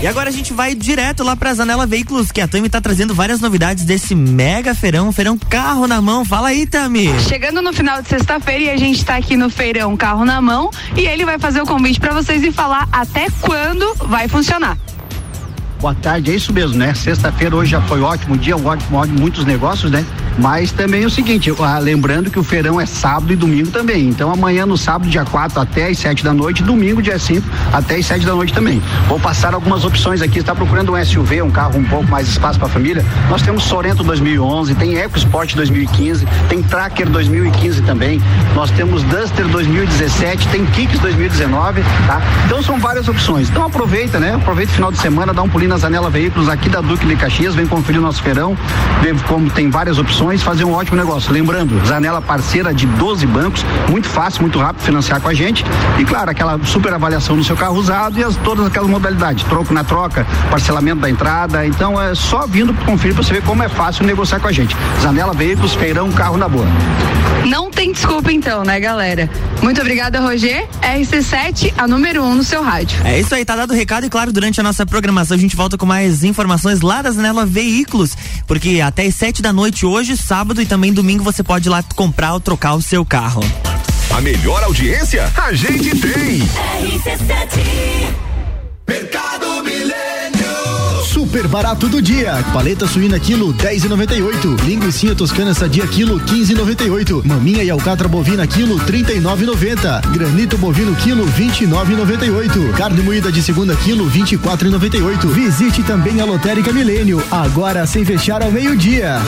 E 0.00 0.06
agora 0.06 0.28
a 0.28 0.32
gente 0.32 0.52
vai 0.52 0.76
direto 0.76 1.24
lá 1.24 1.34
pra 1.34 1.52
Zanela 1.52 1.84
Veículos, 1.84 2.30
que 2.30 2.40
a 2.40 2.46
Tami 2.46 2.68
tá 2.68 2.80
trazendo 2.80 3.12
várias 3.16 3.40
novidades 3.40 3.84
desse 3.84 4.14
mega 4.14 4.72
feirão, 4.72 5.10
feirão 5.10 5.36
carro 5.36 5.88
na 5.88 6.00
mão. 6.00 6.24
Fala 6.24 6.50
aí, 6.50 6.66
Tami. 6.66 7.08
Chegando 7.22 7.60
no 7.60 7.72
final 7.72 8.00
de 8.00 8.08
sexta-feira 8.08 8.62
e 8.62 8.70
a 8.70 8.76
gente 8.76 9.04
tá 9.04 9.16
aqui 9.16 9.36
no 9.36 9.50
feirão 9.50 9.96
carro 9.96 10.24
na 10.24 10.40
mão 10.40 10.70
e 10.96 11.00
ele 11.00 11.24
vai 11.24 11.36
fazer 11.36 11.60
o 11.60 11.66
convite 11.66 11.98
para 11.98 12.14
vocês 12.14 12.44
e 12.44 12.52
falar 12.52 12.88
até 12.92 13.26
quando 13.40 13.92
vai 14.06 14.28
funcionar. 14.28 14.78
Boa 15.80 15.96
tarde, 15.96 16.30
é 16.30 16.34
isso 16.34 16.52
mesmo, 16.52 16.76
né? 16.76 16.94
Sexta-feira 16.94 17.56
hoje 17.56 17.72
já 17.72 17.80
foi 17.82 18.00
ótimo 18.00 18.38
dia, 18.38 18.56
um 18.56 18.66
ótimo, 18.66 18.98
ótimo, 18.98 19.18
muitos 19.18 19.44
negócios, 19.44 19.90
né? 19.90 20.06
Mas 20.38 20.70
também 20.70 21.02
é 21.02 21.06
o 21.06 21.10
seguinte, 21.10 21.52
ah, 21.58 21.78
lembrando 21.78 22.30
que 22.30 22.38
o 22.38 22.44
feirão 22.44 22.80
é 22.80 22.86
sábado 22.86 23.32
e 23.32 23.36
domingo 23.36 23.70
também. 23.70 24.08
Então 24.08 24.30
amanhã 24.30 24.64
no 24.64 24.76
sábado, 24.76 25.10
dia 25.10 25.24
4 25.24 25.60
até 25.60 25.88
as 25.88 25.98
7 25.98 26.22
da 26.22 26.32
noite, 26.32 26.62
domingo, 26.62 27.02
dia 27.02 27.18
5 27.18 27.44
até 27.72 27.96
as 27.96 28.06
7 28.06 28.24
da 28.24 28.34
noite 28.34 28.52
também. 28.52 28.80
Vou 29.08 29.18
passar 29.18 29.52
algumas 29.52 29.84
opções 29.84 30.22
aqui. 30.22 30.38
Está 30.38 30.54
procurando 30.54 30.94
um 30.94 31.04
SUV, 31.04 31.42
um 31.42 31.50
carro 31.50 31.78
um 31.78 31.84
pouco 31.84 32.08
mais 32.08 32.28
espaço 32.28 32.56
para 32.56 32.68
família? 32.68 33.04
Nós 33.28 33.42
temos 33.42 33.64
Sorento 33.64 34.04
2011, 34.04 34.74
tem 34.76 34.96
EcoSport 34.96 35.56
2015, 35.56 36.24
tem 36.48 36.62
Tracker 36.62 37.08
2015 37.08 37.82
também. 37.82 38.22
Nós 38.54 38.70
temos 38.70 39.02
Duster 39.02 39.48
2017, 39.48 40.46
tem 40.48 40.64
Kicks 40.66 41.00
2019, 41.00 41.82
tá? 42.06 42.22
Então 42.46 42.62
são 42.62 42.78
várias 42.78 43.08
opções. 43.08 43.50
Então 43.50 43.64
aproveita, 43.64 44.20
né? 44.20 44.34
Aproveita 44.34 44.70
o 44.70 44.74
final 44.76 44.92
de 44.92 44.98
semana, 44.98 45.34
dá 45.34 45.42
um 45.42 45.48
pulinho 45.48 45.70
na 45.70 45.78
Zanela 45.78 46.08
Veículos 46.08 46.48
aqui 46.48 46.68
da 46.68 46.80
Duque 46.80 47.06
de 47.06 47.16
Caxias, 47.16 47.56
vem 47.56 47.66
conferir 47.66 48.00
o 48.00 48.04
nosso 48.04 48.22
feirão, 48.22 48.56
vê 49.02 49.12
como 49.26 49.50
tem 49.50 49.68
várias 49.68 49.98
opções 49.98 50.27
fazer 50.36 50.64
um 50.64 50.72
ótimo 50.72 50.96
negócio. 50.96 51.32
Lembrando, 51.32 51.80
Zanela 51.86 52.20
parceira 52.20 52.74
de 52.74 52.86
12 52.86 53.26
bancos, 53.26 53.64
muito 53.88 54.08
fácil, 54.08 54.42
muito 54.42 54.58
rápido 54.58 54.82
financiar 54.82 55.20
com 55.20 55.28
a 55.28 55.34
gente. 55.34 55.64
E 55.98 56.04
claro, 56.04 56.30
aquela 56.30 56.58
super 56.64 56.92
avaliação 56.92 57.36
no 57.36 57.44
seu 57.44 57.56
carro 57.56 57.76
usado 57.76 58.18
e 58.18 58.24
as, 58.24 58.36
todas 58.36 58.66
aquelas 58.66 58.90
modalidades, 58.90 59.44
troco 59.44 59.72
na 59.72 59.84
troca, 59.84 60.26
parcelamento 60.50 61.00
da 61.00 61.08
entrada. 61.08 61.64
Então 61.64 62.00
é 62.00 62.14
só 62.14 62.46
vindo 62.46 62.74
conferir 62.84 63.14
para 63.14 63.24
você 63.24 63.32
ver 63.32 63.42
como 63.42 63.62
é 63.62 63.68
fácil 63.68 64.04
negociar 64.04 64.40
com 64.40 64.48
a 64.48 64.52
gente. 64.52 64.76
Zanela 65.00 65.32
Veículos, 65.32 65.74
feirão, 65.74 66.10
carro 66.12 66.36
na 66.36 66.48
boa. 66.48 66.66
Não 67.46 67.70
tem 67.70 67.92
desculpa 67.92 68.32
então, 68.32 68.64
né, 68.64 68.78
galera? 68.80 69.30
Muito 69.62 69.80
obrigada, 69.80 70.20
Roger. 70.20 70.68
RC7, 70.82 71.72
a 71.78 71.86
número 71.86 72.22
1 72.22 72.26
um 72.26 72.34
no 72.34 72.44
seu 72.44 72.62
rádio. 72.62 73.00
É 73.04 73.18
isso 73.18 73.34
aí, 73.34 73.44
tá 73.44 73.56
dado 73.56 73.70
o 73.70 73.74
recado 73.74 74.04
e 74.04 74.10
claro, 74.10 74.32
durante 74.32 74.60
a 74.60 74.62
nossa 74.62 74.84
programação 74.84 75.36
a 75.36 75.40
gente 75.40 75.56
volta 75.56 75.78
com 75.78 75.86
mais 75.86 76.24
informações 76.24 76.80
lá 76.80 77.00
da 77.00 77.10
Zanela 77.10 77.46
Veículos, 77.46 78.16
porque 78.46 78.80
até 78.80 79.06
as 79.06 79.14
7 79.14 79.40
da 79.40 79.52
noite 79.52 79.86
hoje, 79.86 80.07
sábado 80.16 80.60
e 80.62 80.66
também 80.66 80.92
domingo 80.92 81.22
você 81.22 81.42
pode 81.42 81.68
ir 81.68 81.70
lá 81.70 81.82
comprar 81.94 82.34
ou 82.34 82.40
trocar 82.40 82.74
o 82.74 82.82
seu 82.82 83.04
carro. 83.04 83.42
A 84.10 84.20
melhor 84.20 84.62
audiência 84.64 85.30
a 85.36 85.52
gente 85.52 85.90
tem. 85.90 86.40
RC7 86.40 88.14
Mercado 88.86 89.62
Milênio. 89.62 90.07
Super 91.28 91.46
barato 91.46 91.90
do 91.90 92.00
dia. 92.00 92.42
Paleta 92.54 92.86
suína 92.86 93.20
quilo 93.20 93.52
10,98. 93.52 94.64
Linguiça 94.64 95.14
toscana 95.14 95.52
sadia 95.52 95.86
quilo 95.86 96.18
15,98. 96.20 97.22
Maminha 97.22 97.62
e 97.62 97.68
alcatra 97.68 98.08
bovina 98.08 98.46
quilo 98.46 98.78
39,90. 98.78 100.10
Granito 100.10 100.56
bovino 100.56 100.96
quilo 100.96 101.26
29,98. 101.26 102.72
Carne 102.72 103.02
moída 103.02 103.30
de 103.30 103.42
segunda 103.42 103.76
quilo 103.76 104.10
24,98. 104.10 105.28
Visite 105.28 105.82
também 105.82 106.18
a 106.22 106.24
Lotérica 106.24 106.72
Milênio, 106.72 107.22
agora 107.30 107.86
sem 107.86 108.06
fechar 108.06 108.42
ao 108.42 108.50
meio-dia. 108.50 109.20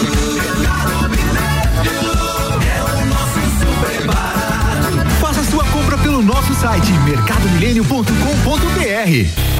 Faça 5.21 5.45
sua 5.45 5.65
compra 5.67 5.99
pelo 5.99 6.23
nosso 6.23 6.55
site 6.55 6.91
mercadomilênio.com.br. 7.05 9.60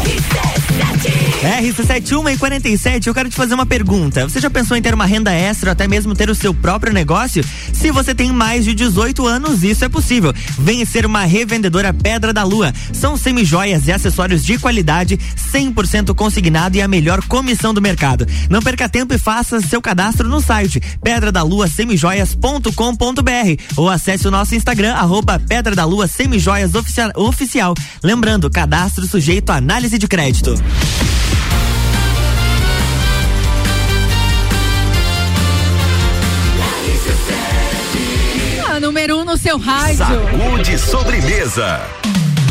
RC71 1.41 2.33
e 2.33 2.37
47, 2.37 3.07
eu 3.07 3.15
quero 3.15 3.29
te 3.29 3.35
fazer 3.35 3.55
uma 3.55 3.65
pergunta. 3.65 4.29
Você 4.29 4.39
já 4.39 4.49
pensou 4.49 4.77
em 4.77 4.81
ter 4.81 4.93
uma 4.93 5.07
renda 5.07 5.33
extra, 5.33 5.69
ou 5.69 5.71
até 5.71 5.87
mesmo 5.87 6.13
ter 6.13 6.29
o 6.29 6.35
seu 6.35 6.53
próprio 6.53 6.93
negócio? 6.93 7.43
Se 7.73 7.89
você 7.89 8.13
tem 8.13 8.31
mais 8.31 8.63
de 8.63 8.75
18 8.75 9.25
anos, 9.25 9.63
isso 9.63 9.83
é 9.83 9.89
possível. 9.89 10.31
Venha 10.59 10.85
ser 10.85 11.03
uma 11.03 11.23
revendedora 11.23 11.91
Pedra 11.91 12.31
da 12.31 12.43
Lua. 12.43 12.71
São 12.93 13.17
semijoias 13.17 13.87
e 13.87 13.91
acessórios 13.91 14.45
de 14.45 14.59
qualidade, 14.59 15.19
100% 15.51 16.13
consignado 16.13 16.77
e 16.77 16.81
a 16.81 16.87
melhor 16.87 17.25
comissão 17.25 17.73
do 17.73 17.81
mercado. 17.81 18.27
Não 18.47 18.61
perca 18.61 18.87
tempo 18.87 19.15
e 19.15 19.17
faça 19.17 19.59
seu 19.61 19.81
cadastro 19.81 20.29
no 20.29 20.41
site 20.41 20.79
pedradaluaSemijoias.com.br 21.03 23.63
ou 23.77 23.89
acesse 23.89 24.27
o 24.27 24.31
nosso 24.31 24.53
Instagram, 24.53 24.93
arroba 24.93 25.39
Pedra 25.39 25.75
da 25.75 25.85
Lua 25.85 26.07
Semijoias 26.07 26.73
Oficial. 27.15 27.73
Lembrando, 28.03 28.49
cadastro 28.49 29.07
sujeito 29.07 29.49
a 29.49 29.55
análise 29.55 29.97
de 29.97 30.07
crédito. 30.07 30.60
A 38.73 38.79
número 38.79 39.17
1 39.17 39.19
um 39.19 39.25
no 39.25 39.37
seu 39.37 39.57
rádio. 39.57 39.97
Saúde 39.97 40.77
sobremesa. 40.77 41.81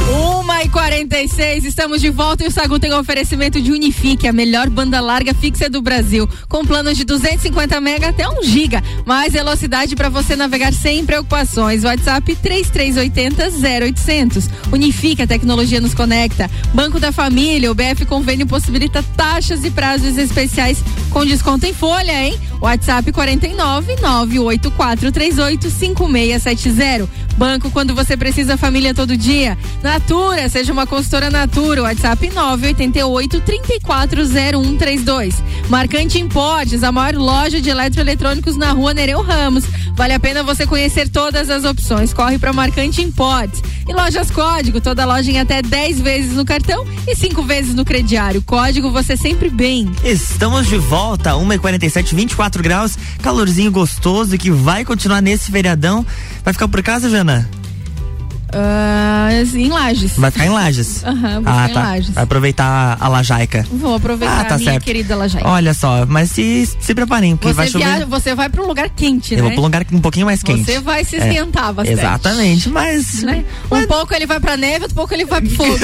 Uma 0.08 0.62
e 0.62 0.68
46, 0.68 1.64
estamos 1.64 2.00
de 2.00 2.10
volta 2.10 2.44
e 2.44 2.46
o 2.46 2.50
Sagu 2.50 2.78
tem 2.78 2.92
o 2.92 2.98
oferecimento 2.98 3.60
de 3.60 3.72
Unifique, 3.72 4.26
a 4.26 4.32
melhor 4.32 4.68
banda 4.68 5.00
larga 5.00 5.34
fixa 5.34 5.68
do 5.68 5.82
Brasil, 5.82 6.28
com 6.48 6.64
planos 6.64 6.96
de 6.96 7.04
250 7.04 7.80
mega 7.80 8.08
até 8.08 8.28
1 8.28 8.42
giga, 8.42 8.82
mais 9.04 9.32
velocidade 9.32 9.94
para 9.94 10.08
você 10.08 10.36
navegar 10.36 10.72
sem 10.72 11.04
preocupações. 11.04 11.84
WhatsApp 11.84 12.34
3380 12.36 13.50
0800. 13.86 14.48
Unifique, 14.72 15.22
a 15.22 15.26
tecnologia 15.26 15.80
nos 15.80 15.94
conecta. 15.94 16.50
Banco 16.72 16.98
da 16.98 17.12
Família, 17.12 17.70
o 17.70 17.74
BF 17.74 18.04
Convênio 18.06 18.46
possibilita 18.46 19.02
taxas 19.16 19.64
e 19.64 19.70
prazos 19.70 20.16
especiais 20.16 20.82
com 21.10 21.24
desconto 21.24 21.66
em 21.66 21.74
folha, 21.74 22.12
hein? 22.12 22.38
WhatsApp 22.60 23.10
49 23.10 23.96
98438 24.00 25.70
5670. 25.70 27.29
Banco 27.40 27.70
quando 27.70 27.94
você 27.94 28.18
precisa, 28.18 28.58
família 28.58 28.92
todo 28.92 29.16
dia. 29.16 29.56
Natura, 29.82 30.46
seja 30.50 30.74
uma 30.74 30.86
consultora 30.86 31.30
Natura. 31.30 31.84
WhatsApp 31.84 32.28
988 32.28 33.40
340132. 33.40 35.42
Marcante 35.70 36.18
Importes, 36.18 36.84
a 36.84 36.92
maior 36.92 37.14
loja 37.14 37.58
de 37.58 37.70
eletroeletrônicos 37.70 38.58
na 38.58 38.72
rua 38.72 38.92
Nereu 38.92 39.22
Ramos. 39.22 39.64
Vale 39.96 40.12
a 40.12 40.20
pena 40.20 40.42
você 40.42 40.66
conhecer 40.66 41.08
todas 41.08 41.48
as 41.48 41.64
opções. 41.64 42.12
Corre 42.12 42.38
para 42.38 42.52
Marcante 42.52 43.00
Importes. 43.00 43.62
E 43.88 43.92
Lojas 43.92 44.30
Código, 44.30 44.80
toda 44.80 45.06
loja 45.06 45.30
em 45.30 45.40
até 45.40 45.62
10 45.62 46.00
vezes 46.00 46.32
no 46.34 46.44
cartão 46.44 46.86
e 47.08 47.16
5 47.16 47.42
vezes 47.42 47.74
no 47.74 47.84
crediário. 47.84 48.42
Código 48.42 48.90
você 48.90 49.16
sempre 49.16 49.48
bem. 49.48 49.90
Estamos 50.04 50.68
de 50.68 50.76
volta, 50.76 51.32
1h47, 51.32 52.14
24 52.14 52.62
graus, 52.62 52.98
calorzinho 53.22 53.72
gostoso 53.72 54.36
que 54.36 54.50
vai 54.50 54.84
continuar 54.84 55.22
nesse 55.22 55.50
feriadão. 55.50 56.06
Vai 56.44 56.52
ficar 56.52 56.68
por 56.68 56.82
casa, 56.82 57.10
Jana? 57.10 57.29
Uh, 58.52 59.10
mas 59.30 59.54
em 59.54 59.68
Lages. 59.68 60.12
Vai 60.16 60.30
ficar 60.32 60.46
em 60.46 60.48
Lages. 60.50 61.04
Aham, 61.04 61.40
vai 61.40 61.52
ah, 61.52 61.68
tá. 61.68 61.80
em 61.80 61.84
Lages. 61.84 62.10
Vai 62.10 62.24
aproveitar 62.24 62.96
a 63.00 63.08
lajaica. 63.08 63.64
Vou 63.72 63.94
aproveitar 63.94 64.40
Ah, 64.40 64.44
tá 64.44 64.54
a 64.56 64.58
minha 64.58 64.72
certo. 64.72 64.84
querida 64.84 65.14
Lajaica. 65.16 65.48
Olha 65.48 65.72
só, 65.72 66.04
mas 66.04 66.32
se, 66.32 66.66
se 66.80 66.92
preparem, 66.94 67.36
porque 67.36 67.52
vai 67.52 67.66
Você, 67.68 67.72
chover. 67.72 67.84
viaja, 67.86 68.06
você 68.06 68.34
vai 68.34 68.48
para 68.48 68.60
um 68.62 68.66
lugar 68.66 68.88
quente, 68.90 69.34
Eu 69.34 69.38
né? 69.38 69.42
vou 69.44 69.50
pra 69.52 69.60
um 69.60 69.64
lugar 69.64 69.86
um 69.92 70.00
pouquinho 70.00 70.26
mais 70.26 70.42
quente. 70.42 70.64
Você 70.64 70.80
vai 70.80 71.04
se 71.04 71.16
É, 71.16 71.28
esquentar 71.28 71.72
bastante. 71.72 71.98
Exatamente, 72.00 72.68
mas. 72.70 73.22
Né? 73.22 73.44
Um 73.70 73.86
pouco 73.86 74.12
ele 74.14 74.26
vai 74.26 74.40
pra 74.40 74.56
neve, 74.56 74.82
outro 74.82 74.96
pouco 74.96 75.14
ele 75.14 75.24
vai 75.24 75.40
pro 75.40 75.50
fogo. 75.54 75.78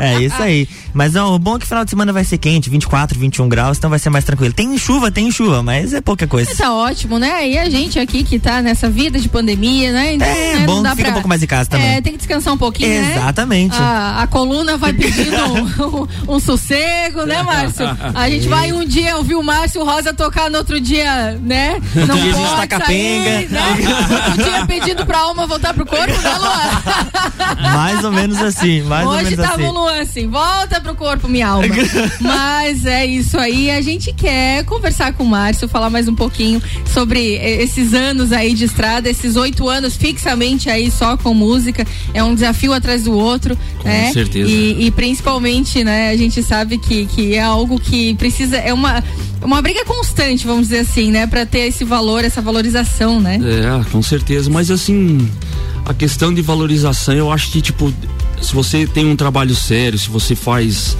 É 0.00 0.20
isso 0.20 0.42
aí. 0.42 0.68
Mas 0.94 1.14
ó, 1.16 1.34
o 1.34 1.38
bom 1.38 1.56
é 1.56 1.58
que 1.58 1.64
o 1.64 1.68
final 1.68 1.84
de 1.84 1.90
semana 1.90 2.12
vai 2.12 2.24
ser 2.24 2.38
quente, 2.38 2.68
24, 2.70 3.18
21 3.18 3.48
graus, 3.48 3.78
então 3.78 3.90
vai 3.90 3.98
ser 3.98 4.10
mais 4.10 4.24
tranquilo. 4.24 4.52
Tem 4.52 4.76
chuva, 4.78 5.10
tem 5.10 5.30
chuva, 5.30 5.62
mas 5.62 5.92
é 5.92 6.00
pouca 6.00 6.26
coisa. 6.26 6.54
tá 6.56 6.72
ótimo, 6.72 7.18
né? 7.18 7.48
E 7.48 7.58
a 7.58 7.68
gente 7.70 7.98
aqui 7.98 8.24
que 8.24 8.38
tá 8.38 8.60
nessa 8.62 8.88
vida 8.90 9.18
de 9.20 9.28
pandemia, 9.28 9.92
né? 9.92 10.14
Então, 10.14 10.26
É, 10.28 10.54
né, 10.56 10.66
bom 10.66 10.82
não 10.82 10.90
fica 10.90 11.02
pra- 11.02 11.10
um 11.10 11.12
pouco 11.14 11.28
mais 11.28 11.42
em 11.42 11.46
casa 11.46 11.70
também. 11.70 11.86
É, 11.96 12.00
tem 12.00 12.12
que 12.12 12.18
descansar 12.18 12.52
um 12.54 12.58
pouquinho, 12.58 12.88
né? 13.02 13.12
Exatamente. 13.16 13.76
A, 13.80 14.22
a 14.22 14.26
coluna 14.26 14.76
vai 14.76 14.92
pedindo 14.92 15.36
um, 16.26 16.34
um 16.36 16.40
sossego, 16.40 17.24
né, 17.24 17.42
Márcio? 17.42 17.84
A 18.14 18.28
gente 18.30 18.48
vai 18.48 18.72
um 18.72 18.84
dia 18.84 19.16
ouvir 19.16 19.34
o 19.34 19.42
Márcio 19.42 19.84
Rosa 19.84 20.12
tocar, 20.14 20.50
no 20.50 20.58
outro 20.58 20.80
dia, 20.80 21.32
né? 21.42 21.74
Outro 21.96 22.16
dia 22.16 22.32
a 22.32 22.36
gente 22.36 22.48
pode 22.48 22.56
tá 22.56 22.78
capenga. 22.78 23.30
sair, 23.30 23.48
né? 23.50 23.60
Outro 24.26 24.44
dia 24.44 24.66
pedindo 24.66 25.06
pra 25.06 25.18
alma 25.18 25.46
voltar 25.46 25.74
pro 25.74 25.86
corpo, 25.86 26.06
né, 26.20 26.36
Luan? 26.38 27.72
Mais 27.74 28.04
ou 28.04 28.12
menos 28.12 28.40
assim, 28.40 28.82
mais 28.82 29.06
ou 29.06 29.12
Hoje 29.12 29.24
menos 29.30 29.44
tava 29.46 29.54
assim. 29.62 29.64
o 29.66 29.72
Luan 29.72 30.00
assim, 30.00 30.28
volta 30.28 30.80
pro 30.88 30.94
corpo, 30.94 31.28
minha 31.28 31.48
alma. 31.48 31.74
Mas 32.20 32.86
é 32.86 33.04
isso 33.04 33.38
aí, 33.38 33.70
a 33.70 33.80
gente 33.80 34.12
quer 34.12 34.64
conversar 34.64 35.12
com 35.12 35.24
o 35.24 35.26
Márcio, 35.26 35.68
falar 35.68 35.90
mais 35.90 36.08
um 36.08 36.14
pouquinho 36.14 36.62
sobre 36.86 37.34
esses 37.34 37.92
anos 37.92 38.32
aí 38.32 38.54
de 38.54 38.64
estrada, 38.64 39.08
esses 39.08 39.36
oito 39.36 39.68
anos 39.68 39.96
fixamente 39.96 40.70
aí 40.70 40.90
só 40.90 41.16
com 41.16 41.34
música, 41.34 41.86
é 42.14 42.22
um 42.22 42.34
desafio 42.34 42.72
atrás 42.72 43.02
do 43.04 43.12
outro, 43.12 43.56
Com 43.78 43.88
né? 43.88 44.12
certeza. 44.12 44.50
E, 44.50 44.86
e 44.86 44.90
principalmente, 44.90 45.84
né, 45.84 46.10
a 46.10 46.16
gente 46.16 46.42
sabe 46.42 46.78
que, 46.78 47.06
que 47.06 47.34
é 47.34 47.42
algo 47.42 47.78
que 47.78 48.14
precisa, 48.14 48.56
é 48.56 48.72
uma, 48.72 49.02
uma 49.42 49.60
briga 49.60 49.84
constante, 49.84 50.46
vamos 50.46 50.68
dizer 50.68 50.80
assim, 50.80 51.10
né, 51.10 51.26
pra 51.26 51.44
ter 51.44 51.68
esse 51.68 51.84
valor, 51.84 52.24
essa 52.24 52.40
valorização, 52.40 53.20
né? 53.20 53.38
É, 53.42 53.90
com 53.90 54.02
certeza. 54.02 54.48
Mas 54.50 54.70
assim, 54.70 55.28
a 55.84 55.92
questão 55.92 56.32
de 56.32 56.40
valorização, 56.40 57.14
eu 57.14 57.30
acho 57.30 57.50
que, 57.50 57.60
tipo, 57.60 57.92
se 58.40 58.54
você 58.54 58.86
tem 58.86 59.06
um 59.06 59.16
trabalho 59.16 59.54
sério, 59.54 59.98
se 59.98 60.08
você 60.08 60.34
faz 60.34 60.96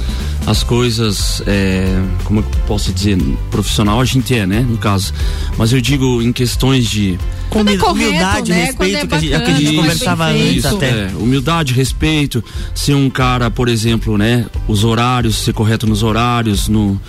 as 0.46 0.62
coisas, 0.62 1.42
é, 1.46 2.00
como 2.24 2.40
eu 2.40 2.44
posso 2.66 2.92
dizer, 2.92 3.18
profissional 3.50 4.00
a 4.00 4.04
gente 4.04 4.34
é, 4.34 4.46
né? 4.46 4.60
No 4.68 4.78
caso. 4.78 5.12
Mas 5.58 5.72
eu 5.72 5.80
digo 5.80 6.22
em 6.22 6.32
questões 6.32 6.86
de. 6.86 7.18
Quando 7.50 7.68
é 7.70 7.76
correto, 7.76 8.08
humildade, 8.08 8.50
né? 8.50 8.64
respeito, 8.64 8.96
é 8.96 9.06
que 9.06 9.14
a 9.14 9.18
gente- 9.18 9.32
é 9.32 9.36
o 9.36 9.40
que 9.40 9.44
a 9.46 9.52
bacana, 9.52 9.58
gente 9.60 9.74
é 9.74 9.76
conversava 9.80 10.26
antes 10.26 10.56
Isso, 10.56 10.68
até. 10.76 10.88
é, 10.90 11.10
humildade, 11.18 11.72
respeito, 11.74 12.44
ser 12.74 12.94
um 12.94 13.08
cara, 13.10 13.50
por 13.50 13.68
exemplo, 13.68 14.16
né, 14.18 14.46
os 14.66 14.84
horários, 14.84 15.36
ser 15.36 15.52
correto 15.52 15.86
nos 15.86 16.02
horários, 16.02 16.68
no 16.68 17.00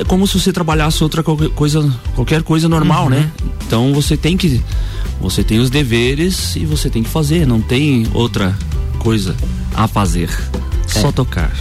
é 0.00 0.04
como 0.04 0.26
se 0.26 0.38
você 0.40 0.52
trabalhasse 0.52 1.02
outra 1.02 1.22
qualquer 1.22 1.50
coisa, 1.50 1.92
qualquer 2.14 2.42
coisa 2.42 2.68
normal, 2.68 3.04
Uhum. 3.04 3.10
né? 3.10 3.30
Então 3.66 3.92
você 3.92 4.16
tem 4.16 4.36
que 4.36 4.60
você 5.20 5.42
tem 5.44 5.58
os 5.58 5.70
deveres 5.70 6.56
e 6.56 6.64
você 6.64 6.88
tem 6.90 7.02
que 7.02 7.08
fazer, 7.08 7.46
não 7.46 7.60
tem 7.60 8.06
outra 8.14 8.56
coisa 9.06 9.36
a 9.72 9.86
fazer. 9.86 10.28
É. 10.28 11.00
Só 11.00 11.12
tocar. 11.12 11.52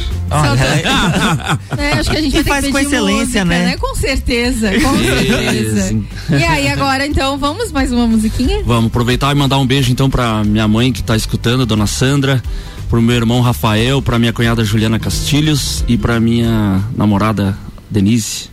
É, 1.78 1.92
acho 1.94 2.10
que 2.10 2.18
a 2.18 2.22
gente 2.22 2.34
vai 2.34 2.44
ter 2.44 2.50
faz 2.50 2.66
que 2.66 2.72
com 2.72 2.80
excelência, 2.80 3.46
música, 3.46 3.46
né? 3.46 3.78
Com 3.78 3.96
certeza, 3.96 4.72
com 4.72 4.98
certeza. 4.98 6.04
E 6.32 6.44
aí, 6.44 6.68
agora 6.68 7.06
então, 7.06 7.38
vamos 7.38 7.72
mais 7.72 7.92
uma 7.92 8.08
musiquinha? 8.08 8.64
Vamos 8.66 8.88
aproveitar 8.88 9.32
e 9.32 9.36
mandar 9.36 9.60
um 9.60 9.68
beijo 9.68 9.92
então 9.92 10.10
pra 10.10 10.44
minha 10.44 10.68
mãe 10.68 10.92
que 10.92 11.04
tá 11.04 11.16
escutando, 11.16 11.66
dona 11.66 11.86
Sandra, 11.86 12.42
pro 12.90 13.02
meu 13.02 13.16
irmão 13.16 13.42
Rafael, 13.42 14.02
pra 14.02 14.18
minha 14.18 14.34
cunhada 14.34 14.64
Juliana 14.64 14.98
Castilhos 14.98 15.84
e 15.88 15.96
pra 15.98 16.20
minha 16.20 16.84
namorada 16.98 17.56
Denise. 17.90 18.50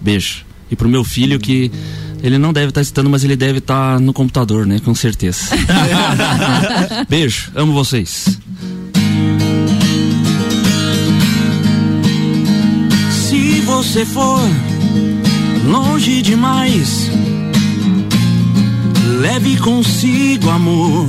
Beijo. 0.00 0.44
E 0.74 0.76
pro 0.76 0.88
meu 0.88 1.04
filho 1.04 1.38
que 1.38 1.70
ele 2.20 2.36
não 2.36 2.52
deve 2.52 2.70
estar 2.70 2.80
escutando, 2.80 3.08
mas 3.08 3.22
ele 3.22 3.36
deve 3.36 3.58
estar 3.58 4.00
no 4.00 4.12
computador, 4.12 4.66
né? 4.66 4.80
Com 4.84 4.92
certeza. 4.92 5.50
Beijo, 7.08 7.52
amo 7.54 7.72
vocês. 7.72 8.40
Se 13.28 13.60
você 13.60 14.04
for 14.04 14.40
longe 15.64 16.22
demais, 16.22 17.08
leve 19.20 19.56
consigo 19.58 20.50
amor. 20.50 21.08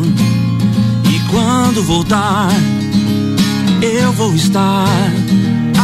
E 1.12 1.32
quando 1.32 1.82
voltar, 1.82 2.52
eu 3.82 4.12
vou 4.12 4.36
estar 4.36 4.86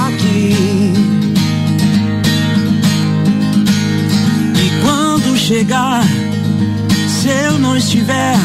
aqui. 0.08 0.71
Chegar, 5.42 6.04
se 7.08 7.28
eu 7.28 7.58
não 7.58 7.76
estiver, 7.76 8.38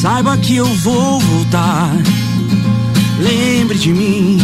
saiba 0.00 0.36
que 0.36 0.56
eu 0.56 0.66
vou 0.66 1.18
voltar. 1.18 1.90
Lembre 3.20 3.76
de 3.78 3.92
mim 3.92 4.38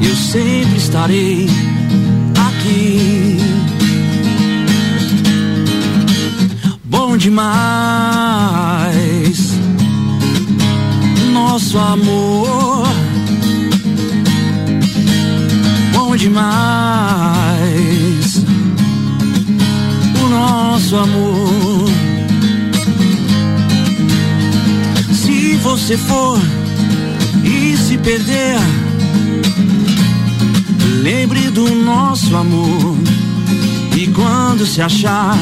eu 0.00 0.16
sempre 0.16 0.78
estarei 0.78 1.46
aqui. 2.48 3.38
Bom 6.84 7.16
demais, 7.18 7.48
nosso 11.32 11.78
amor. 11.78 12.86
Bom 15.92 16.16
demais, 16.16 17.47
nosso 20.38 20.96
amor. 20.96 21.88
Se 25.12 25.56
você 25.56 25.96
for 25.96 26.38
e 27.44 27.76
se 27.76 27.98
perder. 27.98 28.58
Lembre 31.02 31.50
do 31.50 31.74
nosso 31.74 32.36
amor. 32.36 32.96
E 33.96 34.06
quando 34.08 34.64
se 34.64 34.80
achar, 34.80 35.36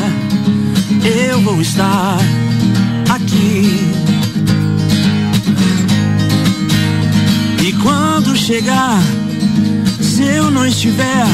eu 1.04 1.40
vou 1.42 1.60
estar 1.60 2.18
aqui. 3.10 3.78
E 7.62 7.72
quando 7.82 8.34
chegar, 8.36 8.98
se 10.00 10.22
eu 10.22 10.50
não 10.50 10.64
estiver, 10.66 11.26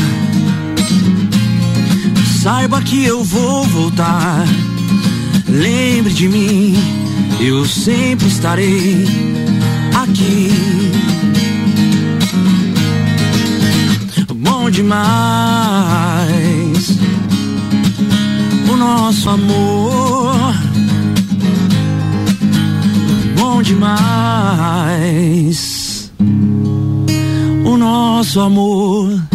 saiba 2.42 2.82
que 2.82 3.04
eu 3.04 3.22
vou 3.22 3.62
voltar. 3.68 4.44
Lembre 5.48 6.12
de 6.12 6.28
mim, 6.28 6.74
eu 7.40 7.64
sempre 7.64 8.26
estarei 8.26 9.06
aqui. 9.94 10.50
bom 14.34 14.68
demais. 14.68 14.98
O 18.68 18.76
nosso 18.76 19.30
amor, 19.30 20.52
bom 23.36 23.62
demais. 23.62 24.82
O 27.64 27.76
nosso 27.76 28.40
amor. 28.40 29.31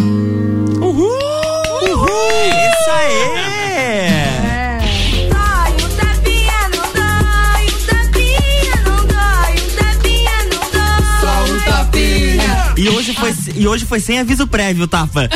E 13.68 13.70
hoje 13.70 13.86
foi 13.86 14.00
sem 14.00 14.20
aviso 14.20 14.48
prévio, 14.48 14.88
Tapa. 14.88 15.30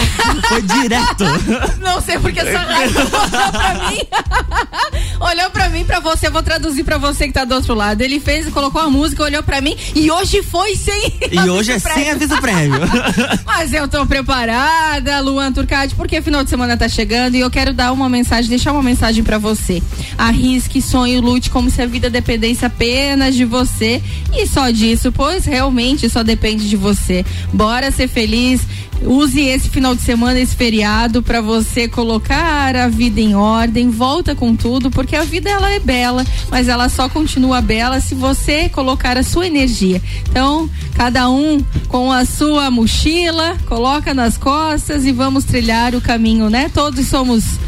Foi 0.47 0.61
direto. 0.61 1.25
Não 1.83 2.01
sei 2.01 2.17
porque 2.17 2.39
essa 2.39 2.61
olhou 2.61 3.51
pra 3.51 3.89
mim. 3.89 3.99
olhou 5.21 5.49
pra 5.51 5.69
mim, 5.69 5.85
pra 5.85 5.99
você. 5.99 6.27
Eu 6.27 6.31
vou 6.31 6.43
traduzir 6.43 6.83
pra 6.83 6.97
você 6.97 7.27
que 7.27 7.33
tá 7.33 7.45
do 7.45 7.55
outro 7.55 7.73
lado. 7.73 8.01
Ele 8.01 8.19
fez, 8.19 8.47
colocou 8.49 8.81
a 8.81 8.89
música, 8.89 9.23
olhou 9.23 9.43
pra 9.43 9.61
mim 9.61 9.75
e 9.95 10.11
hoje 10.11 10.41
foi 10.43 10.75
sem. 10.75 11.01
E 11.31 11.49
hoje 11.49 11.71
é 11.71 11.79
sem 11.79 12.09
aviso 12.11 12.37
prévio. 12.41 12.81
Mas 13.45 13.71
eu 13.71 13.87
tô 13.87 14.05
preparada, 14.05 15.21
Luan 15.21 15.51
Turcati, 15.51 15.95
porque 15.95 16.21
final 16.21 16.43
de 16.43 16.49
semana 16.49 16.75
tá 16.75 16.89
chegando 16.89 17.35
e 17.35 17.39
eu 17.39 17.49
quero 17.49 17.73
dar 17.73 17.93
uma 17.93 18.09
mensagem, 18.09 18.49
deixar 18.49 18.73
uma 18.73 18.83
mensagem 18.83 19.23
pra 19.23 19.37
você. 19.37 19.81
Arrisque, 20.17 20.81
sonhe, 20.81 21.21
lute 21.21 21.49
como 21.49 21.69
se 21.69 21.81
a 21.81 21.85
vida 21.85 22.09
dependesse 22.09 22.65
apenas 22.65 23.35
de 23.35 23.45
você 23.45 24.01
e 24.33 24.45
só 24.45 24.69
disso, 24.69 25.11
pois 25.11 25.45
realmente 25.45 26.09
só 26.09 26.21
depende 26.21 26.69
de 26.69 26.75
você. 26.75 27.25
Bora 27.53 27.91
ser 27.91 28.07
feliz. 28.09 28.61
Use 29.03 29.39
esse 29.39 29.69
final 29.69 29.95
de 29.95 30.01
semana, 30.01 30.39
esse 30.39 30.55
feriado, 30.55 31.21
para 31.21 31.41
você 31.41 31.87
colocar 31.87 32.75
a 32.75 32.87
vida 32.87 33.19
em 33.19 33.35
ordem, 33.35 33.89
volta 33.89 34.35
com 34.35 34.55
tudo, 34.55 34.91
porque 34.91 35.15
a 35.15 35.23
vida 35.23 35.49
ela 35.49 35.71
é 35.71 35.79
bela, 35.79 36.25
mas 36.49 36.67
ela 36.67 36.89
só 36.89 37.09
continua 37.09 37.61
bela 37.61 37.99
se 37.99 38.15
você 38.15 38.69
colocar 38.69 39.17
a 39.17 39.23
sua 39.23 39.47
energia. 39.47 40.01
Então, 40.29 40.69
cada 40.95 41.29
um 41.29 41.63
com 41.87 42.11
a 42.11 42.25
sua 42.25 42.69
mochila, 42.69 43.57
coloca 43.67 44.13
nas 44.13 44.37
costas 44.37 45.05
e 45.05 45.11
vamos 45.11 45.43
trilhar 45.43 45.95
o 45.95 46.01
caminho, 46.01 46.49
né? 46.49 46.69
Todos 46.73 47.07
somos 47.07 47.59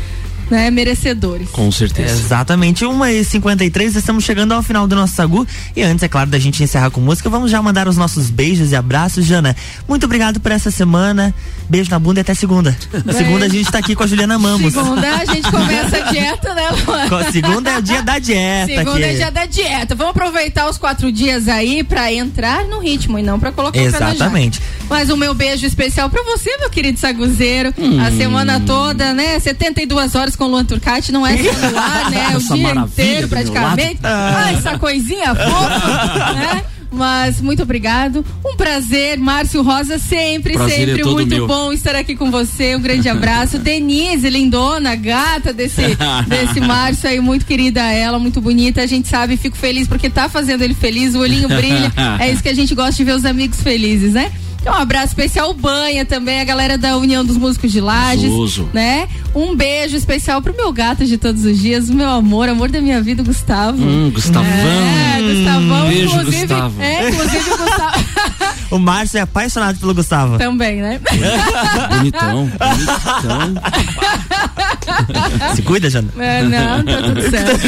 né, 0.50 0.70
merecedores. 0.70 1.50
Com 1.50 1.72
certeza. 1.72 2.14
Exatamente. 2.14 2.86
1h53, 2.86 3.96
estamos 3.96 4.24
chegando 4.24 4.54
ao 4.54 4.64
final 4.64 4.88
do 4.88 4.96
nosso 4.96 5.16
Sagu. 5.16 5.48
E 5.76 5.82
antes, 5.82 6.04
é 6.04 6.08
claro, 6.08 6.30
da 6.30 6.40
gente 6.40 6.64
encerrar 6.64 6.92
com 6.92 7.02
música, 7.02 7.30
vamos 7.30 7.52
já 7.52 7.62
mandar 7.62 7.88
os 7.88 7.98
nossos 7.98 8.30
beijos 8.30 8.72
e 8.72 8.76
abraços. 8.76 9.26
Jana, 9.26 9.56
muito 9.88 10.06
obrigado 10.06 10.40
por 10.40 10.52
essa 10.52 10.72
semana. 10.72 11.34
Beijo 11.70 11.90
na 11.90 12.00
bunda 12.00 12.20
e 12.20 12.22
até 12.22 12.34
segunda. 12.34 12.76
Na 13.06 13.14
segunda 13.14 13.46
a 13.46 13.50
gente 13.50 13.72
tá 13.72 13.80
aqui 13.80 13.96
com 13.96 14.04
a 14.04 14.08
Juliana 14.08 14.38
Mamos. 14.38 14.74
Segunda 14.74 15.16
a 15.16 15.26
gente 15.26 15.50
começa 15.50 15.98
a 15.98 16.12
dieta, 16.12 16.54
né, 16.54 16.70
Luan? 16.86 17.32
Segunda 17.32 17.72
é 17.72 17.78
o 17.78 17.82
dia 17.82 18.02
da 18.02 18.20
dieta. 18.20 18.74
Segunda 18.74 18.98
aqui. 18.98 19.04
é 19.06 19.14
dia 19.14 19.32
da 19.32 19.46
dieta. 19.46 19.96
Vamos 19.96 20.12
aproveitar 20.12 20.70
os 20.70 20.78
quatro 20.78 21.12
dias 21.12 21.48
aí 21.48 21.84
pra 21.84 22.12
entrar 22.12 22.66
no 22.66 22.80
ritmo 22.80 23.18
e 23.18 23.24
não 23.24 23.40
pra 23.40 23.52
colocar 23.52 23.80
Exatamente. 23.80 24.60
o 24.60 24.64
Mas 24.90 25.10
o 25.10 25.18
meu 25.18 25.34
beijo 25.34 25.66
especial 25.66 26.10
pra 26.10 26.22
você, 26.24 26.56
meu 26.58 26.70
querido 26.70 27.00
saguzeiro. 27.00 27.74
Hum. 27.78 28.00
A 28.00 28.12
semana 28.12 28.60
toda, 28.60 29.14
né? 29.14 29.40
72 29.40 30.16
horas 30.16 30.33
com 30.38 30.46
o 30.46 30.48
Luan 30.48 30.66
Turcati, 30.66 31.12
não 31.12 31.26
é 31.26 31.38
só 31.38 31.68
no 31.70 31.78
ar, 31.78 32.12
né? 32.12 32.38
O 32.38 32.54
dia 32.54 32.72
inteiro 32.74 33.28
praticamente. 33.28 34.00
Ah, 34.04 34.52
essa 34.52 34.78
coisinha 34.78 35.34
fofa, 35.36 36.34
né? 36.34 36.64
Mas 36.94 37.42
muito 37.42 37.64
obrigado. 37.64 38.24
Um 38.46 38.56
prazer, 38.56 39.18
Márcio 39.18 39.64
Rosa, 39.64 39.98
sempre, 39.98 40.54
prazer 40.54 40.76
é 40.76 40.86
sempre 40.86 41.02
é 41.02 41.06
muito 41.06 41.36
meu. 41.36 41.48
bom 41.48 41.74
estar 41.74 41.96
aqui 41.96 42.16
com 42.16 42.30
você. 42.30 42.76
Um 42.76 42.82
grande 42.82 43.10
abraço. 43.10 43.58
Denise, 43.60 44.30
lindona, 44.30 44.96
gata 44.96 45.52
desse, 45.52 45.82
desse 46.28 46.60
Márcio 46.60 47.10
aí, 47.10 47.20
muito 47.20 47.46
querida 47.48 47.82
ela, 47.82 48.20
muito 48.20 48.40
bonita. 48.40 48.82
A 48.82 48.86
gente 48.86 49.08
sabe, 49.08 49.38
fico 49.38 49.58
feliz 49.58 49.88
porque 49.88 50.08
tá 50.08 50.30
fazendo 50.30 50.62
ele 50.62 50.76
feliz, 50.76 51.16
o 51.16 51.20
olhinho 51.20 51.50
brilha. 51.50 51.92
É 52.20 52.32
isso 52.32 52.44
que 52.44 52.50
a 52.50 52.56
gente 52.56 52.76
gosta 52.76 52.94
de 52.94 53.04
ver 53.04 53.16
os 53.16 53.26
amigos 53.26 53.60
felizes, 53.60 54.14
né? 54.14 54.32
Um 54.66 54.72
abraço 54.72 55.08
especial 55.08 55.54
Banha 55.54 56.06
também, 56.06 56.40
a 56.40 56.44
galera 56.44 56.78
da 56.78 56.98
União 56.98 57.24
dos 57.24 57.38
Músicos 57.38 57.72
de 57.72 57.82
Lages, 57.82 58.32
né? 58.74 59.08
Um 59.36 59.56
beijo 59.56 59.96
especial 59.98 60.42
pro 60.42 60.56
meu 60.56 60.72
gato 60.72 61.06
de 61.06 61.18
todos 61.18 61.44
os 61.44 61.60
dias, 61.60 61.90
o 61.90 61.94
meu 61.94 62.10
amor, 62.10 62.48
amor 62.48 62.70
da 62.70 62.80
minha 62.80 63.02
vida, 63.02 63.24
Gustavo. 63.24 63.82
Hum, 63.84 64.12
Gustavão. 64.12 64.46
É, 64.46 65.22
Gustavão, 65.22 65.88
beijo, 65.88 66.16
inclusive, 66.16 66.48
Gustavo. 66.48 66.82
é, 66.82 67.10
inclusive 67.10 67.50
o 67.50 67.58
Gustavo. 67.58 68.06
o 68.74 68.80
Márcio 68.80 69.20
é 69.20 69.22
apaixonado 69.22 69.78
pelo 69.80 69.94
Gustavo. 69.94 70.40
Também, 70.40 70.82
né? 70.82 71.00
bonitão, 71.96 72.50
bonitão. 72.50 73.62
Se 75.56 75.62
cuida, 75.62 75.92
Jana. 75.92 76.10
É, 76.18 76.42
não, 76.42 76.84
tá 76.84 77.02
tudo 77.04 77.22
certo. 77.30 77.62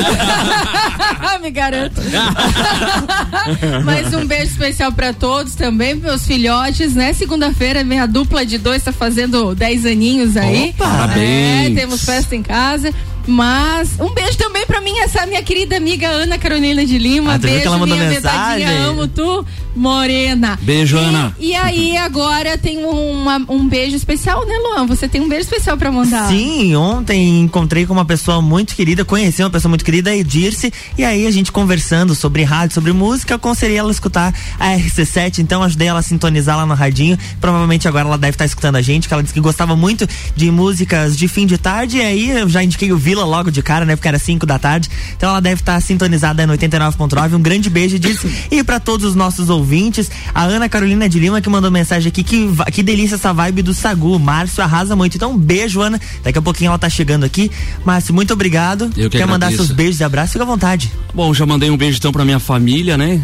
Me 1.42 1.52
garanto. 1.52 2.02
Mas 3.86 4.12
um 4.16 4.26
beijo 4.26 4.52
especial 4.52 4.92
para 4.92 5.14
todos 5.14 5.54
também, 5.54 5.94
meus 5.94 6.26
filhotes, 6.26 6.96
né? 6.96 7.14
Segunda-feira, 7.14 7.84
minha 7.84 8.08
dupla 8.08 8.44
de 8.44 8.58
dois 8.58 8.82
tá 8.82 8.92
fazendo 8.92 9.54
10 9.54 9.86
aninhos 9.86 10.36
aí. 10.36 10.70
Opa, 10.70 10.90
parabéns. 10.90 11.72
É, 11.72 11.76
temos 11.76 12.04
festa 12.04 12.36
em 12.36 12.42
casa. 12.42 12.92
Mas 13.28 14.00
um 14.00 14.14
beijo 14.14 14.38
também 14.38 14.66
pra 14.66 14.80
mim, 14.82 14.98
essa 15.00 15.26
minha 15.26 15.42
querida 15.42 15.78
amiga 15.78 16.08
Ana 16.08 16.38
Carolina 16.38 16.86
de 16.86 16.98
Lima. 16.98 17.36
Ah, 17.36 17.38
beijo, 17.38 17.66
ela 17.66 17.86
minha 17.86 18.10
mensagem? 18.10 18.68
amo 18.68 19.08
tu, 19.08 19.46
Morena. 19.76 20.58
Beijo, 20.62 20.96
e, 20.96 21.00
Ana. 21.00 21.36
E 21.40 21.56
aí, 21.56 21.98
agora 21.98 22.58
tem 22.58 22.86
uma, 22.86 23.38
um 23.50 23.68
beijo 23.68 23.96
especial, 23.96 24.46
né, 24.46 24.54
Luan? 24.58 24.86
Você 24.86 25.08
tem 25.08 25.22
um 25.22 25.28
beijo 25.28 25.44
especial 25.44 25.78
pra 25.78 25.92
mandar. 25.92 26.30
Sim, 26.30 26.76
ontem 26.76 27.42
encontrei 27.42 27.86
com 27.86 27.94
uma 27.94 28.06
pessoa 28.06 28.42
muito 28.42 28.76
querida, 28.76 29.04
conheci 29.04 29.42
uma 29.42 29.50
pessoa 29.50 29.70
muito 29.70 29.84
querida, 29.84 30.12
a 30.12 30.16
Edirce, 30.16 30.72
e 30.98 31.04
aí 31.04 31.26
a 31.26 31.32
gente 31.32 31.52
conversando 31.52 32.14
sobre 32.14 32.44
rádio, 32.44 32.76
sobre 32.76 32.92
música, 32.94 33.34
eu 33.34 33.38
aconselhei 33.38 33.78
ela 33.78 33.90
a 33.90 33.92
escutar 33.92 34.34
a 34.60 34.70
RC7, 34.76 35.40
então 35.40 35.64
ajudei 35.64 35.88
ela 35.88 36.00
a 36.00 36.04
sintonizar 36.04 36.58
lá 36.58 36.66
no 36.66 36.74
radinho. 36.74 37.18
Provavelmente 37.42 37.88
agora 37.88 38.08
ela 38.08 38.18
deve 38.18 38.36
estar 38.36 38.44
tá 38.44 38.48
escutando 38.48 38.76
a 38.76 38.82
gente, 38.82 39.08
que 39.08 39.14
ela 39.14 39.24
disse 39.24 39.34
que 39.34 39.42
gostava 39.42 39.76
muito 39.76 40.08
de 40.36 40.52
músicas 40.52 41.18
de 41.18 41.28
fim 41.28 41.46
de 41.46 41.58
tarde, 41.58 41.98
e 41.98 42.02
aí 42.02 42.30
eu 42.30 42.48
já 42.48 42.64
indiquei 42.64 42.92
o 42.92 42.98
Vila 42.98 43.15
logo 43.24 43.52
de 43.52 43.62
cara, 43.62 43.86
né? 43.86 43.96
Porque 43.96 44.08
era 44.08 44.20
5 44.20 44.46
da 44.46 44.60
tarde. 44.60 44.90
Então 45.16 45.30
ela 45.30 45.40
deve 45.40 45.62
estar 45.62 45.80
sintonizada 45.82 46.46
no 46.46 46.54
89.9. 46.54 47.34
Um 47.36 47.42
grande 47.42 47.70
beijo 47.70 47.98
disso. 47.98 48.28
e 48.52 48.64
para 48.64 48.80
todos 48.80 49.06
os 49.06 49.16
nossos 49.16 49.50
ouvintes, 49.50 50.10
a 50.34 50.44
Ana 50.44 50.68
Carolina 50.68 51.08
de 51.08 51.20
Lima 51.20 51.42
que 51.42 51.50
mandou 51.50 51.72
mensagem 51.72 52.10
aqui. 52.10 52.24
Que, 52.24 52.48
que 52.72 52.84
delícia 52.84 53.16
essa 53.16 53.34
vibe 53.34 53.62
do 53.62 53.74
Sagu. 53.74 54.20
Márcio 54.20 54.64
arrasa 54.64 54.96
muito. 54.96 55.16
Então, 55.16 55.32
um 55.32 55.38
beijo, 55.38 55.82
Ana. 55.82 56.00
Daqui 56.24 56.38
a 56.38 56.42
pouquinho 56.42 56.70
ela 56.70 56.80
tá 56.80 56.90
chegando 56.90 57.24
aqui. 57.24 57.50
Márcio, 57.86 58.14
muito 58.14 58.34
obrigado. 58.34 58.86
Eu 58.98 59.10
que 59.10 59.18
Quer 59.18 59.24
agradeço. 59.24 59.28
mandar 59.28 59.52
seus 59.52 59.72
beijos 59.72 60.00
e 60.00 60.04
abraços? 60.04 60.34
Fica 60.34 60.44
à 60.44 60.48
vontade. 60.48 60.92
Bom, 61.14 61.34
já 61.34 61.46
mandei 61.46 61.70
um 61.70 61.78
beijo 61.78 61.98
então 61.98 62.12
pra 62.12 62.26
minha 62.26 62.40
família, 62.40 62.98
né? 62.98 63.22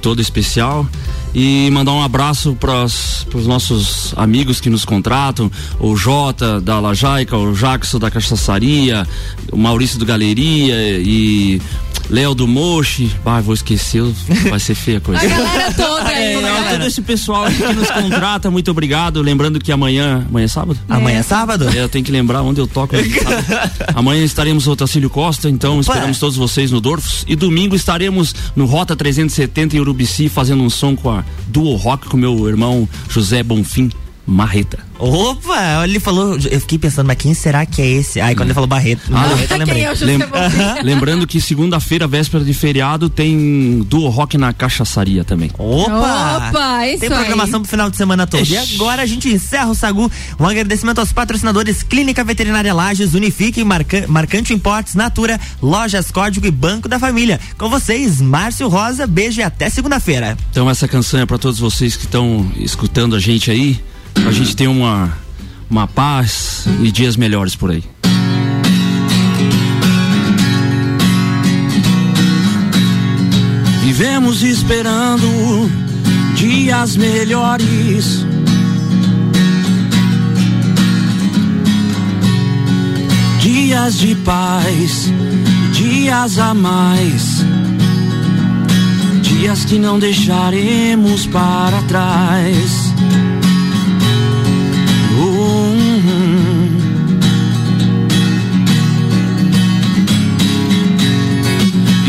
Todo 0.00 0.22
especial 0.22 0.86
e 1.34 1.70
mandar 1.70 1.92
um 1.92 2.02
abraço 2.02 2.56
para 2.58 2.84
os 2.84 3.46
nossos 3.46 4.12
amigos 4.16 4.60
que 4.60 4.70
nos 4.70 4.84
contratam, 4.84 5.50
o 5.78 5.96
Jota 5.96 6.60
da 6.60 6.80
Lajaica, 6.80 7.36
o 7.36 7.52
Jackson 7.52 7.98
da 7.98 8.10
Cachaçaria, 8.10 9.06
o 9.52 9.56
Maurício 9.56 9.98
do 9.98 10.06
Galeria 10.06 10.98
e 10.98 11.60
Léo 12.10 12.34
do 12.34 12.46
Mochi, 12.46 13.12
ah, 13.24 13.40
vou 13.40 13.54
esquecer, 13.54 14.02
vai 14.48 14.58
ser 14.58 14.74
feia 14.74 14.98
a 14.98 15.00
coisa. 15.00 15.22
A 15.22 15.28
galera 15.28 15.72
toda 15.74 16.17
né? 16.36 16.70
Todo 16.70 16.84
esse 16.86 17.02
pessoal 17.02 17.46
que 17.46 17.62
nos 17.72 17.90
contrata, 17.90 18.50
muito 18.50 18.70
obrigado. 18.70 19.22
Lembrando 19.22 19.58
que 19.58 19.72
amanhã, 19.72 20.24
amanhã 20.28 20.44
é 20.44 20.48
sábado? 20.48 20.78
É. 20.88 20.94
Amanhã 20.94 21.18
é 21.18 21.22
sábado? 21.22 21.68
É, 21.68 21.82
eu 21.82 21.88
tenho 21.88 22.04
que 22.04 22.12
lembrar 22.12 22.42
onde 22.42 22.60
eu 22.60 22.66
toco. 22.66 22.94
amanhã 23.94 24.24
estaremos 24.24 24.66
no 24.66 24.72
Otacílio 24.72 25.10
Costa, 25.10 25.48
então 25.48 25.78
Opa. 25.78 25.92
esperamos 25.92 26.18
todos 26.18 26.36
vocês 26.36 26.70
no 26.70 26.80
Dorfos. 26.80 27.24
E 27.26 27.36
domingo 27.36 27.74
estaremos 27.74 28.34
no 28.54 28.66
Rota 28.66 28.96
370 28.96 29.76
em 29.76 29.80
Urubici, 29.80 30.28
fazendo 30.28 30.62
um 30.62 30.70
som 30.70 30.94
com 30.94 31.10
a 31.10 31.24
Duo 31.48 31.76
Rock 31.76 32.08
com 32.08 32.16
meu 32.16 32.48
irmão 32.48 32.88
José 33.08 33.42
Bonfim 33.42 33.90
Marreta. 34.26 34.87
Opa, 34.98 35.84
ele 35.84 36.00
falou, 36.00 36.36
eu 36.50 36.60
fiquei 36.60 36.78
pensando, 36.78 37.06
mas 37.06 37.16
quem 37.16 37.32
será 37.32 37.64
que 37.64 37.80
é 37.80 37.86
esse? 37.86 38.20
Aí 38.20 38.34
quando 38.34 38.48
ele 38.48 38.54
falou 38.54 38.66
Barreto, 38.66 39.02
ah, 39.12 39.28
Barreto 39.28 39.50
eu 39.52 39.58
lembrei. 39.58 39.82
É 39.84 39.92
Lem 39.92 40.18
lembrando 40.82 41.26
que 41.26 41.40
segunda-feira, 41.40 42.06
véspera 42.06 42.44
de 42.44 42.52
feriado, 42.52 43.08
tem 43.08 43.80
duo 43.86 44.08
rock 44.08 44.36
na 44.36 44.52
cachaçaria 44.52 45.24
também. 45.24 45.50
Opa! 45.56 46.48
Opa, 46.48 46.86
isso 46.88 47.00
Tem 47.00 47.10
programação 47.10 47.56
aí. 47.56 47.62
pro 47.62 47.70
final 47.70 47.90
de 47.90 47.96
semana 47.96 48.26
todo. 48.26 48.44
E 48.46 48.56
agora 48.56 49.02
a 49.02 49.06
gente 49.06 49.28
encerra 49.28 49.70
o 49.70 49.74
Sagu. 49.74 50.10
Um 50.38 50.46
agradecimento 50.46 50.98
aos 50.98 51.12
patrocinadores 51.12 51.82
Clínica 51.82 52.24
Veterinária 52.24 52.74
Lages, 52.74 53.14
Unifique, 53.14 53.62
Marca, 53.64 54.04
Marcante 54.08 54.52
Importes, 54.52 54.94
Natura, 54.94 55.40
Lojas 55.62 56.10
Código 56.10 56.46
e 56.46 56.50
Banco 56.50 56.88
da 56.88 56.98
Família. 56.98 57.40
Com 57.56 57.68
vocês, 57.68 58.20
Márcio 58.20 58.68
Rosa, 58.68 59.06
beijo 59.06 59.40
e 59.40 59.44
até 59.44 59.70
segunda-feira. 59.70 60.36
Então 60.50 60.68
essa 60.68 60.88
canção 60.88 61.20
é 61.20 61.26
para 61.26 61.38
todos 61.38 61.58
vocês 61.58 61.96
que 61.96 62.04
estão 62.04 62.50
escutando 62.56 63.14
a 63.14 63.20
gente 63.20 63.50
aí 63.50 63.80
a 64.26 64.32
gente 64.32 64.56
tem 64.56 64.66
uma, 64.66 65.12
uma 65.70 65.86
paz 65.86 66.66
e 66.82 66.90
dias 66.90 67.16
melhores 67.16 67.54
por 67.54 67.70
aí. 67.70 67.84
Vivemos 73.82 74.42
esperando 74.44 75.26
dias 76.36 76.96
melhores. 76.96 78.24
Dias 83.40 83.98
de 83.98 84.14
paz, 84.16 85.12
dias 85.72 86.38
a 86.38 86.54
mais. 86.54 87.44
Dias 89.22 89.64
que 89.64 89.78
não 89.78 89.98
deixaremos 89.98 91.26
para 91.26 91.82
trás. 91.82 92.87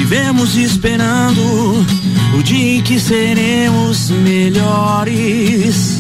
Vivemos 0.09 0.57
esperando 0.57 1.39
o 2.35 2.41
dia 2.41 2.77
em 2.77 2.81
que 2.81 2.99
seremos 2.99 4.09
melhores. 4.09 5.99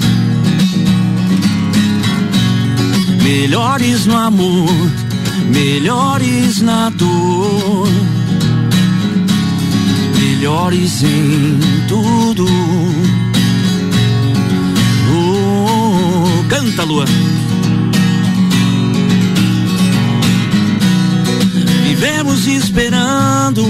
Melhores 3.21 4.07
no 4.07 4.17
amor, 4.17 4.67
melhores 5.53 6.59
na 6.59 6.89
dor, 6.89 7.87
melhores 10.19 11.03
em 11.03 11.59
tudo. 11.87 12.47
Oh, 15.13 16.49
canta, 16.49 16.83
Lua. 16.83 17.05
Vivemos 21.99 22.47
esperando 22.47 23.61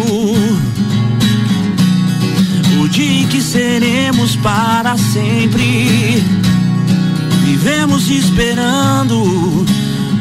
o 2.80 2.88
dia 2.90 3.22
em 3.24 3.28
que 3.28 3.42
seremos 3.42 4.36
para 4.36 4.96
sempre. 5.00 6.24
vivemos 7.44 8.08
esperando. 8.08 9.66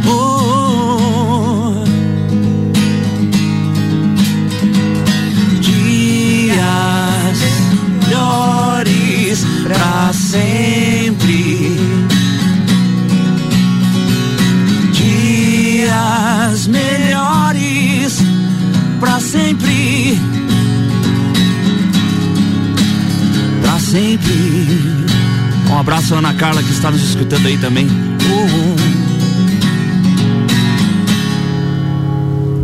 Oh, 0.07 1.85
dias 5.61 7.39
melhores 8.07 9.45
pra 9.65 10.15
sempre. 10.15 10.98
Pra 18.99 19.21
sempre. 19.21 20.19
Pra 23.63 23.79
sempre. 23.79 24.99
Um 25.71 25.79
abraço 25.79 26.15
Ana 26.15 26.35
Carla 26.35 26.63
que 26.63 26.71
está 26.71 26.91
nos 26.91 27.03
escutando 27.03 27.47
aí 27.47 27.57
também. 27.59 27.87
Uhum. 27.87 28.77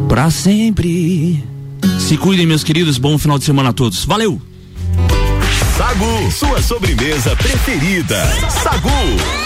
Pra 0.09 0.31
sempre. 0.31 1.43
Se 1.99 2.17
cuidem, 2.17 2.47
meus 2.47 2.65
queridos. 2.65 2.99
Bom 2.99 3.19
final 3.19 3.39
de 3.39 3.45
semana 3.45 3.71
a 3.71 3.73
todos. 3.73 4.05
Valeu! 4.05 4.41
Sagu, 5.77 6.31
sua 6.31 6.63
sobremesa 6.63 7.35
preferida. 7.37 8.25
Sagu. 8.63 9.44